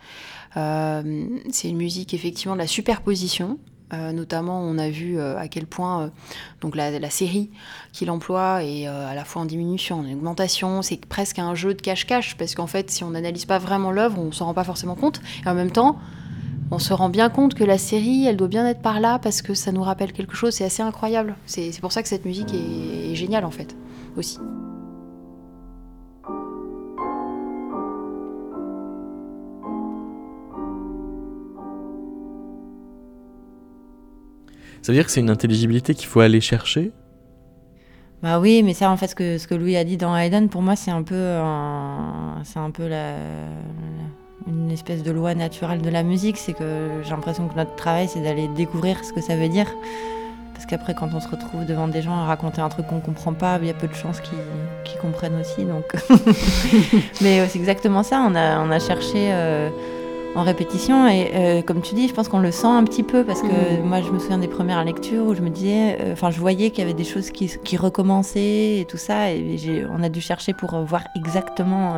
Euh, 0.56 1.26
c'est 1.50 1.68
une 1.68 1.76
musique 1.76 2.14
effectivement 2.14 2.54
de 2.54 2.60
la 2.60 2.66
superposition. 2.66 3.58
Euh, 3.94 4.12
notamment, 4.12 4.60
on 4.60 4.76
a 4.76 4.90
vu 4.90 5.18
euh, 5.18 5.38
à 5.38 5.48
quel 5.48 5.66
point 5.66 6.10
donc 6.60 6.76
la, 6.76 7.10
série 7.10 7.50
qu'il 7.92 8.10
emploie 8.10 8.62
est 8.62 8.86
à 8.86 9.14
la 9.14 9.24
fois 9.24 9.42
en 9.42 9.44
diminution, 9.46 10.00
en 10.00 10.12
augmentation. 10.12 10.82
C'est 10.82 11.04
presque 11.06 11.38
un 11.38 11.54
jeu 11.54 11.74
de 11.74 11.80
cache-cache 11.80 12.36
parce 12.36 12.54
qu'en 12.54 12.66
fait, 12.66 12.90
si 12.90 13.02
on 13.04 13.10
n'analyse 13.10 13.46
pas 13.46 13.58
vraiment 13.58 13.90
l'œuvre, 13.90 14.18
on 14.18 14.30
s'en 14.32 14.46
rend 14.46 14.54
pas 14.54 14.64
forcément 14.64 14.94
compte. 14.94 15.20
Et 15.44 15.48
en 15.48 15.54
même 15.54 15.70
temps, 15.70 15.98
on 16.70 16.78
se 16.78 16.92
rend 16.92 17.08
bien 17.08 17.30
compte 17.30 17.54
que 17.54 17.64
la 17.64 17.78
série, 17.78 18.26
elle 18.26 18.36
doit 18.36 18.48
bien 18.48 18.66
être 18.66 18.82
par 18.82 19.00
là 19.00 19.18
parce 19.18 19.42
que 19.42 19.54
ça 19.54 19.72
nous 19.72 19.82
rappelle 19.82 20.12
quelque 20.12 20.36
chose. 20.36 20.54
C'est 20.54 20.64
assez 20.64 20.82
incroyable. 20.82 21.36
C'est 21.46 21.80
pour 21.80 21.92
ça 21.92 22.02
que 22.02 22.08
cette 22.08 22.24
musique 22.24 22.52
est, 22.52 23.12
est 23.12 23.14
géniale 23.14 23.44
en 23.44 23.50
fait 23.50 23.76
aussi. 24.16 24.38
Ça 34.82 34.92
veut 34.92 34.96
dire 34.96 35.04
que 35.04 35.10
c'est 35.10 35.20
une 35.20 35.30
intelligibilité 35.30 35.94
qu'il 35.94 36.06
faut 36.06 36.20
aller 36.20 36.40
chercher? 36.40 36.92
Bah 38.22 38.40
oui, 38.40 38.62
mais 38.62 38.74
ça, 38.74 38.90
en 38.90 38.96
fait, 38.96 39.08
ce 39.08 39.14
que, 39.14 39.36
ce 39.36 39.46
que 39.46 39.54
Louis 39.54 39.76
a 39.76 39.84
dit 39.84 39.96
dans 39.96 40.16
Haydn, 40.16 40.48
pour 40.48 40.62
moi, 40.62 40.76
c'est 40.76 40.90
un 40.90 41.02
peu, 41.02 41.36
c'est 42.42 42.58
un 42.58 42.70
peu 42.70 42.88
la, 42.88 43.14
une 44.48 44.70
espèce 44.70 45.02
de 45.02 45.10
loi 45.10 45.34
naturelle 45.34 45.82
de 45.82 45.90
la 45.90 46.02
musique. 46.02 46.36
C'est 46.38 46.52
que 46.54 46.88
j'ai 47.04 47.10
l'impression 47.10 47.46
que 47.48 47.54
notre 47.56 47.74
travail, 47.76 48.08
c'est 48.08 48.20
d'aller 48.20 48.48
découvrir 48.48 49.04
ce 49.04 49.12
que 49.12 49.20
ça 49.20 49.36
veut 49.36 49.48
dire. 49.48 49.66
Parce 50.54 50.66
qu'après, 50.66 50.92
quand 50.94 51.10
on 51.14 51.20
se 51.20 51.28
retrouve 51.28 51.64
devant 51.66 51.86
des 51.86 52.02
gens 52.02 52.16
à 52.16 52.24
raconter 52.24 52.60
un 52.60 52.68
truc 52.68 52.86
qu'on 52.88 52.98
comprend 53.00 53.32
pas, 53.32 53.58
il 53.60 53.68
y 53.68 53.70
a 53.70 53.74
peu 53.74 53.86
de 53.86 53.94
chances 53.94 54.20
qu'ils 54.20 54.98
comprennent 55.00 55.38
aussi. 55.40 55.64
Donc, 55.64 55.84
mais 57.20 57.46
c'est 57.48 57.58
exactement 57.58 58.02
ça. 58.02 58.24
On 58.28 58.34
a, 58.34 58.58
on 58.60 58.70
a 58.70 58.78
cherché 58.80 59.28
euh, 59.30 59.70
en 60.34 60.42
répétition 60.42 61.08
et 61.08 61.30
euh, 61.34 61.62
comme 61.62 61.80
tu 61.80 61.94
dis, 61.94 62.08
je 62.08 62.12
pense 62.14 62.28
qu'on 62.28 62.40
le 62.40 62.50
sent 62.50 62.66
un 62.66 62.82
petit 62.84 63.04
peu 63.04 63.22
parce 63.24 63.40
que 63.42 63.46
Mhm. 63.78 63.84
moi, 63.86 64.00
je 64.02 64.10
me 64.10 64.18
souviens 64.18 64.38
des 64.38 64.48
premières 64.48 64.82
lectures 64.84 65.24
où 65.26 65.34
je 65.34 65.42
me 65.42 65.50
disais, 65.50 65.96
euh, 66.00 66.12
enfin, 66.14 66.30
je 66.30 66.40
voyais 66.40 66.70
qu'il 66.70 66.80
y 66.80 66.82
avait 66.82 66.92
des 66.94 67.04
choses 67.04 67.30
qui, 67.30 67.50
qui 67.64 67.76
recommençaient 67.76 68.78
et 68.80 68.86
tout 68.88 68.98
ça, 68.98 69.30
et 69.30 69.86
on 69.96 70.02
a 70.02 70.08
dû 70.08 70.20
chercher 70.20 70.54
pour 70.54 70.76
voir 70.84 71.02
exactement 71.16 71.94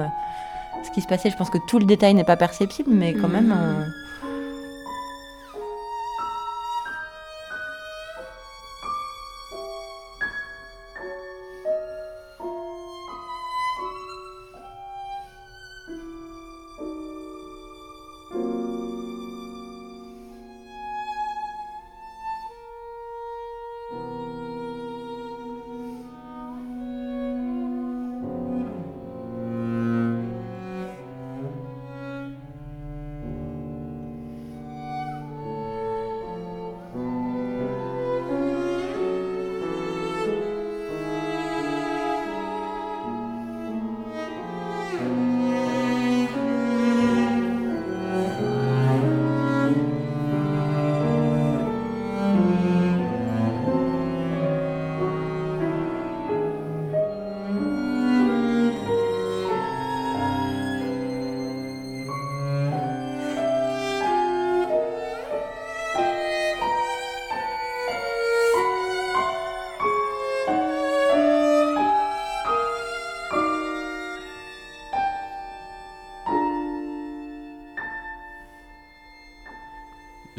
ce 0.83 0.91
qui 0.91 1.01
se 1.01 1.07
passait. 1.07 1.31
Je 1.31 1.37
pense 1.37 1.51
que 1.51 1.59
tout 1.69 1.79
le 1.79 1.85
détail 1.85 2.15
n'est 2.15 2.25
pas 2.25 2.37
perceptible, 2.37 2.91
mais 2.93 3.15
quand 3.15 3.29
même. 3.29 3.55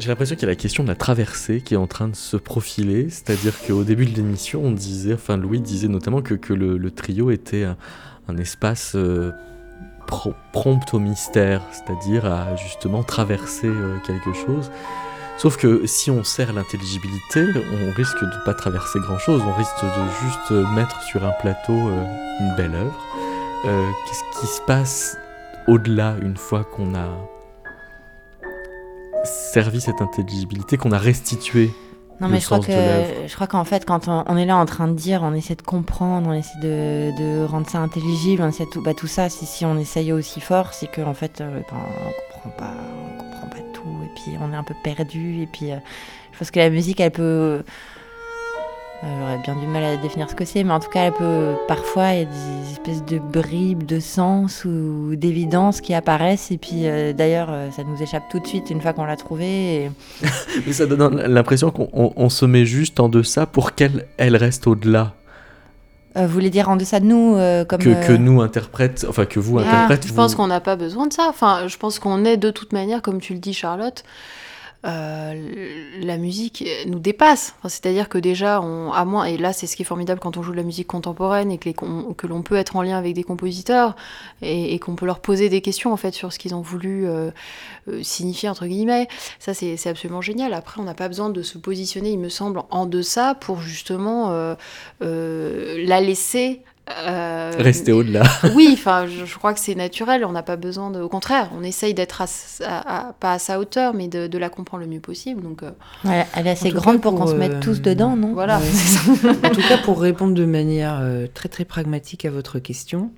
J'ai 0.02 0.08
l'impression 0.08 0.34
qu'il 0.34 0.42
y 0.42 0.46
a 0.46 0.48
la 0.48 0.56
question 0.56 0.82
de 0.82 0.88
la 0.88 0.96
traversée 0.96 1.60
qui 1.60 1.74
est 1.74 1.76
en 1.76 1.86
train 1.86 2.08
de 2.08 2.16
se 2.16 2.36
profiler, 2.36 3.08
c'est-à-dire 3.08 3.54
qu'au 3.64 3.84
début 3.84 4.04
de 4.04 4.16
l'émission, 4.16 4.60
on 4.64 4.72
disait, 4.72 5.14
enfin 5.14 5.36
Louis 5.36 5.60
disait 5.60 5.86
notamment 5.86 6.22
que, 6.22 6.34
que 6.34 6.52
le, 6.52 6.90
trio 6.90 7.30
était 7.30 7.62
un, 8.26 8.36
espace 8.36 8.96
euh, 8.96 9.30
pro- 10.08 10.34
prompt 10.52 10.92
au 10.92 10.98
mystère, 10.98 11.62
c'est-à-dire 11.70 12.24
à 12.26 12.56
justement 12.56 13.04
traverser 13.04 13.68
euh, 13.68 13.96
quelque 14.04 14.32
chose. 14.32 14.72
Sauf 15.38 15.56
que 15.56 15.86
si 15.86 16.10
on 16.10 16.24
sert 16.24 16.52
l'intelligibilité, 16.52 17.46
on 17.54 17.92
risque 17.92 18.20
de 18.22 18.26
ne 18.26 18.44
pas 18.44 18.54
traverser 18.54 18.98
grand-chose, 18.98 19.40
on 19.46 19.52
risque 19.54 19.84
de 19.84 20.26
juste 20.26 20.50
mettre 20.74 21.00
sur 21.02 21.24
un 21.24 21.32
plateau 21.40 21.74
euh, 21.90 22.04
une 22.40 22.56
belle 22.56 22.74
œuvre. 22.74 22.98
Qu'est-ce 23.62 24.40
qui 24.40 24.46
se 24.48 24.60
passe 24.62 25.16
au-delà 25.68 26.16
une 26.22 26.36
fois 26.36 26.64
qu'on 26.64 26.96
a 26.96 27.06
servi 29.24 29.80
cette 29.80 30.00
intelligibilité, 30.00 30.76
qu'on 30.76 30.92
a 30.92 30.98
restitué 30.98 31.70
Non, 32.20 32.28
mais 32.28 32.40
je 32.40 32.46
crois 32.46 32.60
que 32.60 32.72
je 32.72 33.34
crois 33.34 33.46
qu'en 33.46 33.64
fait, 33.64 33.84
quand 33.84 34.08
on, 34.08 34.24
on 34.26 34.36
est 34.36 34.46
là 34.46 34.56
en 34.56 34.66
train 34.66 34.88
de 34.88 34.94
dire, 34.94 35.22
on 35.22 35.32
essaie 35.34 35.54
de 35.54 35.62
comprendre, 35.62 36.28
on 36.28 36.32
essaie 36.32 36.58
de, 36.60 37.10
de 37.18 37.44
rendre 37.44 37.68
ça 37.68 37.78
intelligible, 37.78 38.42
on 38.42 38.48
essaie 38.48 38.64
de 38.64 38.70
tout, 38.70 38.82
bah, 38.82 38.94
tout 38.94 39.06
ça. 39.06 39.28
Si, 39.28 39.46
si 39.46 39.64
on 39.64 39.78
essaye 39.78 40.12
aussi 40.12 40.40
fort, 40.40 40.72
c'est 40.72 40.90
qu'en 40.90 41.14
fait, 41.14 41.40
euh, 41.40 41.60
ben, 41.70 41.76
on 41.76 42.32
comprend 42.34 42.50
pas, 42.50 42.74
on 43.16 43.22
comprend 43.22 43.46
pas 43.48 43.62
tout, 43.72 43.98
et 44.04 44.10
puis 44.14 44.36
on 44.40 44.52
est 44.52 44.56
un 44.56 44.64
peu 44.64 44.74
perdu, 44.82 45.42
et 45.42 45.46
puis 45.46 45.72
euh, 45.72 45.76
je 46.32 46.38
pense 46.38 46.50
que 46.50 46.58
la 46.58 46.70
musique, 46.70 47.00
elle 47.00 47.12
peut, 47.12 47.22
euh, 47.22 47.62
j'aurais 49.02 49.38
bien 49.38 49.56
du 49.56 49.66
mal 49.66 49.82
à 49.84 49.96
définir 49.96 50.30
ce 50.30 50.34
que 50.34 50.44
c'est, 50.44 50.62
mais 50.64 50.72
en 50.72 50.80
tout 50.80 50.88
cas, 50.90 51.04
elle 51.04 51.12
peut 51.12 51.54
parfois 51.68 52.12
il 52.12 52.18
y 52.20 52.22
a 52.22 52.24
des 52.26 52.70
espèces 52.72 53.04
de 53.04 53.18
bribes 53.18 53.84
de 53.84 53.98
sens 54.00 54.64
ou 54.64 55.14
d'évidence 55.16 55.80
qui 55.80 55.92
apparaissent, 55.94 56.50
et 56.50 56.58
puis 56.58 56.86
euh, 56.86 57.12
d'ailleurs, 57.12 57.48
euh, 57.50 57.70
ça 57.70 57.82
nous 57.84 58.00
échappe 58.02 58.22
tout 58.30 58.38
de 58.38 58.46
suite 58.46 58.70
une 58.70 58.80
fois 58.80 58.92
qu'on 58.92 59.04
l'a 59.04 59.16
trouvée. 59.16 59.84
Et... 59.84 59.90
Mais 60.66 60.72
ça 60.72 60.86
donne 60.86 61.20
l'impression 61.20 61.70
qu'on 61.70 61.88
on- 61.92 62.12
on 62.16 62.28
se 62.28 62.44
met 62.44 62.64
juste 62.64 63.00
en 63.00 63.08
deçà 63.08 63.46
pour 63.46 63.74
qu'elle 63.74 64.06
elle 64.18 64.36
reste 64.36 64.66
au-delà. 64.66 65.12
Euh, 66.16 66.26
vous 66.26 66.32
voulez 66.34 66.50
dire 66.50 66.68
en 66.68 66.76
deçà 66.76 67.00
de 67.00 67.06
nous, 67.06 67.36
euh, 67.36 67.64
comme 67.64 67.80
Que, 67.80 67.88
euh, 67.88 68.06
que 68.06 68.12
nous 68.12 68.42
interprètes, 68.42 69.06
enfin 69.08 69.24
que 69.24 69.40
vous 69.40 69.58
Ah, 69.58 69.62
interprètes. 69.62 70.04
je 70.04 70.10
vous- 70.10 70.14
pense 70.14 70.34
qu'on 70.34 70.46
n'a 70.46 70.60
pas 70.60 70.76
besoin 70.76 71.06
de 71.06 71.12
ça. 71.12 71.26
Enfin, 71.28 71.66
je 71.68 71.76
pense 71.78 71.98
qu'on 71.98 72.24
est 72.26 72.36
de 72.36 72.50
toute 72.50 72.72
manière, 72.74 73.00
comme 73.00 73.18
tu 73.18 73.32
le 73.32 73.38
dis, 73.38 73.54
Charlotte. 73.54 74.04
Euh, 74.84 76.00
la 76.00 76.16
musique 76.16 76.64
nous 76.86 76.98
dépasse. 76.98 77.54
C'est-à-dire 77.64 78.08
que 78.08 78.18
déjà, 78.18 78.60
on, 78.60 78.92
à 78.92 79.04
moins, 79.04 79.24
et 79.24 79.36
là 79.36 79.52
c'est 79.52 79.66
ce 79.66 79.76
qui 79.76 79.82
est 79.82 79.86
formidable 79.86 80.20
quand 80.20 80.36
on 80.36 80.42
joue 80.42 80.50
de 80.50 80.56
la 80.56 80.64
musique 80.64 80.88
contemporaine 80.88 81.52
et 81.52 81.58
que, 81.58 82.26
l'on 82.26 82.42
peut 82.42 82.56
être 82.56 82.74
en 82.74 82.82
lien 82.82 82.98
avec 82.98 83.14
des 83.14 83.22
compositeurs 83.22 83.94
et, 84.40 84.78
qu'on 84.80 84.96
peut 84.96 85.06
leur 85.06 85.20
poser 85.20 85.48
des 85.48 85.60
questions 85.60 85.92
en 85.92 85.96
fait 85.96 86.12
sur 86.12 86.32
ce 86.32 86.38
qu'ils 86.38 86.54
ont 86.54 86.60
voulu 86.60 87.06
euh, 87.06 87.30
euh, 87.88 88.02
signifier 88.02 88.48
entre 88.48 88.66
guillemets. 88.66 89.06
Ça 89.38 89.54
c'est 89.54 89.86
absolument 89.86 90.20
génial. 90.20 90.52
Après, 90.52 90.80
on 90.80 90.84
n'a 90.84 90.94
pas 90.94 91.08
besoin 91.08 91.30
de 91.30 91.42
se 91.42 91.58
positionner, 91.58 92.10
il 92.10 92.18
me 92.18 92.28
semble, 92.28 92.62
en 92.70 92.86
deçà 92.86 93.34
pour 93.34 93.60
justement 93.60 94.56
la 95.00 96.00
laisser. 96.00 96.62
Euh, 96.90 97.52
Rester 97.58 97.92
au-delà. 97.92 98.24
oui, 98.56 98.70
enfin, 98.72 99.06
je, 99.06 99.24
je 99.24 99.38
crois 99.38 99.54
que 99.54 99.60
c'est 99.60 99.74
naturel. 99.76 100.24
On 100.24 100.32
n'a 100.32 100.42
pas 100.42 100.56
besoin 100.56 100.90
de. 100.90 101.00
Au 101.00 101.08
contraire, 101.08 101.48
on 101.56 101.62
essaye 101.62 101.94
d'être 101.94 102.20
à, 102.20 102.24
s- 102.24 102.60
à- 102.64 103.08
à- 103.08 103.12
pas 103.12 103.34
à 103.34 103.38
sa 103.38 103.60
hauteur, 103.60 103.94
mais 103.94 104.08
de, 104.08 104.26
de 104.26 104.38
la 104.38 104.48
comprendre 104.50 104.82
le 104.82 104.88
mieux 104.90 105.00
possible. 105.00 105.42
Donc, 105.42 105.62
euh, 105.62 105.70
Ouais, 106.04 106.26
elle 106.34 106.46
est 106.48 106.50
assez 106.50 106.66
En 106.66 106.70
tout 106.70 106.76
grande 106.76 106.96
cas, 106.96 107.02
pour, 107.02 107.14
qu'on 107.14 107.26
se 107.28 107.34
mette 107.34 107.52
euh, 107.52 107.60
tous 107.60 107.80
dedans, 107.82 108.16
non? 108.16 108.32
voilà. 108.34 108.58
Ouais. 108.58 108.64
c'est 108.64 109.14
ça. 109.16 109.30
En 109.30 109.50
tout 109.50 109.62
cas, 109.62 109.78
pour 109.78 110.00
répondre 110.00 110.34
de 110.34 110.44
manière 110.44 110.98
euh, 111.00 111.26
très 111.32 111.48
très 111.48 111.64
pragmatique 111.64 112.24
à 112.24 112.30
votre 112.30 112.58
question, 112.58 113.12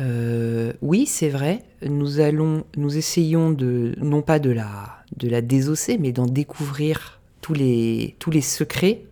euh, 0.00 0.72
oui, 0.82 1.06
c'est 1.06 1.30
vrai. 1.30 1.62
Nous 1.82 2.20
allons, 2.20 2.64
nous 2.76 2.96
essayons 2.98 3.50
de, 3.50 3.94
non 3.98 4.20
pas 4.22 4.38
de 4.38 4.50
la, 4.50 4.98
de 5.16 5.28
la 5.28 5.40
désosser, 5.40 5.96
mais 5.98 6.12
d'en 6.12 6.26
découvrir 6.26 7.20
tous 7.40 7.54
les, 7.54 8.14
tous 8.18 8.30
les 8.30 8.40
secrets. 8.42 9.02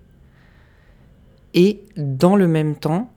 Et 1.55 1.81
dans 1.97 2.35
le 2.37 2.49
même 2.49 2.75
temps, 2.77 3.12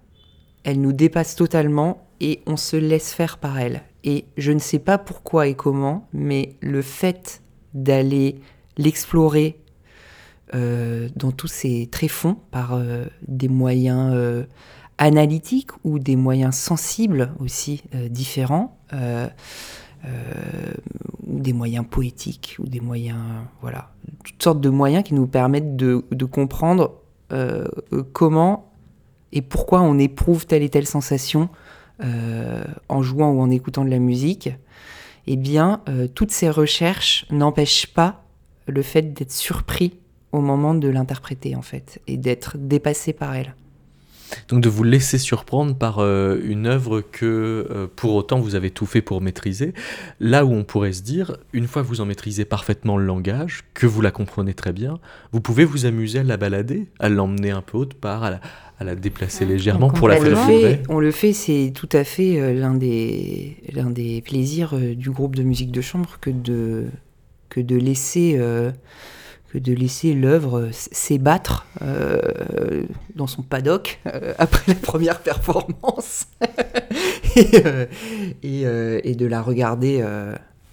elle 0.66 0.82
nous 0.82 0.92
dépasse 0.92 1.36
totalement 1.36 2.06
et 2.20 2.42
on 2.46 2.58
se 2.58 2.76
laisse 2.76 3.14
faire 3.14 3.38
par 3.38 3.58
elle. 3.58 3.84
Et 4.04 4.26
je 4.36 4.52
ne 4.52 4.60
sais 4.60 4.80
pas 4.80 4.98
pourquoi 4.98 5.48
et 5.48 5.54
comment, 5.54 6.08
mais 6.12 6.58
le 6.60 6.82
fait 6.82 7.42
d'aller 7.74 8.40
l'explorer, 8.78 9.62
dans 10.54 11.32
tous 11.36 11.48
ces 11.48 11.88
tréfonds 11.92 12.38
par 12.52 12.82
des 13.28 13.48
moyens 13.48 14.46
analytiques 14.98 15.72
ou 15.84 16.00
des 16.00 16.16
moyens 16.16 16.56
sensibles 16.56 17.34
aussi 17.40 17.84
différents. 18.10 18.78
ou 21.26 21.40
des 21.40 21.54
moyens 21.54 21.86
poétiques, 21.90 22.58
ou 22.60 22.68
des 22.68 22.80
moyens, 22.80 23.18
voilà, 23.62 23.92
toutes 24.24 24.42
sortes 24.42 24.62
de 24.62 24.70
moyens 24.70 25.04
qui 25.04 25.14
nous 25.14 25.28
permettent 25.28 25.76
de 25.76 26.26
comprendre 26.26 27.02
comment 28.14 28.72
et 29.36 29.42
pourquoi 29.42 29.82
on 29.82 30.00
éprouve 30.00 30.48
telle 30.48 30.64
et 30.64 30.70
telle 30.70 30.88
sensation 30.88 31.50
euh, 32.04 32.64
en 32.90 33.04
jouant 33.04 33.32
ou 33.32 33.42
en 33.42 33.50
écoutant 33.50 33.86
de 33.86 33.90
la 33.90 34.00
musique, 34.00 34.50
eh 35.28 35.36
bien, 35.36 35.82
euh, 35.88 36.08
toutes 36.08 36.32
ces 36.32 36.50
recherches 36.50 37.26
n'empêchent 37.30 37.88
pas 37.88 38.24
le 38.68 38.82
fait 38.82 39.14
d'être 39.14 39.32
surpris 39.32 40.00
au 40.32 40.42
moment 40.42 40.74
de 40.74 40.88
l'interpréter, 40.88 41.56
en 41.56 41.62
fait, 41.62 42.02
et 42.08 42.18
d'être 42.18 42.58
dépassé 42.58 43.14
par 43.14 43.36
elle. 43.36 43.56
Donc 44.50 44.62
de 44.62 44.70
vous 44.70 44.84
laisser 44.84 45.18
surprendre 45.18 45.76
par 45.76 46.00
euh, 46.00 46.40
une 46.44 46.66
œuvre 46.66 47.00
que 47.00 47.88
pour 47.96 48.16
autant 48.16 48.40
vous 48.40 48.56
avez 48.56 48.72
tout 48.72 48.88
fait 48.88 49.02
pour 49.02 49.22
maîtriser, 49.22 49.74
là 50.20 50.46
où 50.46 50.52
on 50.52 50.64
pourrait 50.64 50.94
se 50.94 51.04
dire, 51.04 51.38
une 51.54 51.68
fois 51.68 51.84
que 51.84 51.88
vous 51.88 52.02
en 52.02 52.06
maîtrisez 52.06 52.44
parfaitement 52.44 52.98
le 52.98 53.06
langage, 53.06 53.64
que 53.74 53.86
vous 53.86 54.02
la 54.02 54.12
comprenez 54.12 54.54
très 54.54 54.74
bien, 54.74 55.00
vous 55.32 55.42
pouvez 55.42 55.64
vous 55.64 55.86
amuser 55.86 56.20
à 56.20 56.24
la 56.24 56.38
balader, 56.38 56.90
à 57.00 57.08
l'emmener 57.08 57.52
un 57.52 57.62
peu 57.62 57.78
haute 57.78 57.94
part, 57.94 58.24
à 58.24 58.32
la, 58.32 58.42
à 58.78 58.84
la 58.84 58.96
déplacer 58.96 59.46
légèrement 59.46 59.90
pour 59.90 60.08
la 60.08 60.18
faire. 60.18 60.80
On 60.90 61.00
le 61.00 61.12
fait, 61.12 61.34
c'est 61.34 61.72
tout 61.74 61.90
à 61.92 62.04
fait 62.04 62.40
euh, 62.40 62.54
l'un 62.54 62.74
des, 62.74 63.58
l'un 63.72 63.90
des 63.90 64.22
plaisirs 64.22 64.74
euh, 64.74 64.96
du 64.96 65.12
groupe 65.12 65.36
de 65.36 65.44
musique 65.44 65.72
de 65.72 65.82
chambre 65.82 66.18
que 66.20 66.30
de, 66.30 66.88
que 67.50 67.62
de 67.62 67.78
laisser, 67.78 68.36
euh, 68.38 68.72
que 69.50 69.58
de 69.58 69.74
laisser 69.74 70.14
l'œuvre 70.14 70.70
s'ébattre 70.72 71.66
dans 73.16 73.28
son 73.28 73.44
paddock 73.44 74.02
après 74.38 74.74
la 74.74 74.76
première 74.76 75.22
performance 75.22 76.28
et, 78.44 78.64
et, 78.64 79.16
de 79.16 79.26
la 79.26 79.42
regarder, 79.42 80.04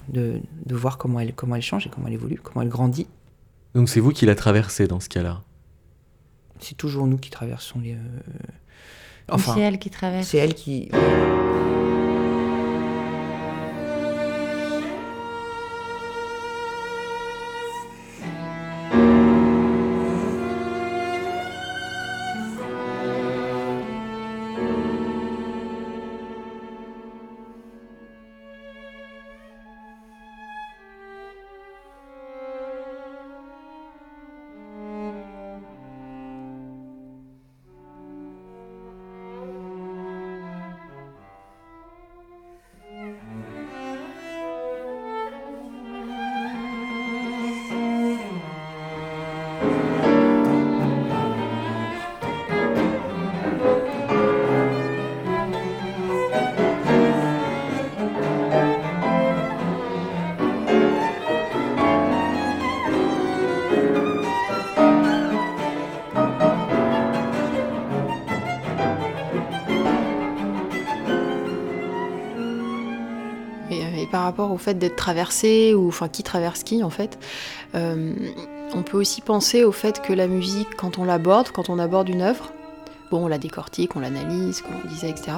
de, 0.08 0.40
de 0.66 0.74
voir 0.74 0.98
comment 0.98 1.20
elle, 1.20 1.34
comment 1.34 1.54
elle 1.54 1.62
change 1.62 1.86
et 1.86 1.90
comment 1.90 2.08
elle 2.08 2.14
évolue, 2.14 2.40
comment 2.42 2.62
elle 2.62 2.68
grandit. 2.68 3.06
Donc 3.74 3.88
c'est 3.88 4.00
vous 4.00 4.10
qui 4.10 4.26
la 4.26 4.34
traversez 4.34 4.88
dans 4.88 5.00
ce 5.00 5.08
cas-là? 5.08 5.42
C'est 6.62 6.76
toujours 6.76 7.06
nous 7.06 7.18
qui 7.18 7.30
traversons 7.30 7.80
les. 7.80 7.94
Euh, 7.94 7.98
enfin, 9.28 9.54
c'est 9.54 9.60
elle 9.60 9.78
qui 9.78 9.90
traverse. 9.90 10.26
C'est 10.26 10.38
elle 10.38 10.54
qui. 10.54 10.90
Au 74.50 74.58
fait 74.58 74.74
d'être 74.74 74.96
traversé, 74.96 75.74
ou 75.74 75.88
enfin 75.88 76.08
qui 76.08 76.22
traverse 76.22 76.62
qui 76.62 76.82
en 76.82 76.90
fait. 76.90 77.18
Euh, 77.74 78.14
on 78.74 78.82
peut 78.82 78.96
aussi 78.96 79.20
penser 79.20 79.64
au 79.64 79.72
fait 79.72 80.00
que 80.00 80.12
la 80.12 80.26
musique, 80.26 80.76
quand 80.76 80.98
on 80.98 81.04
l'aborde, 81.04 81.50
quand 81.50 81.68
on 81.68 81.78
aborde 81.78 82.08
une 82.08 82.22
œuvre, 82.22 82.52
bon, 83.10 83.24
on 83.24 83.28
la 83.28 83.38
décortique, 83.38 83.96
on 83.96 84.00
l'analyse, 84.00 84.62
comme 84.62 84.76
on 84.84 84.88
disait, 84.88 85.10
etc. 85.10 85.32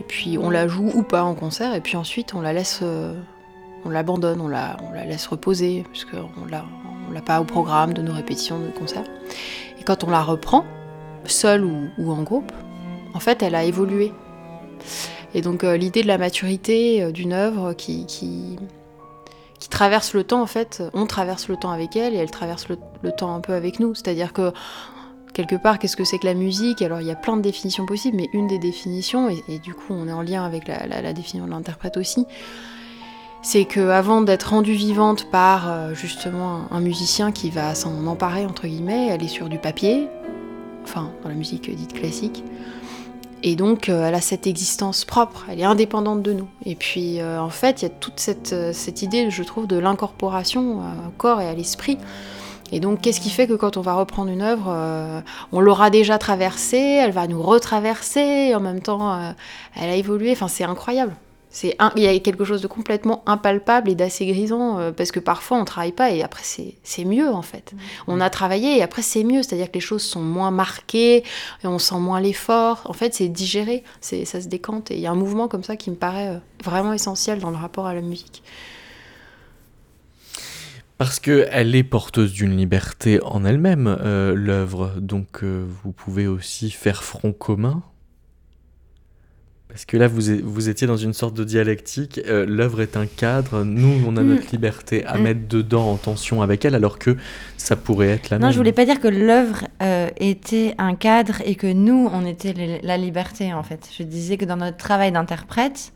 Et 0.00 0.04
puis 0.04 0.38
on 0.38 0.50
la 0.50 0.66
joue 0.66 0.90
ou 0.94 1.02
pas 1.02 1.22
en 1.22 1.34
concert, 1.34 1.74
et 1.74 1.80
puis 1.80 1.96
ensuite 1.96 2.34
on 2.34 2.40
la 2.40 2.52
laisse, 2.52 2.80
euh, 2.82 3.14
on 3.84 3.90
l'abandonne, 3.90 4.40
on 4.40 4.48
la, 4.48 4.76
on 4.88 4.94
la 4.94 5.04
laisse 5.04 5.26
reposer, 5.26 5.84
puisqu'on 5.90 6.46
l'a, 6.50 6.64
on 7.08 7.12
l'a 7.12 7.20
pas 7.20 7.40
au 7.40 7.44
programme 7.44 7.92
de 7.92 8.02
nos 8.02 8.12
répétitions 8.12 8.58
de 8.58 8.68
concert. 8.68 9.04
Et 9.78 9.82
quand 9.84 10.04
on 10.04 10.10
la 10.10 10.22
reprend, 10.22 10.64
seul 11.26 11.64
ou, 11.64 11.88
ou 11.98 12.10
en 12.10 12.22
groupe, 12.22 12.52
en 13.14 13.20
fait, 13.20 13.42
elle 13.42 13.54
a 13.54 13.64
évolué. 13.64 14.12
Et 15.34 15.42
donc 15.42 15.64
euh, 15.64 15.76
l'idée 15.76 16.02
de 16.02 16.08
la 16.08 16.18
maturité 16.18 17.02
euh, 17.02 17.12
d'une 17.12 17.32
œuvre 17.32 17.72
qui, 17.72 18.06
qui, 18.06 18.58
traverse 19.70 20.14
le 20.14 20.24
temps, 20.24 20.42
en 20.42 20.46
fait, 20.46 20.82
on 20.94 21.06
traverse 21.06 21.46
le 21.46 21.56
temps 21.56 21.70
avec 21.70 21.94
elle 21.94 22.14
et 22.14 22.16
elle 22.16 22.30
traverse 22.30 22.66
le, 22.68 23.12
temps 23.12 23.34
un 23.34 23.40
peu 23.40 23.52
avec 23.52 23.78
nous. 23.78 23.94
C'est-à-dire 23.94 24.32
que 24.32 24.52
quelque 25.32 25.54
part, 25.54 25.78
qu'est-ce 25.78 25.96
que 25.96 26.02
c'est 26.02 26.18
que 26.18 26.26
la 26.26 26.34
musique? 26.34 26.82
Alors 26.82 27.00
il 27.00 27.06
y 27.06 27.10
a 27.12 27.16
plein 27.16 27.36
de 27.36 27.42
définitions 27.42 27.86
possibles, 27.86 28.16
mais 28.16 28.28
une 28.32 28.48
des 28.48 28.58
définitions, 28.58 29.28
et, 29.28 29.58
du 29.60 29.74
coup 29.74 29.90
on 29.90 30.08
est 30.08 30.12
en 30.12 30.22
lien 30.22 30.44
avec 30.44 30.66
la, 30.66 31.12
définition 31.12 31.46
de 31.46 31.50
l'interprète 31.50 31.96
aussi, 31.96 32.26
c'est 33.42 33.64
qu'avant 33.64 34.22
d'être 34.22 34.50
rendue 34.50 34.72
vivante 34.72 35.30
par 35.30 35.70
euh, 35.70 35.94
justement 35.94 36.62
un 36.72 36.80
musicien 36.80 37.30
qui 37.30 37.50
va 37.50 37.76
s'en 37.76 38.06
emparer, 38.06 38.44
entre 38.44 38.66
guillemets, 38.66 39.08
elle 39.10 39.22
est 39.22 39.28
sur 39.28 39.48
du 39.48 39.58
papier, 39.58 40.08
enfin 40.82 41.12
dans 41.22 41.28
la 41.28 41.36
musique 41.36 41.74
dite 41.74 41.92
classique, 41.92 42.42
et 43.42 43.56
donc, 43.56 43.88
euh, 43.88 44.06
elle 44.06 44.14
a 44.14 44.20
cette 44.20 44.46
existence 44.46 45.04
propre, 45.04 45.46
elle 45.48 45.60
est 45.60 45.64
indépendante 45.64 46.22
de 46.22 46.32
nous. 46.32 46.48
Et 46.66 46.74
puis, 46.74 47.20
euh, 47.20 47.40
en 47.40 47.48
fait, 47.48 47.80
il 47.80 47.84
y 47.84 47.86
a 47.86 47.90
toute 47.90 48.20
cette, 48.20 48.52
euh, 48.52 48.72
cette, 48.72 49.02
idée, 49.02 49.30
je 49.30 49.42
trouve, 49.42 49.66
de 49.66 49.78
l'incorporation 49.78 50.80
au 50.80 51.10
corps 51.16 51.40
et 51.40 51.48
à 51.48 51.54
l'esprit. 51.54 51.96
Et 52.72 52.80
donc, 52.80 53.00
qu'est-ce 53.00 53.20
qui 53.20 53.30
fait 53.30 53.46
que 53.46 53.54
quand 53.54 53.76
on 53.76 53.80
va 53.80 53.94
reprendre 53.94 54.30
une 54.30 54.42
œuvre, 54.42 54.72
on 55.50 55.58
l'aura 55.58 55.90
déjà 55.90 56.18
traversée, 56.18 57.00
elle 57.02 57.10
va 57.10 57.26
nous 57.26 57.42
retraverser, 57.42 58.50
et 58.50 58.54
en 58.54 58.60
même 58.60 58.80
temps, 58.80 59.34
elle 59.74 59.90
a 59.90 59.96
évolué. 59.96 60.30
Enfin, 60.30 60.46
c'est 60.46 60.62
incroyable. 60.62 61.16
C'est 61.52 61.76
il 61.96 62.02
y 62.02 62.06
a 62.06 62.16
quelque 62.20 62.44
chose 62.44 62.62
de 62.62 62.68
complètement 62.68 63.24
impalpable 63.26 63.90
et 63.90 63.96
d'assez 63.96 64.24
grisant 64.24 64.78
euh, 64.78 64.92
parce 64.92 65.10
que 65.10 65.18
parfois 65.18 65.58
on 65.58 65.64
travaille 65.64 65.90
pas 65.90 66.12
et 66.12 66.22
après 66.22 66.44
c'est 66.44 67.04
mieux 67.04 67.28
en 67.28 67.42
fait. 67.42 67.72
Mmh. 67.72 67.78
On 68.06 68.20
a 68.20 68.30
travaillé 68.30 68.78
et 68.78 68.82
après 68.82 69.02
c'est 69.02 69.24
mieux, 69.24 69.42
c'est-à-dire 69.42 69.68
que 69.68 69.74
les 69.74 69.80
choses 69.80 70.02
sont 70.02 70.22
moins 70.22 70.52
marquées 70.52 71.24
et 71.64 71.66
on 71.66 71.80
sent 71.80 71.98
moins 71.98 72.20
l'effort. 72.20 72.82
En 72.84 72.92
fait, 72.92 73.14
c'est 73.14 73.28
digéré, 73.28 73.82
c'est 74.00 74.24
ça 74.24 74.40
se 74.40 74.46
décante 74.46 74.92
et 74.92 74.94
il 74.94 75.00
y 75.00 75.08
a 75.08 75.10
un 75.10 75.16
mouvement 75.16 75.48
comme 75.48 75.64
ça 75.64 75.74
qui 75.74 75.90
me 75.90 75.96
paraît 75.96 76.28
euh, 76.28 76.38
vraiment 76.64 76.92
essentiel 76.92 77.40
dans 77.40 77.50
le 77.50 77.56
rapport 77.56 77.86
à 77.86 77.94
la 77.94 78.00
musique. 78.00 78.44
Parce 80.98 81.18
qu'elle 81.18 81.74
est 81.74 81.82
porteuse 81.82 82.32
d'une 82.32 82.56
liberté 82.56 83.20
en 83.24 83.44
elle-même, 83.44 83.88
euh, 83.88 84.34
l'œuvre. 84.36 84.92
Donc 85.00 85.42
vous 85.42 85.92
pouvez 85.92 86.28
aussi 86.28 86.70
faire 86.70 87.02
front 87.02 87.32
commun 87.32 87.82
parce 89.70 89.84
que 89.84 89.96
là, 89.96 90.08
vous, 90.08 90.20
vous 90.42 90.68
étiez 90.68 90.86
dans 90.86 90.96
une 90.96 91.12
sorte 91.12 91.34
de 91.34 91.44
dialectique. 91.44 92.20
Euh, 92.26 92.44
l'œuvre 92.46 92.80
est 92.80 92.96
un 92.96 93.06
cadre. 93.06 93.62
Nous, 93.62 94.02
on 94.06 94.16
a 94.16 94.22
notre 94.22 94.48
mm. 94.48 94.52
liberté 94.52 95.06
à 95.06 95.16
mm. 95.16 95.22
mettre 95.22 95.48
dedans 95.48 95.90
en 95.92 95.96
tension 95.96 96.42
avec 96.42 96.64
elle, 96.64 96.74
alors 96.74 96.98
que 96.98 97.16
ça 97.56 97.76
pourrait 97.76 98.08
être 98.08 98.30
la 98.30 98.38
même. 98.38 98.46
Non, 98.46 98.52
je 98.52 98.56
voulais 98.56 98.72
pas 98.72 98.84
dire 98.84 99.00
que 99.00 99.08
l'œuvre 99.08 99.66
euh, 99.82 100.08
était 100.18 100.74
un 100.78 100.94
cadre 100.94 101.40
et 101.44 101.54
que 101.54 101.72
nous, 101.72 102.10
on 102.12 102.26
était 102.26 102.80
la 102.82 102.96
liberté, 102.96 103.54
en 103.54 103.62
fait. 103.62 103.88
Je 103.96 104.02
disais 104.02 104.36
que 104.36 104.44
dans 104.44 104.56
notre 104.56 104.76
travail 104.76 105.12
d'interprète, 105.12 105.92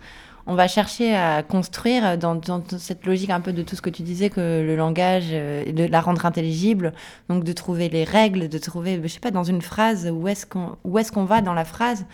on 0.47 0.55
va 0.55 0.69
chercher 0.69 1.17
à 1.17 1.43
construire 1.43 2.17
dans, 2.19 2.41
cette 2.79 3.07
logique 3.07 3.31
un 3.31 3.41
peu 3.41 3.53
de 3.53 3.63
tout 3.63 3.77
ce 3.77 3.83
que 3.83 3.91
tu 3.91 4.03
disais, 4.03 4.31
que 4.31 4.63
le 4.65 4.77
langage, 4.77 5.29
euh, 5.33 5.65
de 5.73 5.85
la 5.85 6.01
rendre 6.01 6.25
intelligible, 6.27 6.93
donc 7.29 7.43
de 7.43 7.53
trouver 7.53 7.89
les 7.89 8.05
règles, 8.05 8.49
de 8.49 8.59
trouver, 8.59 9.01
je 9.03 9.09
sais 9.09 9.21
pas, 9.21 9.31
dans 9.31 9.45
une 9.45 9.63
phrase, 9.63 10.09
où 10.13 10.29
est-ce 10.29 10.47
qu'on 10.47 10.77
est 10.97 11.11
qu'on 11.11 11.25
va 11.25 11.41
dans 11.41 11.55
la 11.55 11.65
phrase? 11.65 12.05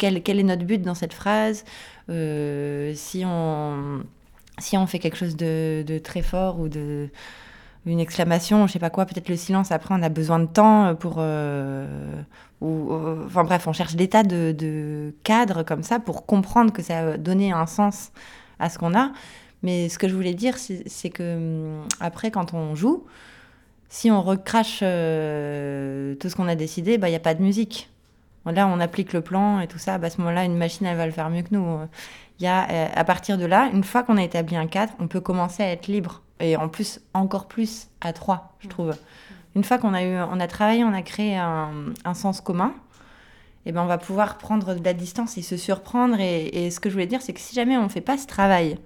Quel, 0.00 0.40
est 0.40 0.42
notre 0.42 0.64
but 0.64 0.82
dans 0.82 0.94
cette 0.94 1.12
phrase 1.12 1.64
euh, 2.08 2.92
si, 2.96 3.24
on, 3.24 4.86
fait 4.86 4.98
quelque 4.98 5.16
chose 5.16 5.36
de, 5.36 6.00
très 6.02 6.22
fort 6.22 6.58
ou 6.58 6.68
de 6.68 7.08
une 7.86 8.00
exclamation, 8.00 8.66
je 8.66 8.72
sais 8.74 8.78
pas 8.78 8.90
quoi, 8.90 9.06
peut-être 9.06 9.30
le 9.30 9.36
silence, 9.36 9.72
après 9.72 9.94
on 9.94 10.02
a 10.02 10.10
besoin 10.10 10.38
de 10.38 10.46
temps 10.46 10.94
pour... 10.94 11.16
Euh, 11.18 12.22
ou, 12.60 12.92
euh, 12.92 13.24
enfin 13.24 13.42
bref, 13.42 13.66
on 13.66 13.72
cherche 13.72 13.94
des 13.94 14.08
tas 14.08 14.22
de, 14.22 15.14
cadres 15.24 15.62
comme 15.62 15.82
ça 15.82 15.98
pour 15.98 16.26
comprendre 16.26 16.74
que 16.74 16.82
ça 16.82 16.98
a 16.98 17.16
donné 17.16 17.52
un 17.52 17.66
sens 17.66 18.12
à 18.58 18.68
ce 18.68 18.78
qu'on 18.78 18.94
a. 18.94 19.12
Mais 19.62 19.88
ce 19.88 19.98
que 19.98 20.08
je 20.08 20.14
voulais 20.14 20.34
dire, 20.34 20.56
c'est 20.58 21.10
que 21.10 21.36
hum, 21.80 21.88
après, 22.00 22.30
quand 22.30 22.52
on 22.52 22.74
joue, 22.74 23.06
si 23.88 24.10
on 24.10 24.22
recrache 24.22 24.80
tout 24.80 24.84
ce 26.28 26.34
qu'on 26.36 26.48
a 26.48 26.54
décidé, 26.56 26.98
bah, 26.98 27.08
il 27.08 27.12
n'y 27.12 27.16
a 27.16 27.20
pas 27.20 27.34
de 27.34 27.42
musique. 27.42 27.90
Là, 28.46 28.66
on 28.66 28.80
applique 28.80 29.12
le 29.12 29.20
plan 29.20 29.60
et 29.60 29.66
tout 29.68 29.78
ça. 29.78 29.98
Bah, 29.98 30.06
à 30.08 30.10
ce 30.10 30.18
moment-là, 30.20 30.44
une 30.44 30.56
machine, 30.56 30.86
elle 30.86 30.96
va 30.96 31.06
le 31.06 31.12
faire 31.12 31.28
mieux 31.30 31.42
que 31.42 31.52
nous. 31.54 31.78
Il 32.40 32.44
y 32.44 32.46
a, 32.46 32.68
euh, 32.70 32.86
à 32.94 33.04
partir 33.04 33.36
de 33.38 33.44
là, 33.44 33.68
une 33.72 33.84
fois 33.84 34.02
qu'on 34.02 34.16
a 34.16 34.22
établi 34.22 34.56
un 34.56 34.66
cadre, 34.66 34.92
on 34.98 35.08
peut 35.08 35.20
commencer 35.20 35.62
à 35.62 35.70
être 35.70 35.86
libre. 35.88 36.22
Et 36.40 36.56
en 36.56 36.68
plus, 36.68 37.00
encore 37.12 37.46
plus 37.48 37.88
à 38.00 38.12
trois, 38.14 38.54
je 38.60 38.68
trouve. 38.68 38.96
Une 39.54 39.62
fois 39.64 39.76
qu'on 39.78 39.92
a, 39.92 40.02
eu, 40.02 40.16
on 40.16 40.40
a 40.40 40.46
travaillé, 40.46 40.84
on 40.84 40.94
a 40.94 41.02
créé 41.02 41.36
un, 41.36 41.70
un 42.04 42.14
sens 42.14 42.40
commun, 42.40 42.72
et 43.66 43.72
ben 43.72 43.82
on 43.82 43.86
va 43.86 43.98
pouvoir 43.98 44.38
prendre 44.38 44.74
de 44.74 44.82
la 44.82 44.94
distance 44.94 45.36
et 45.36 45.42
se 45.42 45.58
surprendre. 45.58 46.18
Et, 46.18 46.66
et 46.66 46.70
ce 46.70 46.80
que 46.80 46.88
je 46.88 46.94
voulais 46.94 47.06
dire, 47.06 47.20
c'est 47.20 47.34
que 47.34 47.40
si 47.40 47.54
jamais 47.54 47.76
on 47.76 47.82
ne 47.84 47.88
fait 47.90 48.00
pas 48.00 48.16
ce 48.16 48.26
travail 48.26 48.78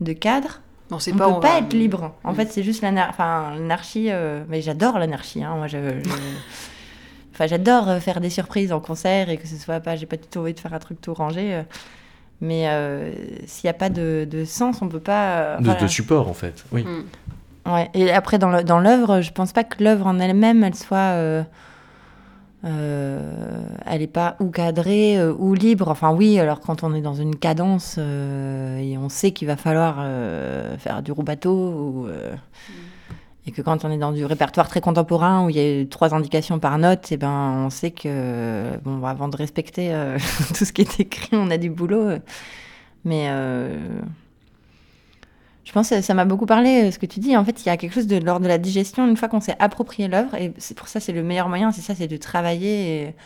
de 0.00 0.12
cadre, 0.12 0.60
On 0.92 0.98
pas. 0.98 1.04
peut 1.10 1.24
on 1.24 1.40
pas 1.40 1.52
va- 1.54 1.58
être 1.58 1.72
libre. 1.72 2.14
En 2.22 2.32
Mm. 2.32 2.36
fait, 2.36 2.52
c'est 2.52 2.62
juste 2.62 2.80
l'anar- 2.82 3.08
enfin, 3.10 3.54
l'anarchie. 3.56 4.06
euh, 4.10 4.44
Mais 4.48 4.62
j'adore 4.62 4.98
l'anarchie. 5.00 5.42
hein. 5.42 5.56
Moi, 5.56 5.66
je, 5.66 5.78
je- 6.04 6.10
Enfin, 7.32 7.46
j'adore 7.46 7.88
euh, 7.88 8.00
faire 8.00 8.20
des 8.20 8.30
surprises 8.30 8.72
en 8.72 8.80
concert 8.80 9.28
et 9.30 9.36
que 9.36 9.46
ce 9.46 9.56
soit 9.56 9.80
pas. 9.80 9.96
J'ai 9.96 10.06
pas 10.06 10.16
du 10.16 10.26
tout 10.28 10.40
envie 10.40 10.54
de 10.54 10.60
faire 10.60 10.74
un 10.74 10.78
truc 10.78 11.00
tout 11.00 11.14
rangé. 11.14 11.54
euh. 11.54 11.62
Mais 12.42 12.68
euh, 12.68 13.12
s'il 13.46 13.66
n'y 13.68 13.70
a 13.70 13.74
pas 13.74 13.90
de, 13.90 14.26
de 14.30 14.44
sens, 14.44 14.80
on 14.82 14.88
peut 14.88 14.98
pas. 15.00 15.58
euh, 15.58 15.58
De, 15.58 15.86
support, 15.86 16.26
en 16.28 16.34
fait. 16.34 16.64
Oui. 16.72 16.84
Mm. 16.84 17.70
Ouais. 17.72 17.90
Et 17.94 18.10
après, 18.10 18.38
dans 18.38 18.80
l'œuvre, 18.80 19.20
je 19.20 19.30
pense 19.32 19.52
pas 19.52 19.62
que 19.64 19.82
l'œuvre 19.84 20.06
en 20.06 20.18
elle-même, 20.18 20.64
elle 20.64 20.74
soit. 20.74 20.96
euh, 21.16 21.42
euh, 22.64 23.62
elle 23.86 24.00
n'est 24.00 24.06
pas 24.06 24.36
ou 24.38 24.50
cadrée 24.50 25.18
euh, 25.18 25.32
ou 25.38 25.54
libre. 25.54 25.88
Enfin, 25.88 26.12
oui, 26.12 26.38
alors 26.38 26.60
quand 26.60 26.82
on 26.82 26.94
est 26.94 27.00
dans 27.00 27.14
une 27.14 27.36
cadence 27.36 27.96
euh, 27.98 28.78
et 28.78 28.98
on 28.98 29.08
sait 29.08 29.30
qu'il 29.32 29.46
va 29.48 29.56
falloir 29.56 29.96
euh, 30.00 30.76
faire 30.78 31.02
du 31.02 31.12
roubateau 31.12 31.52
ou. 31.54 32.06
Et 33.50 33.52
que 33.52 33.62
quand 33.62 33.84
on 33.84 33.90
est 33.90 33.98
dans 33.98 34.12
du 34.12 34.24
répertoire 34.24 34.68
très 34.68 34.80
contemporain 34.80 35.44
où 35.44 35.50
il 35.50 35.56
y 35.56 35.82
a 35.82 35.84
trois 35.86 36.14
indications 36.14 36.60
par 36.60 36.78
note, 36.78 37.10
et 37.10 37.16
ben 37.16 37.64
on 37.66 37.68
sait 37.68 37.90
que 37.90 38.78
bon, 38.84 38.98
bah, 38.98 39.10
avant 39.10 39.26
de 39.26 39.36
respecter 39.36 39.92
euh, 39.92 40.18
tout 40.56 40.64
ce 40.64 40.72
qui 40.72 40.82
est 40.82 41.00
écrit, 41.00 41.30
on 41.32 41.50
a 41.50 41.58
du 41.58 41.68
boulot. 41.68 42.10
Mais 43.04 43.26
euh, 43.30 43.76
je 45.64 45.72
pense 45.72 45.90
que 45.90 46.00
ça 46.00 46.14
m'a 46.14 46.24
beaucoup 46.26 46.46
parlé, 46.46 46.84
euh, 46.84 46.90
ce 46.92 47.00
que 47.00 47.06
tu 47.06 47.18
dis. 47.18 47.36
En 47.36 47.44
fait, 47.44 47.60
il 47.64 47.66
y 47.66 47.70
a 47.70 47.76
quelque 47.76 47.92
chose 47.92 48.06
de 48.06 48.18
l'ordre 48.18 48.44
de 48.44 48.48
la 48.48 48.58
digestion, 48.58 49.08
une 49.08 49.16
fois 49.16 49.26
qu'on 49.26 49.40
s'est 49.40 49.56
approprié 49.58 50.06
l'œuvre, 50.06 50.36
et 50.36 50.52
pour 50.76 50.86
ça, 50.86 51.00
c'est 51.00 51.12
le 51.12 51.24
meilleur 51.24 51.48
moyen, 51.48 51.72
c'est 51.72 51.80
ça, 51.80 51.96
c'est 51.96 52.06
de 52.06 52.16
travailler. 52.18 53.16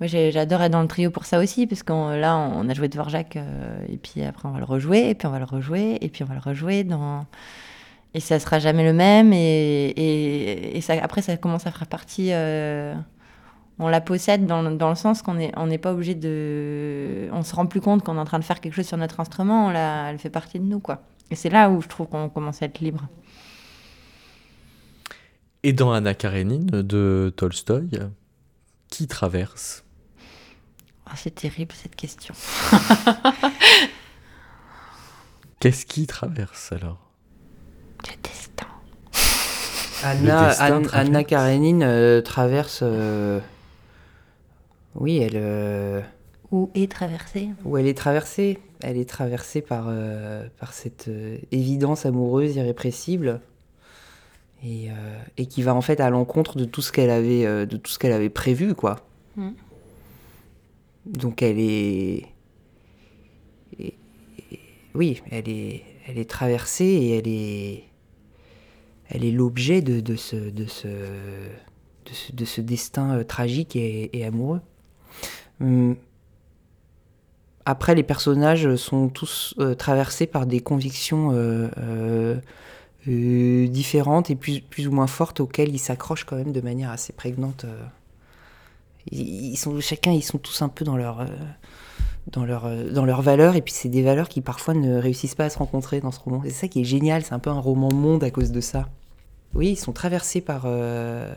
Moi, 0.00 0.08
j'adore 0.08 0.62
être 0.62 0.72
dans 0.72 0.82
le 0.82 0.88
trio 0.88 1.10
pour 1.10 1.24
ça 1.24 1.38
aussi, 1.38 1.66
parce 1.66 1.82
que 1.82 1.92
là, 1.92 2.36
on 2.36 2.68
a 2.68 2.74
joué 2.74 2.88
Dvorak, 2.88 3.36
euh, 3.36 3.78
et 3.88 3.96
puis 3.96 4.22
après, 4.22 4.48
on 4.48 4.52
va 4.52 4.58
le 4.58 4.64
rejouer, 4.64 5.10
et 5.10 5.14
puis 5.14 5.26
on 5.26 5.30
va 5.30 5.38
le 5.38 5.44
rejouer, 5.44 5.98
et 6.00 6.08
puis 6.08 6.22
on 6.22 6.26
va 6.26 6.34
le 6.34 6.40
rejouer 6.40 6.84
dans... 6.84 7.26
Et 8.14 8.20
ça 8.20 8.40
sera 8.40 8.58
jamais 8.58 8.84
le 8.84 8.94
même, 8.94 9.32
et, 9.32 9.90
et, 9.90 10.76
et 10.76 10.80
ça, 10.80 10.94
après, 11.02 11.22
ça 11.22 11.36
commence 11.36 11.66
à 11.66 11.70
faire 11.70 11.86
partie... 11.86 12.32
euh, 12.32 12.94
on 13.78 13.88
la 13.88 14.00
possède 14.00 14.46
dans, 14.46 14.62
dans 14.62 14.88
le 14.88 14.94
sens 14.94 15.20
qu'on 15.20 15.34
n'est 15.34 15.52
on 15.56 15.66
n'est 15.66 15.78
pas 15.78 15.92
obligé 15.92 16.14
de... 16.14 17.28
On 17.32 17.42
se 17.42 17.54
rend 17.54 17.66
plus 17.66 17.80
compte 17.80 18.02
qu'on 18.02 18.16
est 18.16 18.20
en 18.20 18.24
train 18.24 18.38
de 18.38 18.44
faire 18.44 18.60
quelque 18.60 18.74
chose 18.74 18.86
sur 18.86 18.96
notre 18.96 19.20
instrument, 19.20 19.66
on 19.66 19.70
la, 19.70 20.10
elle 20.10 20.18
fait 20.18 20.30
partie 20.30 20.58
de 20.58 20.64
nous, 20.64 20.80
quoi. 20.80 21.02
Et 21.30 21.34
c'est 21.34 21.50
là 21.50 21.70
où 21.70 21.82
je 21.82 21.88
trouve 21.88 22.06
qu'on 22.06 22.28
commence 22.30 22.62
à 22.62 22.66
être 22.66 22.80
libre. 22.80 23.06
Et 25.62 25.72
dans 25.72 25.92
Anna 25.92 26.14
Karenine 26.14 26.66
de 26.66 27.32
Tolstoï, 27.36 27.90
qui 28.88 29.08
traverse? 29.08 29.84
Oh, 31.06 31.12
c'est 31.16 31.34
terrible 31.34 31.74
cette 31.74 31.96
question. 31.96 32.34
Qu'est-ce 35.60 35.84
qui 35.84 36.06
traverse 36.06 36.72
alors? 36.72 37.05
Le 38.08 38.22
destin. 38.22 38.66
Anna, 40.04 40.48
destin 40.48 41.22
Karenine 41.24 41.82
euh, 41.82 42.20
traverse. 42.22 42.80
euh, 42.82 43.40
Oui, 44.94 45.18
elle. 45.18 45.32
euh, 45.36 46.00
Où 46.52 46.70
est 46.74 46.90
traversée 46.90 47.48
Où 47.64 47.76
elle 47.76 47.86
est 47.86 47.96
traversée. 47.96 48.58
Elle 48.82 48.98
est 48.98 49.08
traversée 49.08 49.62
par, 49.62 49.86
euh, 49.88 50.46
par 50.60 50.72
cette 50.74 51.08
euh, 51.08 51.38
évidence 51.50 52.04
amoureuse 52.06 52.56
irrépressible. 52.56 53.40
Et, 54.64 54.90
euh, 54.90 54.94
et 55.36 55.46
qui 55.46 55.62
va 55.62 55.74
en 55.74 55.80
fait 55.82 56.00
à 56.00 56.08
l'encontre 56.10 56.56
de 56.56 56.64
tout 56.64 56.82
ce 56.82 56.92
qu'elle 56.92 57.10
avait, 57.10 57.44
euh, 57.46 57.66
de 57.66 57.76
tout 57.76 57.90
ce 57.90 57.98
qu'elle 57.98 58.12
avait 58.12 58.30
prévu, 58.30 58.74
quoi. 58.74 58.96
Mm. 59.36 59.50
Donc 61.06 61.42
elle 61.42 61.58
est. 61.58 62.26
et- 63.78 63.94
et- 64.52 64.60
oui, 64.94 65.22
elle 65.30 65.48
est, 65.48 65.82
elle 66.08 66.18
est 66.18 66.28
traversée 66.28 66.84
et 66.84 67.18
elle 67.18 67.28
est. 67.28 67.84
Elle 69.08 69.24
est 69.24 69.30
l'objet 69.30 69.82
de, 69.82 70.16
ce, 70.16 70.36
de, 70.36 70.66
ce, 70.66 70.86
de, 70.86 72.12
ce, 72.12 72.32
de 72.32 72.44
ce 72.44 72.60
destin 72.60 73.18
euh, 73.18 73.24
tragique 73.24 73.76
et, 73.76 74.24
amoureux. 74.24 74.60
Hum, 75.60 75.96
après, 77.64 77.94
les 77.94 78.02
personnages 78.02 78.76
sont 78.76 79.08
tous 79.08 79.54
euh, 79.58 79.74
traversés 79.74 80.26
par 80.26 80.46
des 80.46 80.60
convictions 80.60 81.30
euh, 81.32 82.36
différentes 83.06 84.30
et 84.30 84.36
plus, 84.36 84.86
ou 84.86 84.92
moins 84.92 85.08
fortes 85.08 85.40
auxquelles 85.40 85.74
ils 85.74 85.80
s'accrochent 85.80 86.24
quand 86.24 86.36
même 86.36 86.52
de 86.52 86.60
manière 86.60 86.90
assez 86.90 87.12
prégnante. 87.12 87.66
chacun, 89.80 90.12
ils 90.12 90.22
sont 90.22 90.38
tous 90.38 90.62
un 90.62 90.68
peu 90.68 90.84
dans 90.84 90.96
leur, 90.96 91.26
dans 92.32 92.44
leur, 92.44 92.66
euh, 92.66 92.90
dans 92.90 93.04
leurs 93.04 93.22
valeurs 93.22 93.56
et 93.56 93.62
puis 93.62 93.72
c'est 93.72 93.88
des 93.88 94.02
valeurs 94.02 94.28
qui 94.28 94.40
parfois 94.40 94.74
ne 94.74 94.98
réussissent 94.98 95.34
pas 95.34 95.44
à 95.46 95.50
se 95.50 95.58
rencontrer 95.58 96.00
dans 96.00 96.10
ce 96.10 96.20
roman. 96.20 96.42
C'est 96.44 96.50
ça 96.50 96.68
qui 96.68 96.80
est 96.80 96.84
génial, 96.84 97.22
c'est 97.24 97.32
un 97.34 97.38
peu 97.38 97.50
un 97.50 97.58
roman 97.60 97.92
monde 97.92 98.24
à 98.24 98.30
cause 98.30 98.50
de 98.52 98.60
ça. 98.60 98.88
Oui, 99.54 99.68
ils 99.70 99.76
sont 99.76 99.92
traversés 99.92 100.40
par... 100.40 100.62
euh, 100.66 101.32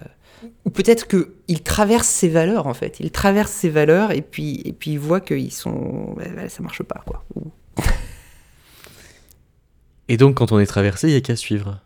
Ou 0.66 0.70
peut-être 0.72 1.08
qu'ils 1.08 1.62
traversent 1.64 2.08
ces 2.08 2.28
valeurs 2.30 2.68
en 2.68 2.74
fait. 2.74 3.00
Ils 3.00 3.12
traversent 3.12 3.52
ces 3.52 3.70
valeurs 3.70 4.12
et 4.12 4.22
puis, 4.22 4.62
et 4.66 4.74
puis 4.74 4.92
ils 4.92 5.00
voient 5.00 5.22
qu'ils 5.22 5.54
sont... 5.54 6.16
bah, 6.18 6.50
ça 6.50 6.64
marche 6.64 6.84
pas 6.84 7.02
quoi. 7.06 7.24
Et 10.08 10.18
donc, 10.18 10.36
quand 10.36 10.52
on 10.52 10.60
est 10.60 10.66
traversé, 10.66 11.08
il 11.08 11.12
n'y 11.12 11.18
a 11.18 11.22
qu'à 11.22 11.36
suivre. 11.36 11.80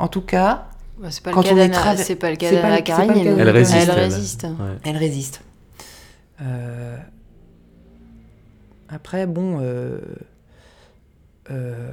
En 0.00 0.08
tout 0.08 0.22
cas, 0.22 0.66
Bah, 0.98 1.08
c'est 1.10 1.22
pas, 1.22 1.30
Quand 1.30 1.42
le 1.42 1.48
cas 1.48 1.54
on 1.54 1.58
est 1.58 1.68
traver- 1.70 2.02
c'est 2.02 2.16
pas 2.16 2.30
le 2.30 2.36
cas 2.36 2.50
d'Anna 2.50 2.82
cas 2.82 2.98
Elle 3.06 3.24
d'Anna 3.36 3.52
résiste. 3.52 3.76
Elle 3.80 3.88
elle. 3.90 3.98
résiste. 4.00 4.42
Ouais. 4.44 4.76
elle 4.82 4.96
résiste. 4.96 5.40
Euh, 6.42 6.96
Après, 8.94 9.26
bon... 9.26 9.58
euh, 9.60 9.98
euh, 11.50 11.92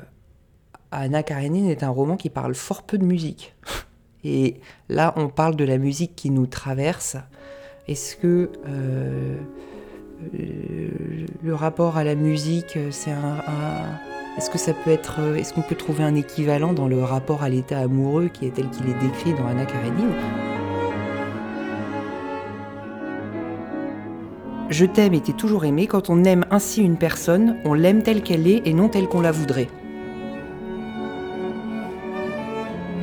Anna 0.92 1.24
Karenine 1.24 1.68
est 1.70 1.84
un 1.84 1.90
roman 1.90 2.16
qui 2.18 2.30
parle 2.30 2.54
fort 2.54 2.84
peu 2.84 2.98
de 2.98 3.06
musique. 3.06 3.56
Et 4.24 4.60
là, 4.90 5.14
on 5.16 5.30
parle 5.30 5.56
de 5.56 5.64
la 5.66 5.78
musique 5.78 6.16
qui 6.16 6.30
nous 6.30 6.46
traverse. 6.48 7.18
Est-ce 7.88 8.16
que 8.16 8.52
euh, 8.68 9.38
le 11.44 11.56
rapport 11.56 11.98
à 11.98 12.04
la 12.04 12.14
musique, 12.16 12.78
c'est 12.92 13.12
un, 13.12 13.38
un- 13.48 14.00
est-ce 14.38 14.50
que 14.50 14.58
ça 14.60 14.74
peut 14.74 14.92
être, 14.92 15.20
est-ce 15.36 15.54
qu'on 15.54 15.62
peut 15.64 15.76
trouver 15.76 16.04
un 16.04 16.14
équivalent 16.16 16.72
dans 16.74 16.88
le 16.88 17.04
rapport 17.04 17.42
à 17.42 17.50
l'état 17.50 17.80
amoureux 17.80 18.28
qui 18.28 18.46
est 18.46 18.52
tel 18.52 18.70
qu'il 18.70 18.88
est 18.88 19.00
décrit 19.00 19.34
dans 19.34 19.48
Anna 19.48 19.66
Karenine? 19.66 20.12
Je 24.72 24.86
t'aime 24.86 25.14
et 25.14 25.20
t'es 25.20 25.34
toujours 25.34 25.66
aimé. 25.66 25.86
Quand 25.86 26.10
on 26.10 26.24
aime 26.24 26.46
ainsi 26.50 26.82
une 26.82 26.96
personne, 26.96 27.58
on 27.66 27.74
l'aime 27.74 28.04
telle 28.04 28.24
qu'elle 28.24 28.48
est 28.48 28.62
et 28.66 28.74
non 28.74 28.88
telle 28.88 29.08
qu'on 29.10 29.20
la 29.20 29.34
voudrait. 29.34 29.68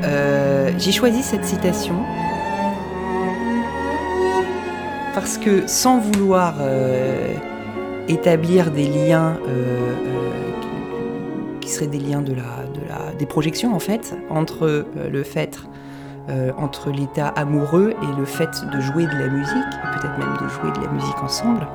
Euh, 0.03 0.71
J'ai 0.79 0.93
choisi 0.93 1.23
cette 1.23 1.45
citation 1.45 1.97
parce 5.15 5.37
que 5.37 5.67
sans 5.67 5.99
vouloir 5.99 6.55
euh, 6.61 7.35
établir 8.09 8.71
des 8.71 8.87
liens 8.87 9.39
euh, 9.47 9.93
qui, 11.61 11.69
seraient 11.69 11.87
des 11.87 11.99
liens 11.99 12.23
de 12.23 12.33
la, 12.33 12.65
de 12.73 12.81
la, 12.89 13.13
des 13.19 13.27
projections 13.27 13.75
en 13.75 13.79
fait 13.79 14.17
entre 14.31 14.87
le 14.97 15.23
fait 15.23 15.59
euh, 16.29 16.53
entre 16.59 16.91
l'état 16.91 17.29
amoureux 17.29 17.95
et 18.03 18.19
le 18.19 18.25
fait 18.25 18.51
de 18.73 18.81
jouer 18.81 19.05
de 19.07 19.17
la 19.19 19.29
musique, 19.29 19.71
peut-être 19.93 20.19
même 20.19 20.37
de 20.41 20.49
jouer 20.49 20.71
de 20.79 20.85
la 20.85 20.91
musique 20.93 21.23
ensemble, 21.23 21.67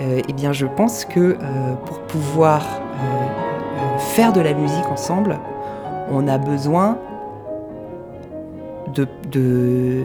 euh, 0.00 0.20
eh 0.28 0.32
bien 0.32 0.52
je 0.52 0.66
pense 0.66 1.04
que 1.04 1.20
euh, 1.20 1.74
pour 1.86 2.00
pouvoir 2.00 2.62
faire 3.98 4.32
de 4.32 4.40
la 4.40 4.54
musique 4.54 4.86
ensemble, 4.90 5.38
on 6.10 6.26
a 6.28 6.38
besoin 6.38 6.96
de- 8.94 9.06
de- 9.30 10.02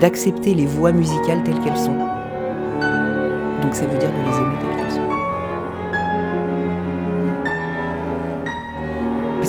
d'accepter 0.00 0.54
les 0.54 0.66
voix 0.66 0.92
musicales 0.92 1.42
telles 1.44 1.58
qu'elles 1.60 1.76
sont. 1.76 1.96
Donc 3.62 3.74
ça 3.74 3.86
veut 3.86 3.98
dire 3.98 4.10
de 4.10 4.30
les 4.30 4.36
aimer 4.36 4.77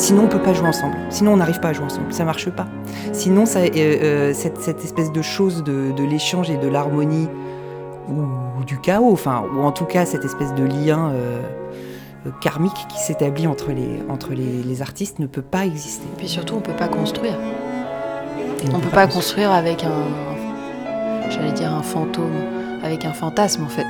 Sinon, 0.10 0.24
on 0.24 0.28
peut 0.28 0.42
pas 0.42 0.54
jouer 0.56 0.68
ensemble. 0.68 0.98
Sinon, 1.12 1.34
on 1.34 1.38
n'arrive 1.38 1.60
pas 1.60 1.68
à 1.68 1.74
jouer 1.74 1.86
ensemble. 1.86 2.12
Ça 2.12 2.26
marche 2.26 2.50
pas. 2.50 2.66
Sinon, 3.14 3.46
ça, 3.46 3.60
euh, 3.60 3.70
euh, 3.78 4.34
cette, 4.34 4.60
cette 4.60 4.84
espèce 4.84 5.12
de 5.12 5.22
chose 5.22 5.64
de, 5.64 5.92
de 5.92 6.04
l'échange 6.04 6.50
et 6.50 6.58
de 6.58 6.68
l'harmonie 6.68 7.28
ou, 8.10 8.64
du 8.66 8.80
chaos, 8.80 9.12
enfin, 9.12 9.44
ou 9.56 9.62
en 9.62 9.72
tout 9.72 9.86
cas 9.86 10.08
cette 10.08 10.26
espèce 10.26 10.56
de 10.56 10.64
lien 10.64 11.12
euh, 11.12 11.42
karmique 12.42 12.88
qui 12.90 12.98
s'établit 12.98 13.46
entre 13.46 13.70
les, 13.72 14.02
entre 14.10 14.32
les, 14.32 14.64
les 14.64 14.82
artistes 14.82 15.20
ne 15.20 15.28
peut 15.28 15.44
pas 15.44 15.68
exister. 15.68 16.08
Puis 16.18 16.28
surtout, 16.28 16.56
on 16.56 16.62
peut 16.62 16.74
pas 16.74 16.88
construire. 16.88 17.38
Et 18.64 18.74
On 18.74 18.80
peut 18.80 18.90
pas 18.90 19.06
construire 19.06 19.52
avec 19.52 19.84
un, 19.84 21.30
j'allais 21.30 21.52
dire 21.52 21.72
un 21.72 21.84
fantôme, 21.84 22.34
avec 22.84 23.06
un 23.06 23.14
fantasme 23.14 23.64
en 23.64 23.70
fait. 23.70 23.86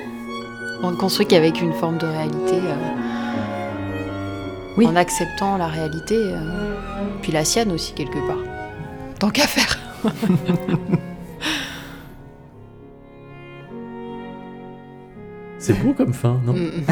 on 0.82 0.90
ne 0.90 0.96
construit 0.96 1.26
qu'avec 1.26 1.62
une 1.62 1.74
forme 1.74 1.98
de 1.98 2.06
réalité. 2.06 2.54
euh, 2.56 3.13
Oui. 4.76 4.86
En 4.86 4.96
acceptant 4.96 5.56
la 5.56 5.68
réalité, 5.68 6.16
euh, 6.16 6.40
puis 7.22 7.30
la 7.30 7.44
sienne 7.44 7.70
aussi 7.70 7.92
quelque 7.94 8.18
part. 8.26 8.38
Tant 9.20 9.30
qu'à 9.30 9.46
faire. 9.46 9.78
C'est 15.58 15.80
beau 15.82 15.94
comme 15.94 16.12
fin, 16.12 16.40
non? 16.44 16.52
Mm. 16.54 16.84